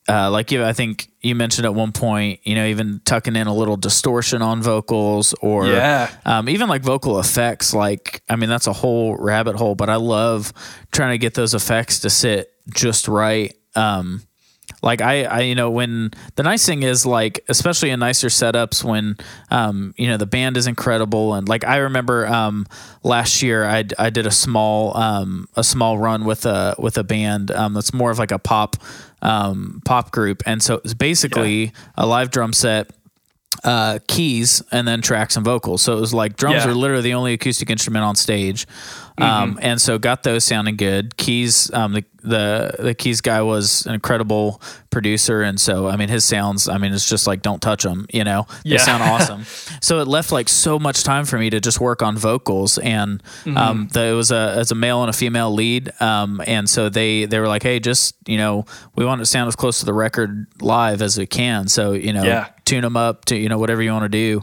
Uh, 0.09 0.31
like 0.31 0.51
you, 0.51 0.65
I 0.65 0.73
think 0.73 1.09
you 1.21 1.35
mentioned 1.35 1.65
at 1.67 1.75
one 1.75 1.93
point, 1.93 2.41
you 2.43 2.55
know, 2.55 2.67
even 2.67 3.01
tucking 3.05 3.37
in 3.37 3.47
a 3.47 3.55
little 3.55 3.77
distortion 3.77 4.43
on 4.43 4.63
vocals, 4.63 5.35
or 5.41 5.67
Yeah. 5.69 6.11
um, 6.25 6.49
even 6.49 6.69
like 6.69 6.83
vocal 6.83 7.21
effects. 7.21 7.73
Like, 7.75 8.23
I 8.29 8.37
mean, 8.37 8.49
that's 8.49 8.67
a 8.67 8.73
whole 8.73 9.17
rabbit 9.17 9.57
hole, 9.57 9.75
but 9.75 9.89
I 9.89 9.97
love 9.97 10.53
trying 10.91 11.11
to 11.11 11.19
get 11.19 11.35
those 11.35 11.55
effects 11.55 12.01
to 12.01 12.11
sit 12.11 12.53
just 12.75 13.07
right. 13.07 13.55
Um, 13.77 14.23
like 14.83 15.01
I, 15.01 15.25
I, 15.25 15.41
you 15.41 15.55
know, 15.55 15.71
when 15.71 16.11
the 16.37 16.43
nice 16.43 16.65
thing 16.65 16.83
is 16.83 17.05
like, 17.07 17.45
especially 17.49 17.91
in 17.91 18.01
nicer 18.01 18.29
setups, 18.29 18.85
when, 18.85 19.17
um, 19.51 19.95
you 19.97 20.09
know, 20.09 20.17
the 20.17 20.27
band 20.27 20.57
is 20.57 20.67
incredible, 20.67 21.35
and 21.35 21.49
like 21.49 21.65
I 21.65 21.79
remember, 21.79 22.27
um, 22.27 22.67
last 23.03 23.43
year 23.43 23.65
I, 23.65 23.85
I 23.99 24.11
did 24.11 24.27
a 24.27 24.31
small, 24.31 24.97
um, 24.97 25.49
a 25.57 25.65
small 25.65 25.99
run 25.99 26.25
with 26.25 26.47
a 26.47 26.75
with 26.79 26.97
a 26.99 27.03
band, 27.05 27.51
um, 27.51 27.75
that's 27.75 27.93
more 27.95 28.11
of 28.11 28.19
like 28.19 28.31
a 28.31 28.39
pop, 28.39 28.77
um, 29.23 29.83
pop 29.85 30.11
group, 30.11 30.43
and 30.47 30.63
so 30.63 30.81
it's 30.85 30.95
basically 30.95 31.73
a 31.97 32.07
live 32.07 32.31
drum 32.31 32.53
set 32.53 32.91
uh, 33.65 33.99
keys 34.07 34.63
and 34.71 34.87
then 34.87 35.01
tracks 35.03 35.35
and 35.37 35.45
vocals. 35.45 35.83
So 35.83 35.97
it 35.97 36.01
was 36.01 36.15
like 36.15 36.37
drums 36.37 36.57
Yeah. 36.65 36.67
were 36.69 36.75
literally 36.75 37.03
the 37.03 37.15
only 37.15 37.33
acoustic 37.33 37.71
instrument 37.71 38.05
on 38.05 38.15
stage. 38.15 38.67
Um, 39.21 39.59
and 39.61 39.81
so 39.81 39.99
got 39.99 40.23
those 40.23 40.45
sounding 40.45 40.77
good. 40.77 41.17
Keys, 41.17 41.73
um, 41.75 41.93
the, 41.93 42.05
the 42.23 42.73
the 42.79 42.95
keys 42.95 43.21
guy 43.21 43.43
was 43.43 43.85
an 43.87 43.95
incredible 43.95 44.63
producer, 44.91 45.43
and 45.43 45.61
so 45.61 45.89
I 45.89 45.97
mean 45.97 46.09
his 46.09 46.25
sounds. 46.25 46.69
I 46.69 46.79
mean 46.79 46.93
it's 46.93 47.09
just 47.09 47.27
like 47.27 47.43
don't 47.43 47.61
touch 47.61 47.83
them, 47.83 48.07
you 48.13 48.23
know. 48.23 48.47
They 48.63 48.71
Yeah. 48.71 48.79
sound 48.79 49.03
awesome. 49.13 49.45
so 49.81 49.99
it 49.99 50.07
left 50.07 50.31
like 50.31 50.49
so 50.49 50.79
much 50.79 51.03
time 51.03 51.25
for 51.25 51.37
me 51.37 51.51
to 51.51 51.59
just 51.59 51.81
work 51.81 52.01
on 52.01 52.17
vocals, 52.17 52.79
and 52.79 53.21
um, 53.57 53.89
the, 53.93 54.05
it 54.05 54.13
was 54.13 54.31
a 54.31 54.55
as 54.57 54.71
a 54.71 54.77
male 54.77 55.03
and 55.03 55.11
a 55.11 55.13
female 55.13 55.53
lead, 55.53 55.91
um, 56.01 56.41
and 56.47 56.71
so 56.71 56.89
they 56.89 57.25
they 57.25 57.41
were 57.41 57.49
like, 57.49 57.65
hey, 57.65 57.81
just 57.81 58.15
you 58.29 58.37
know, 58.37 58.67
we 58.95 59.05
want 59.05 59.21
it 59.21 59.23
to 59.23 59.27
sound 59.27 59.49
as 59.49 59.57
close 59.57 59.81
to 59.81 59.85
the 59.85 59.95
record 59.95 60.47
live 60.61 61.03
as 61.03 61.19
we 61.19 61.27
can. 61.27 61.67
So 61.67 61.91
you 61.91 62.13
know, 62.13 62.23
Yeah. 62.23 62.47
Tune 62.69 62.83
them 62.83 62.97
up 62.97 63.25
to 63.25 63.37
you 63.37 63.49
know 63.49 63.59
whatever 63.59 63.83
you 63.83 63.91
want 63.91 64.05
to 64.05 64.09
do 64.09 64.43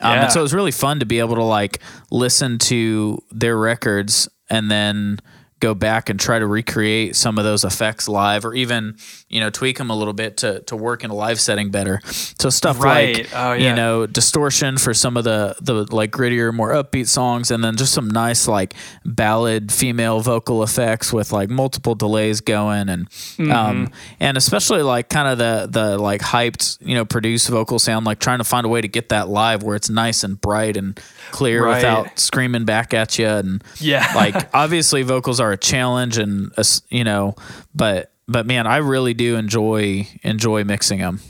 um, 0.00 0.12
Yeah. 0.14 0.22
and 0.24 0.32
so 0.32 0.40
it 0.40 0.42
was 0.42 0.54
really 0.54 0.70
fun 0.72 1.00
to 1.00 1.06
be 1.06 1.18
able 1.20 1.36
to 1.36 1.42
like 1.44 1.80
listen 2.10 2.58
to 2.58 3.18
their 3.30 3.56
records 3.56 4.28
and 4.50 4.70
then 4.70 5.18
go 5.60 5.74
back 5.74 6.10
and 6.10 6.18
try 6.18 6.38
to 6.38 6.46
recreate 6.46 7.14
some 7.14 7.38
of 7.38 7.44
those 7.44 7.62
effects 7.62 8.08
live, 8.08 8.44
or 8.44 8.52
even 8.52 8.96
you 9.32 9.40
know 9.40 9.50
tweak 9.50 9.78
them 9.78 9.90
a 9.90 9.96
little 9.96 10.12
bit 10.12 10.36
to 10.38 10.60
to 10.60 10.76
work 10.76 11.02
in 11.04 11.10
a 11.10 11.14
live 11.14 11.40
setting 11.40 11.70
better. 11.70 12.00
So 12.06 12.50
stuff 12.50 12.80
Right. 12.80 13.16
like 13.18 13.28
Oh, 13.34 13.52
yeah. 13.52 13.70
you 13.70 13.74
know 13.74 14.06
distortion 14.06 14.76
for 14.78 14.92
some 14.94 15.16
of 15.16 15.24
the 15.24 15.56
the 15.60 15.84
like 15.94 16.10
grittier, 16.12 16.52
more 16.54 16.70
upbeat 16.72 17.08
songs, 17.08 17.50
and 17.50 17.64
then 17.64 17.76
just 17.76 17.92
some 17.94 18.08
nice 18.08 18.46
like 18.46 18.74
ballad 19.04 19.72
female 19.72 20.20
vocal 20.20 20.62
effects 20.62 21.12
with 21.12 21.32
like 21.32 21.50
multiple 21.50 21.94
delays 21.94 22.40
going, 22.40 22.88
and 22.88 23.08
Mm-hmm. 23.10 23.50
um 23.50 23.90
and 24.20 24.36
especially 24.36 24.82
like 24.82 25.08
kind 25.08 25.26
of 25.28 25.38
the 25.38 25.66
the 25.70 25.98
like 25.98 26.20
hyped 26.20 26.78
you 26.80 26.94
know 26.94 27.04
produced 27.04 27.48
vocal 27.48 27.78
sound, 27.78 28.06
like 28.06 28.18
trying 28.18 28.38
to 28.38 28.44
find 28.44 28.66
a 28.66 28.68
way 28.68 28.80
to 28.80 28.88
get 28.88 29.08
that 29.08 29.28
live 29.28 29.62
where 29.62 29.74
it's 29.76 29.88
nice 29.90 30.22
and 30.24 30.40
bright 30.40 30.76
and 30.76 31.00
clear 31.30 31.64
Right. 31.64 31.76
without 31.76 32.18
screaming 32.18 32.64
back 32.64 32.92
at 32.94 33.18
you 33.18 33.26
and 33.26 33.64
Yeah. 33.78 34.06
like 34.14 34.48
obviously 34.54 35.02
vocals 35.02 35.40
are 35.40 35.52
a 35.52 35.56
challenge 35.56 36.18
and 36.18 36.52
uh, 36.58 36.62
you 36.90 37.04
know 37.04 37.34
but 37.74 38.11
but 38.28 38.46
man 38.46 38.66
i 38.66 38.76
really 38.78 39.14
do 39.14 39.36
enjoy 39.36 40.06
enjoy 40.22 40.64
mixing 40.64 40.98
them 41.00 41.20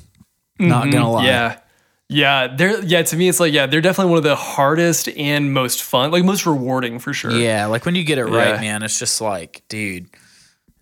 not 0.59 0.91
gonna 0.91 1.11
lie 1.11 1.21
Mm-hmm. 1.23 1.27
Yeah. 1.27 1.59
Yeah, 2.09 2.47
they're 2.55 2.85
yeah, 2.85 3.03
to 3.03 3.17
me 3.17 3.29
it's 3.31 3.41
like 3.41 3.55
yeah, 3.55 3.65
they're 3.65 3.81
definitely 3.81 4.11
one 4.11 4.19
of 4.19 4.25
the 4.25 4.37
hardest 4.37 5.09
and 5.09 5.55
most 5.55 5.83
fun, 5.83 6.11
like 6.11 6.25
most 6.25 6.45
rewarding 6.45 6.99
for 6.99 7.15
sure. 7.15 7.31
yeah 7.31 7.65
like 7.67 7.87
when 7.87 7.95
you 7.95 8.05
get 8.05 8.19
it 8.19 8.27
right 8.27 8.55
Yeah. 8.57 8.61
man 8.61 8.83
it's 8.83 8.99
just 8.99 9.23
like 9.23 9.63
dude 9.71 10.09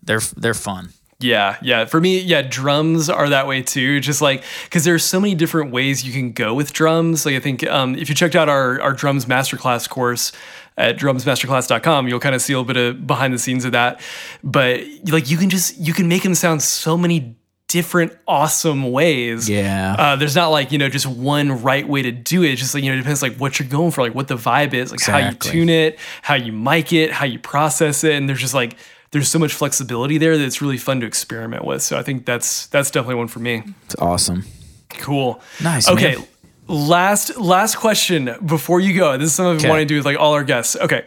they're 0.03 0.19
they're 0.35 0.53
fun 0.53 0.89
Yeah, 1.21 1.57
yeah. 1.61 1.85
For 1.85 2.01
me, 2.01 2.19
yeah, 2.19 2.41
drums 2.41 3.09
are 3.09 3.29
that 3.29 3.47
way 3.47 3.61
too. 3.61 3.99
Just 3.99 4.21
like 4.21 4.43
because 4.65 4.83
there's 4.83 5.03
so 5.03 5.19
many 5.19 5.35
different 5.35 5.71
ways 5.71 6.03
you 6.05 6.13
can 6.13 6.31
go 6.31 6.53
with 6.53 6.73
drums. 6.73 7.25
Like 7.25 7.35
I 7.35 7.39
think 7.39 7.67
um, 7.67 7.95
if 7.95 8.09
you 8.09 8.15
checked 8.15 8.35
out 8.35 8.49
our 8.49 8.81
our 8.81 8.93
drums 8.93 9.25
masterclass 9.25 9.87
course 9.87 10.31
at 10.77 10.97
drumsmasterclass.com, 10.97 12.07
you'll 12.07 12.19
kind 12.19 12.35
of 12.35 12.41
see 12.41 12.53
a 12.53 12.59
little 12.59 12.73
bit 12.73 12.77
of 12.77 13.05
behind 13.05 13.33
the 13.33 13.39
scenes 13.39 13.65
of 13.65 13.73
that. 13.73 14.01
But 14.43 14.81
like 15.09 15.29
you 15.29 15.37
can 15.37 15.49
just 15.49 15.77
you 15.77 15.93
can 15.93 16.07
make 16.07 16.23
them 16.23 16.35
sound 16.35 16.61
so 16.63 16.97
many 16.97 17.35
different 17.67 18.11
awesome 18.27 18.91
ways. 18.91 19.49
yeah 19.49 19.95
Uh, 19.97 20.15
there's 20.17 20.35
not 20.35 20.49
like 20.49 20.73
you 20.73 20.77
know 20.77 20.89
just 20.89 21.05
one 21.05 21.63
right 21.63 21.87
way 21.87 22.01
to 22.01 22.11
do 22.11 22.43
it. 22.43 22.51
It's 22.51 22.61
just 22.61 22.73
like 22.73 22.83
you 22.83 22.89
know 22.89 22.95
it 22.95 22.99
depends 22.99 23.21
like 23.21 23.35
what 23.37 23.59
you're 23.59 23.69
going 23.69 23.91
for, 23.91 24.01
like 24.01 24.15
what 24.15 24.27
the 24.27 24.35
vibe 24.35 24.73
is, 24.73 24.91
like 24.91 25.01
how 25.01 25.17
you 25.19 25.35
tune 25.35 25.69
it, 25.69 25.97
how 26.21 26.35
you 26.35 26.51
mic 26.51 26.91
it, 26.91 27.11
how 27.11 27.25
you 27.25 27.39
process 27.39 28.03
it, 28.03 28.13
and 28.15 28.27
there's 28.27 28.41
just 28.41 28.53
like 28.53 28.75
there's 29.11 29.27
so 29.27 29.37
much 29.39 29.53
flexibility 29.53 30.17
there 30.17 30.37
that 30.37 30.43
it's 30.43 30.61
really 30.61 30.77
fun 30.77 30.99
to 31.01 31.05
experiment 31.05 31.65
with. 31.65 31.81
So 31.81 31.97
I 31.97 32.03
think 32.03 32.25
that's 32.25 32.67
that's 32.67 32.91
definitely 32.91 33.15
one 33.15 33.27
for 33.27 33.39
me. 33.39 33.63
it's 33.85 33.95
awesome 33.99 34.45
Cool. 34.89 35.41
Nice, 35.63 35.87
Okay. 35.89 36.15
man. 36.17 36.27
Last 36.67 37.37
last 37.37 37.75
question 37.75 38.35
before 38.45 38.79
you 38.79 38.93
go. 38.97 39.17
This 39.17 39.27
is 39.29 39.35
something 39.35 39.57
Okay. 39.57 39.65
we 39.67 39.69
want 39.69 39.81
to 39.81 39.85
do 39.85 39.95
with 39.97 40.05
like 40.05 40.17
all 40.17 40.33
our 40.33 40.43
guests. 40.43 40.75
Okay. 40.75 41.05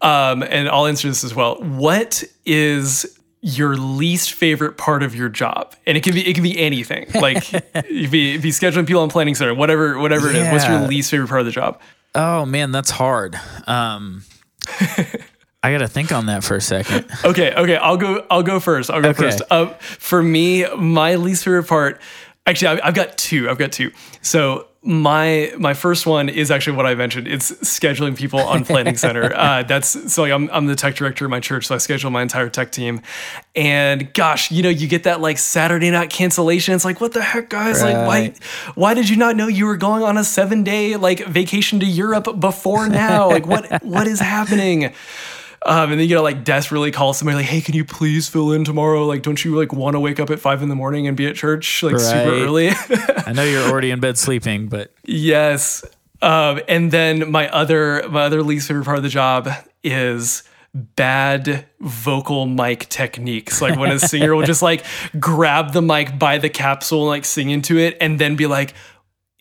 Um, 0.00 0.42
and 0.42 0.68
I'll 0.68 0.86
answer 0.86 1.08
this 1.08 1.22
as 1.24 1.34
well. 1.34 1.56
What 1.62 2.24
is 2.44 3.18
your 3.40 3.76
least 3.76 4.32
favorite 4.32 4.76
part 4.76 5.02
of 5.02 5.14
your 5.16 5.28
job? 5.28 5.74
And 5.86 5.96
it 5.96 6.02
can 6.04 6.14
be 6.14 6.28
it 6.28 6.34
can 6.34 6.42
be 6.44 6.58
anything. 6.58 7.06
Like 7.14 7.52
if 7.54 8.10
be 8.10 8.34
if 8.34 8.42
be 8.42 8.50
scheduling 8.50 8.86
people 8.86 9.02
on 9.02 9.08
planning 9.10 9.34
center, 9.34 9.54
whatever 9.54 9.98
whatever 9.98 10.28
it 10.28 10.36
is. 10.36 10.50
What's 10.52 10.66
your 10.68 10.80
least 10.86 11.10
favorite 11.10 11.28
part 11.28 11.40
of 11.40 11.46
the 11.46 11.52
job? 11.52 11.80
oh 12.14 12.44
man 12.44 12.72
that's 12.72 12.90
hard 12.90 13.40
um 13.66 14.22
i 15.62 15.70
gotta 15.72 15.88
think 15.88 16.12
on 16.12 16.26
that 16.26 16.42
for 16.44 16.56
a 16.56 16.60
second 16.60 17.06
Okay, 17.24 17.54
okay, 17.54 17.76
I'll 17.76 17.96
go. 17.96 18.26
I'll 18.30 18.42
go 18.42 18.58
first. 18.60 18.90
I'll 18.90 19.00
go 19.02 19.10
Okay. 19.10 19.22
first. 19.30 19.42
Uh, 19.50 19.66
for 19.78 20.22
me, 20.22 20.66
my 20.76 21.14
least 21.16 21.44
favorite 21.44 21.68
part. 21.68 22.00
Actually, 22.46 22.68
I've, 22.68 22.80
I've 22.84 22.94
got 22.94 23.16
two. 23.16 23.48
I've 23.48 23.58
got 23.58 23.70
two. 23.70 23.92
So 24.22 24.66
my 24.84 25.52
my 25.58 25.74
first 25.74 26.06
one 26.06 26.28
is 26.28 26.50
actually 26.50 26.76
what 26.76 26.86
I 26.86 26.96
mentioned. 26.96 27.28
It's 27.28 27.52
scheduling 27.52 28.16
people 28.16 28.40
on 28.40 28.64
Planning 28.64 28.96
Center. 28.96 29.32
Uh, 29.42 29.62
that's 29.62 30.12
so 30.12 30.22
like 30.22 30.32
I'm 30.32 30.50
I'm 30.50 30.66
the 30.66 30.74
tech 30.74 30.96
director 30.96 31.24
of 31.24 31.30
my 31.30 31.38
church, 31.38 31.66
so 31.68 31.76
I 31.76 31.78
schedule 31.78 32.10
my 32.10 32.22
entire 32.22 32.48
tech 32.48 32.72
team. 32.72 33.00
And 33.54 34.12
gosh, 34.12 34.50
you 34.50 34.62
know, 34.64 34.68
you 34.68 34.88
get 34.88 35.04
that 35.04 35.20
like 35.20 35.38
Saturday 35.38 35.90
night 35.92 36.10
cancellation. 36.10 36.74
It's 36.74 36.84
like, 36.84 37.00
what 37.00 37.12
the 37.12 37.22
heck, 37.22 37.48
guys? 37.48 37.80
Like, 37.80 37.94
why 38.08 38.32
why 38.74 38.94
did 38.94 39.08
you 39.08 39.16
not 39.16 39.36
know 39.36 39.46
you 39.46 39.66
were 39.66 39.76
going 39.76 40.02
on 40.02 40.18
a 40.18 40.24
seven 40.24 40.64
day 40.64 40.96
like 40.96 41.24
vacation 41.26 41.78
to 41.80 41.86
Europe 41.86 42.40
before 42.40 42.88
now? 42.88 43.28
Like, 43.28 43.46
what 43.46 43.84
what 43.84 44.08
is 44.08 44.18
happening? 44.18 44.92
Um, 45.64 45.92
and 45.92 46.00
then 46.00 46.08
you 46.08 46.16
gotta 46.16 46.22
like 46.22 46.44
desperately 46.44 46.90
call 46.90 47.12
somebody 47.12 47.36
like, 47.36 47.46
hey, 47.46 47.60
can 47.60 47.74
you 47.74 47.84
please 47.84 48.28
fill 48.28 48.52
in 48.52 48.64
tomorrow? 48.64 49.06
Like, 49.06 49.22
don't 49.22 49.44
you 49.44 49.56
like 49.56 49.72
want 49.72 49.94
to 49.94 50.00
wake 50.00 50.18
up 50.18 50.30
at 50.30 50.40
five 50.40 50.62
in 50.62 50.68
the 50.68 50.74
morning 50.74 51.06
and 51.06 51.16
be 51.16 51.26
at 51.26 51.36
church 51.36 51.82
like 51.82 51.98
super 51.98 52.30
early? 52.30 52.70
i 53.26 53.32
know 53.32 53.44
you're 53.44 53.68
already 53.68 53.90
in 53.90 54.00
bed 54.00 54.18
sleeping 54.18 54.68
but 54.68 54.92
yes. 55.04 55.84
Um, 56.20 56.60
and 56.68 56.90
then 56.90 57.30
my 57.30 57.48
other 57.48 58.08
my 58.08 58.22
other 58.22 58.42
least 58.42 58.68
favorite 58.68 58.84
part 58.84 58.96
of 58.96 59.02
the 59.02 59.08
job 59.08 59.48
is 59.82 60.42
bad 60.74 61.66
vocal 61.80 62.46
mic 62.46 62.88
techniques. 62.88 63.60
Like 63.60 63.78
when 63.78 63.90
a 63.90 63.98
singer 63.98 64.34
will 64.34 64.46
just 64.46 64.62
like 64.62 64.84
grab 65.18 65.72
the 65.72 65.82
mic 65.82 66.18
by 66.18 66.38
the 66.38 66.48
capsule 66.48 67.02
and 67.02 67.08
like 67.08 67.24
sing 67.24 67.50
into 67.50 67.78
it 67.78 67.96
and 68.00 68.18
then 68.18 68.36
be 68.36 68.46
like, 68.46 68.74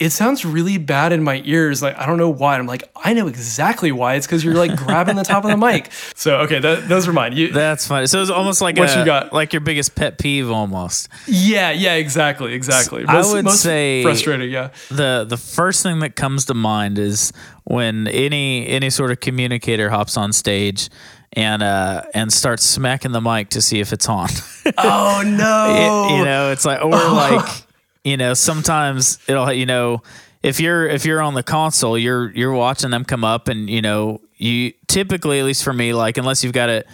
it 0.01 0.09
sounds 0.09 0.43
really 0.43 0.77
bad 0.79 1.11
in 1.13 1.23
my 1.23 1.41
ears. 1.45 1.81
Like, 1.81 1.95
I 1.97 2.05
don't 2.07 2.17
know 2.17 2.29
why. 2.29 2.57
I'm 2.57 2.65
like, 2.65 2.83
I 2.95 3.13
know 3.13 3.27
exactly 3.27 3.91
why. 3.91 4.15
It's 4.15 4.25
because 4.25 4.43
you're 4.43 4.55
like 4.55 4.75
grabbing 4.75 5.15
the 5.15 5.23
top 5.23 5.43
of 5.45 5.51
the 5.51 5.57
mic. 5.67 5.91
So, 6.15 6.37
okay, 6.39 6.59
that, 6.59 6.89
those 6.89 7.07
are 7.07 7.13
mine. 7.13 7.33
You, 7.33 7.51
that's 7.53 7.87
funny 7.87 8.07
so 8.07 8.19
it's 8.21 8.31
almost 8.31 8.61
like 8.61 8.77
What 8.77 8.93
a, 8.95 8.99
you 8.99 9.05
got? 9.05 9.31
like 9.31 9.53
your 9.53 9.59
biggest 9.61 9.95
pet 9.95 10.17
peeve 10.17 10.49
almost 10.49 11.07
yeah, 11.27 11.71
yeah, 11.71 11.93
exactly, 11.93 12.53
exactly. 12.53 13.05
I 13.07 13.21
would 13.21 13.45
most 13.45 13.61
say- 13.61 14.01
frustrating. 14.03 14.49
Yeah. 14.49 14.71
the 14.89 15.25
the 15.29 15.37
first 15.37 15.83
thing 15.83 15.99
that 15.99 16.15
comes 16.15 16.45
to 16.45 16.53
mind 16.55 16.97
is 16.97 17.31
when 17.63 18.07
any 18.07 18.67
any 18.67 18.89
sort 18.89 19.11
of 19.11 19.19
communicator 19.19 19.89
hops 19.91 20.17
on 20.17 20.33
stage 20.33 20.89
and 21.33 21.61
uh 21.63 22.03
and 22.13 22.33
starts 22.33 22.65
smacking 22.65 23.11
the 23.13 23.21
mic 23.21 23.49
to 23.49 23.61
see 23.61 23.79
if 23.79 23.93
it's 23.93 24.09
on. 24.09 24.29
Oh 24.77 25.21
no. 25.25 26.09
It- 26.09 26.17
you 26.17 26.25
know, 26.25 26.51
it's 26.51 26.65
like 26.65 26.81
or 26.83 26.89
like 26.89 27.49
you 28.03 28.17
know, 28.17 28.33
sometimes 28.33 29.19
it'll 29.27 29.51
you 29.53 29.65
know, 29.65 30.01
if 30.43 30.59
you're 30.59 30.87
if 30.87 31.05
you're 31.05 31.21
on 31.21 31.33
the 31.35 31.43
console, 31.43 31.97
you're 31.97 32.31
you're 32.31 32.53
watching 32.53 32.89
them 32.91 33.05
come 33.05 33.23
up 33.23 33.47
and 33.47 33.69
you 33.69 33.81
know, 33.81 34.21
you 34.37 34.73
typically 34.87 35.39
at 35.39 35.45
least 35.45 35.63
for 35.63 35.73
me 35.73 35.93
like 35.93 36.17
unless 36.17 36.43
you've 36.43 36.53
got 36.53 36.69
it 36.69 36.87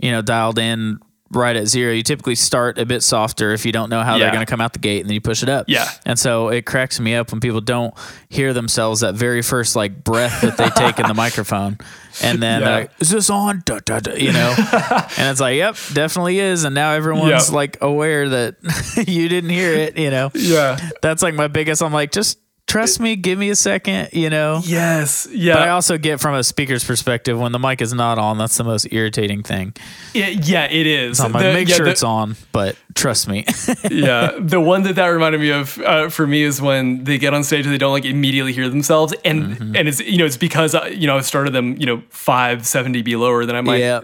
you 0.00 0.10
know 0.10 0.22
dialed 0.22 0.58
in 0.58 0.98
right 1.30 1.56
at 1.56 1.66
zero, 1.66 1.92
you 1.92 2.02
typically 2.02 2.34
start 2.36 2.78
a 2.78 2.86
bit 2.86 3.02
softer 3.02 3.52
if 3.52 3.66
you 3.66 3.72
don't 3.72 3.90
know 3.90 4.02
how 4.02 4.14
Yeah. 4.14 4.20
they're 4.24 4.32
going 4.34 4.46
to 4.46 4.50
come 4.50 4.60
out 4.60 4.72
the 4.72 4.78
gate 4.78 5.00
and 5.00 5.08
then 5.08 5.14
you 5.14 5.20
push 5.20 5.42
it 5.42 5.48
up. 5.48 5.64
Yeah. 5.68 5.88
And 6.06 6.16
so 6.16 6.48
it 6.48 6.64
cracks 6.64 7.00
me 7.00 7.16
up 7.16 7.32
when 7.32 7.40
people 7.40 7.60
don't 7.60 7.92
hear 8.28 8.52
themselves 8.52 9.00
that 9.00 9.16
very 9.16 9.42
first 9.42 9.74
like 9.74 10.04
breath 10.04 10.42
that 10.42 10.56
they 10.56 10.68
take 10.70 11.00
in 11.00 11.08
the 11.08 11.14
microphone. 11.24 11.78
And 12.22 12.42
then 12.42 12.62
uh, 12.62 12.66
Yeah. 12.66 12.76
they're 12.76 12.88
is 13.00 13.10
this 13.10 13.30
on? 13.30 13.62
Da, 13.64 13.78
da, 13.84 14.00
da, 14.00 14.14
you 14.14 14.32
know? 14.32 14.54
and 15.18 15.30
it's 15.30 15.40
like, 15.40 15.56
yep, 15.56 15.76
definitely 15.92 16.38
is. 16.38 16.64
And 16.64 16.74
now 16.74 16.92
everyone's 16.92 17.48
Yep. 17.48 17.52
like 17.54 17.78
aware 17.80 18.28
that 18.28 18.56
you 19.08 19.28
didn't 19.28 19.50
hear 19.50 19.72
it, 19.72 19.96
you 19.98 20.10
know? 20.10 20.30
Yeah. 20.34 20.78
That's 21.02 21.22
like 21.22 21.34
my 21.34 21.48
biggest, 21.48 21.82
I'm 21.82 21.92
like, 21.92 22.12
just 22.12 22.38
trust 22.66 22.98
me, 23.00 23.14
give 23.16 23.38
me 23.38 23.50
a 23.50 23.56
second, 23.56 24.08
you 24.12 24.28
know? 24.30 24.60
Yes. 24.64 25.28
Yeah. 25.30 25.54
But 25.54 25.62
I 25.62 25.68
also 25.70 25.98
get 25.98 26.20
from 26.20 26.34
a 26.34 26.42
speaker's 26.42 26.82
perspective 26.84 27.38
when 27.38 27.52
the 27.52 27.58
mic 27.58 27.80
is 27.80 27.92
not 27.92 28.18
on, 28.18 28.38
that's 28.38 28.56
the 28.56 28.64
most 28.64 28.86
irritating 28.92 29.42
thing. 29.42 29.74
It- 30.14 30.46
yeah, 30.48 30.64
it 30.64 30.86
is. 30.86 31.20
I'm 31.20 31.32
like, 31.32 31.42
The- 31.44 31.52
make 31.52 31.68
yeah, 31.68 31.76
sure 31.76 31.84
the- 31.86 31.92
it's 31.92 32.02
on, 32.02 32.36
but 32.52 32.76
trust 32.94 33.28
me. 33.28 33.44
yeah, 33.90 34.32
the 34.38 34.60
one 34.60 34.82
that 34.84 34.94
that 34.96 35.06
reminded 35.06 35.40
me 35.40 35.50
of 35.50 35.78
uh, 35.78 36.08
for 36.08 36.26
me 36.26 36.42
is 36.42 36.60
when 36.60 37.04
they 37.04 37.18
get 37.18 37.34
on 37.34 37.44
stage 37.44 37.64
and 37.66 37.72
they 37.74 37.78
don't 37.78 37.92
like 37.92 38.04
immediately 38.04 38.52
hear 38.52 38.68
themselves, 38.68 39.14
and 39.24 39.44
Mm-hmm. 39.44 39.76
and 39.76 39.88
it's 39.88 40.00
you 40.00 40.18
know 40.18 40.24
it's 40.26 40.36
because 40.36 40.74
uh, 40.74 40.84
you 40.86 41.06
know 41.06 41.16
I've 41.16 41.26
started 41.26 41.52
them 41.52 41.76
you 41.76 41.86
know 41.86 42.02
five 42.08 42.66
seven 42.66 42.92
dB 42.94 43.18
lower 43.18 43.44
than 43.46 43.56
I 43.56 43.60
might 43.60 43.78
Yeah. 43.80 44.00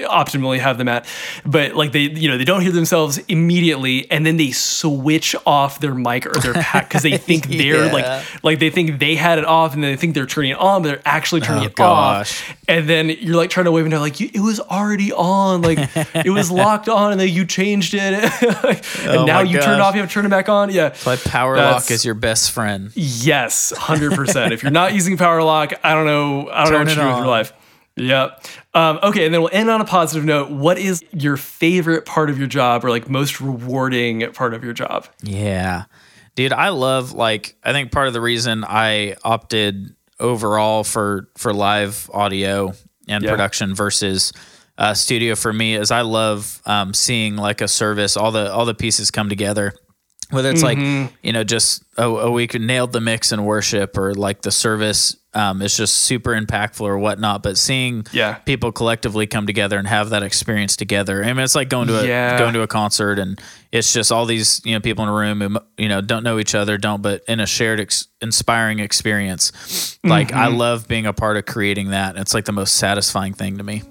Optimally 0.00 0.58
have 0.58 0.78
them 0.78 0.88
at, 0.88 1.06
but 1.44 1.74
like 1.74 1.92
they 1.92 2.00
you 2.00 2.28
know 2.28 2.38
they 2.38 2.44
don't 2.44 2.62
hear 2.62 2.72
themselves 2.72 3.18
immediately, 3.28 4.10
and 4.10 4.24
then 4.26 4.36
they 4.38 4.50
switch 4.50 5.36
off 5.46 5.80
their 5.80 5.94
mic 5.94 6.26
or 6.26 6.32
their 6.40 6.54
pack 6.54 6.88
because 6.88 7.02
they 7.02 7.16
think 7.28 7.46
they're 7.46 7.86
Yeah. 7.86 7.92
like 7.92 8.42
like 8.44 8.58
they 8.58 8.70
think 8.70 8.98
they 8.98 9.14
had 9.14 9.38
it 9.38 9.44
off, 9.44 9.74
and 9.74 9.84
they 9.84 9.96
think 9.96 10.14
they're 10.14 10.26
turning 10.26 10.52
it 10.52 10.58
on, 10.58 10.82
but 10.82 10.88
they're 10.88 11.02
actually 11.04 11.40
turning 11.42 11.64
Oh, 11.64 11.66
it 11.66 11.74
gosh. 11.76 12.42
off, 12.50 12.56
and 12.68 12.88
then 12.88 13.08
you're 13.10 13.36
like 13.36 13.50
trying 13.50 13.64
to 13.66 13.72
wave 13.72 13.84
and 13.84 13.92
they're 13.92 14.00
like 14.00 14.20
it 14.20 14.40
was 14.40 14.58
already 14.60 15.12
on, 15.12 15.62
like 15.62 15.78
it 16.14 16.30
was 16.30 16.50
locked 16.50 16.88
on, 16.88 17.12
and 17.12 17.20
then 17.20 17.28
you 17.28 17.44
changed 17.44 17.94
it, 17.94 18.00
and 19.02 19.16
Oh 19.18 19.24
now 19.24 19.40
you 19.40 19.60
turn 19.60 19.74
it 19.74 19.80
off, 19.80 19.94
you 19.94 20.00
have 20.00 20.08
to 20.10 20.14
turn 20.14 20.26
it 20.26 20.30
back 20.30 20.48
on, 20.48 20.70
yeah. 20.70 20.94
Like 21.06 21.22
power 21.24 21.56
That's- 21.56 21.84
lock 21.84 21.90
is 21.90 22.04
your 22.04 22.14
best 22.14 22.50
friend. 22.52 22.90
Yes, 22.94 23.72
hundred 23.76 24.12
percent. 24.12 24.52
If 24.52 24.62
you're 24.62 24.72
not 24.72 24.94
using 24.94 25.16
Power 25.16 25.42
Lock, 25.42 25.72
I 25.84 25.94
don't 25.94 26.06
know. 26.06 26.48
I 26.50 26.64
don't 26.64 26.72
Turn 26.72 26.72
know 26.72 26.78
what 26.84 26.88
to 26.88 26.94
do 26.94 27.06
with 27.06 27.16
your 27.18 27.26
life. 27.26 27.52
Yep. 27.96 28.46
Um, 28.74 28.98
okay, 29.02 29.26
and 29.26 29.34
then 29.34 29.42
we'll 29.42 29.50
end 29.52 29.68
on 29.68 29.80
a 29.80 29.84
positive 29.84 30.24
note. 30.24 30.50
What 30.50 30.78
is 30.78 31.02
your 31.12 31.36
favorite 31.36 32.06
part 32.06 32.30
of 32.30 32.38
your 32.38 32.46
job, 32.48 32.84
or 32.84 32.90
like 32.90 33.08
most 33.08 33.40
rewarding 33.40 34.30
part 34.32 34.54
of 34.54 34.64
your 34.64 34.72
job? 34.72 35.06
Yeah. 35.22 35.84
Dude, 36.34 36.52
I 36.54 36.70
love 36.70 37.12
like 37.12 37.56
I 37.62 37.72
think 37.72 37.92
part 37.92 38.06
of 38.06 38.14
the 38.14 38.20
reason 38.22 38.64
I 38.66 39.16
opted 39.22 39.94
overall 40.18 40.84
for 40.84 41.28
for 41.36 41.52
live 41.52 42.08
audio 42.14 42.72
and 43.08 43.22
Yeah. 43.22 43.30
production 43.30 43.74
versus 43.74 44.32
uh, 44.78 44.94
studio 44.94 45.34
for 45.34 45.52
me 45.52 45.74
is 45.74 45.90
I 45.90 46.00
love 46.00 46.62
um, 46.64 46.94
seeing 46.94 47.36
like 47.36 47.60
a 47.60 47.68
service, 47.68 48.16
all 48.16 48.32
the 48.32 48.50
all 48.50 48.64
the 48.64 48.74
pieces 48.74 49.10
come 49.10 49.28
together. 49.28 49.74
Whether 50.30 50.48
it's 50.50 50.62
Mm-hmm. 50.62 51.02
like 51.02 51.12
you 51.22 51.34
know 51.34 51.44
just 51.44 51.84
a, 51.98 52.04
a 52.04 52.30
week 52.30 52.54
nailed 52.58 52.92
the 52.92 53.02
mix 53.02 53.32
in 53.32 53.44
worship 53.44 53.98
or 53.98 54.14
like 54.14 54.40
the 54.40 54.50
service 54.50 55.14
um, 55.34 55.62
is 55.62 55.76
just 55.76 55.94
super 55.98 56.30
impactful 56.32 56.80
or 56.82 56.98
whatnot. 56.98 57.42
But 57.42 57.56
seeing 57.58 58.04
Yeah. 58.12 58.34
people 58.34 58.72
collectively 58.72 59.26
come 59.26 59.46
together 59.46 59.78
and 59.78 59.88
have 59.88 60.10
that 60.10 60.22
experience 60.22 60.76
together, 60.76 61.24
I 61.24 61.28
mean, 61.32 61.38
it's 61.40 61.54
like 61.54 61.68
going 61.68 61.88
to 61.88 62.00
a 62.00 62.06
Yeah. 62.06 62.38
going 62.38 62.52
to 62.54 62.62
a 62.62 62.66
concert, 62.66 63.18
and 63.18 63.40
it's 63.70 63.92
just 63.92 64.12
all 64.12 64.26
these 64.26 64.60
you 64.64 64.74
know 64.74 64.80
people 64.80 65.04
in 65.04 65.08
a 65.10 65.14
room 65.14 65.40
who 65.40 65.58
you 65.78 65.88
know 65.88 66.00
don't 66.00 66.22
know 66.24 66.38
each 66.38 66.54
other, 66.54 66.76
don't, 66.78 67.02
but 67.02 67.22
in 67.28 67.40
a 67.40 67.46
shared 67.46 67.80
ex- 67.80 68.08
inspiring 68.20 68.78
experience. 68.78 69.98
Like 70.04 70.32
I 70.32 70.48
love 70.48 70.88
being 70.88 71.06
a 71.06 71.12
part 71.12 71.36
of 71.36 71.46
creating 71.46 71.90
that. 71.90 72.16
It's 72.16 72.34
like 72.34 72.44
the 72.44 72.52
most 72.52 72.74
satisfying 72.76 73.32
thing 73.34 73.58
to 73.58 73.64
me. 73.64 73.82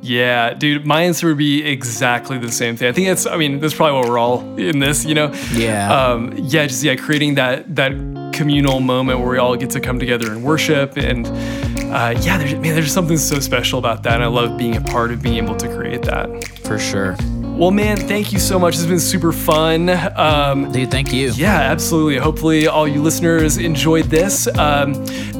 Yeah, 0.00 0.54
dude, 0.54 0.86
my 0.86 1.02
answer 1.02 1.26
would 1.26 1.38
be 1.38 1.64
exactly 1.64 2.38
the 2.38 2.52
same 2.52 2.76
thing. 2.76 2.86
I 2.88 2.92
think 2.92 3.08
that's, 3.08 3.26
I 3.26 3.36
mean, 3.36 3.58
that's 3.58 3.74
probably 3.74 3.98
what 3.98 4.08
we're 4.08 4.18
all 4.18 4.42
in 4.56 4.78
this, 4.78 5.04
you 5.04 5.12
know? 5.16 5.32
Yeah. 5.52 5.92
Um, 5.92 6.32
yeah, 6.36 6.66
just, 6.68 6.84
yeah, 6.84 6.94
creating 6.94 7.34
that, 7.34 7.74
that 7.74 7.90
communal 8.38 8.78
moment 8.80 9.18
where 9.18 9.28
we 9.28 9.38
all 9.38 9.56
get 9.56 9.70
to 9.70 9.80
come 9.80 9.98
together 9.98 10.30
and 10.30 10.44
worship. 10.44 10.96
And 10.96 11.26
uh, 11.26 12.14
yeah, 12.20 12.38
there's, 12.38 12.54
man, 12.54 12.74
there's 12.74 12.92
something 12.92 13.18
so 13.18 13.40
special 13.40 13.78
about 13.78 14.04
that. 14.04 14.14
And 14.14 14.22
I 14.22 14.28
love 14.28 14.56
being 14.56 14.76
a 14.76 14.80
part 14.80 15.10
of 15.10 15.20
being 15.20 15.36
able 15.44 15.56
to 15.56 15.68
create 15.76 16.02
that. 16.02 16.26
For 16.64 16.78
sure, 16.78 17.16
Well, 17.58 17.70
man, 17.70 17.96
thank 17.96 18.30
you 18.30 18.38
so 18.38 18.58
much. 18.58 18.74
It's 18.74 18.84
been 18.84 19.00
super 19.00 19.32
fun. 19.32 19.88
Um, 20.16 20.70
dude. 20.70 20.90
Thank 20.90 21.12
you. 21.14 21.30
yeah, 21.30 21.56
absolutely. 21.72 22.18
Hopefully, 22.18 22.68
all 22.68 22.86
you 22.86 23.02
listeners 23.02 23.56
enjoyed 23.56 24.04
this. 24.06 24.46
Um, 24.58 24.92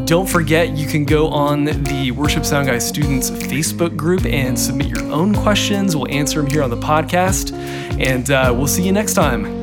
don't 0.06 0.28
forget, 0.28 0.70
you 0.70 0.86
can 0.86 1.04
go 1.04 1.28
on 1.28 1.64
the 1.66 2.12
Worship 2.12 2.46
Sound 2.46 2.66
Guy 2.66 2.78
Students 2.78 3.30
Facebook 3.30 3.94
group 3.94 4.24
and 4.24 4.58
submit 4.58 4.88
your 4.88 5.04
own 5.12 5.34
questions. 5.34 5.94
We'll 5.94 6.10
answer 6.10 6.40
them 6.40 6.50
here 6.50 6.62
on 6.62 6.70
the 6.70 6.78
podcast. 6.78 7.52
And 8.00 8.30
uh, 8.30 8.54
we'll 8.56 8.66
see 8.66 8.82
you 8.82 8.92
next 8.92 9.12
time. 9.12 9.57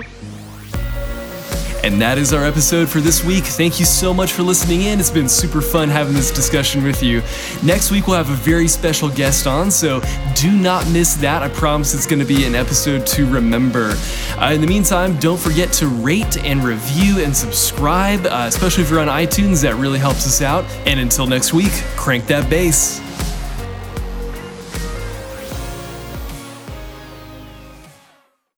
And 1.85 2.01
that 2.01 2.17
is 2.17 2.33
our 2.33 2.43
episode 2.43 2.89
for 2.89 2.99
this 2.99 3.23
week. 3.23 3.43
Thank 3.43 3.79
you 3.79 3.85
so 3.85 4.11
much 4.11 4.33
for 4.33 4.41
listening 4.41 4.81
in. 4.81 4.99
It's 4.99 5.11
been 5.11 5.29
super 5.29 5.61
fun 5.61 5.87
having 5.87 6.15
this 6.15 6.31
discussion 6.31 6.83
with 6.83 7.03
you. 7.03 7.21
Next 7.61 7.91
week, 7.91 8.07
we'll 8.07 8.17
have 8.17 8.31
a 8.31 8.33
very 8.33 8.67
special 8.67 9.07
guest 9.07 9.45
on, 9.45 9.69
so 9.69 10.01
do 10.33 10.51
not 10.51 10.89
miss 10.89 11.13
that. 11.17 11.43
I 11.43 11.49
promise 11.49 11.93
it's 11.93 12.07
going 12.07 12.17
to 12.17 12.25
be 12.25 12.43
an 12.45 12.55
episode 12.55 13.05
to 13.05 13.27
remember. 13.27 13.93
Uh, 14.41 14.53
in 14.55 14.61
the 14.61 14.67
meantime, 14.67 15.15
don't 15.19 15.39
forget 15.39 15.71
to 15.73 15.87
rate 15.87 16.43
and 16.43 16.63
review 16.63 17.23
and 17.23 17.37
subscribe, 17.37 18.25
uh, 18.25 18.45
especially 18.47 18.81
if 18.81 18.89
you're 18.89 18.99
on 18.99 19.07
iTunes. 19.07 19.61
That 19.61 19.75
really 19.75 19.99
helps 19.99 20.25
us 20.25 20.41
out. 20.41 20.65
And 20.87 20.99
until 20.99 21.27
next 21.27 21.53
week, 21.53 21.71
crank 21.95 22.25
that 22.25 22.49
bass. 22.49 22.99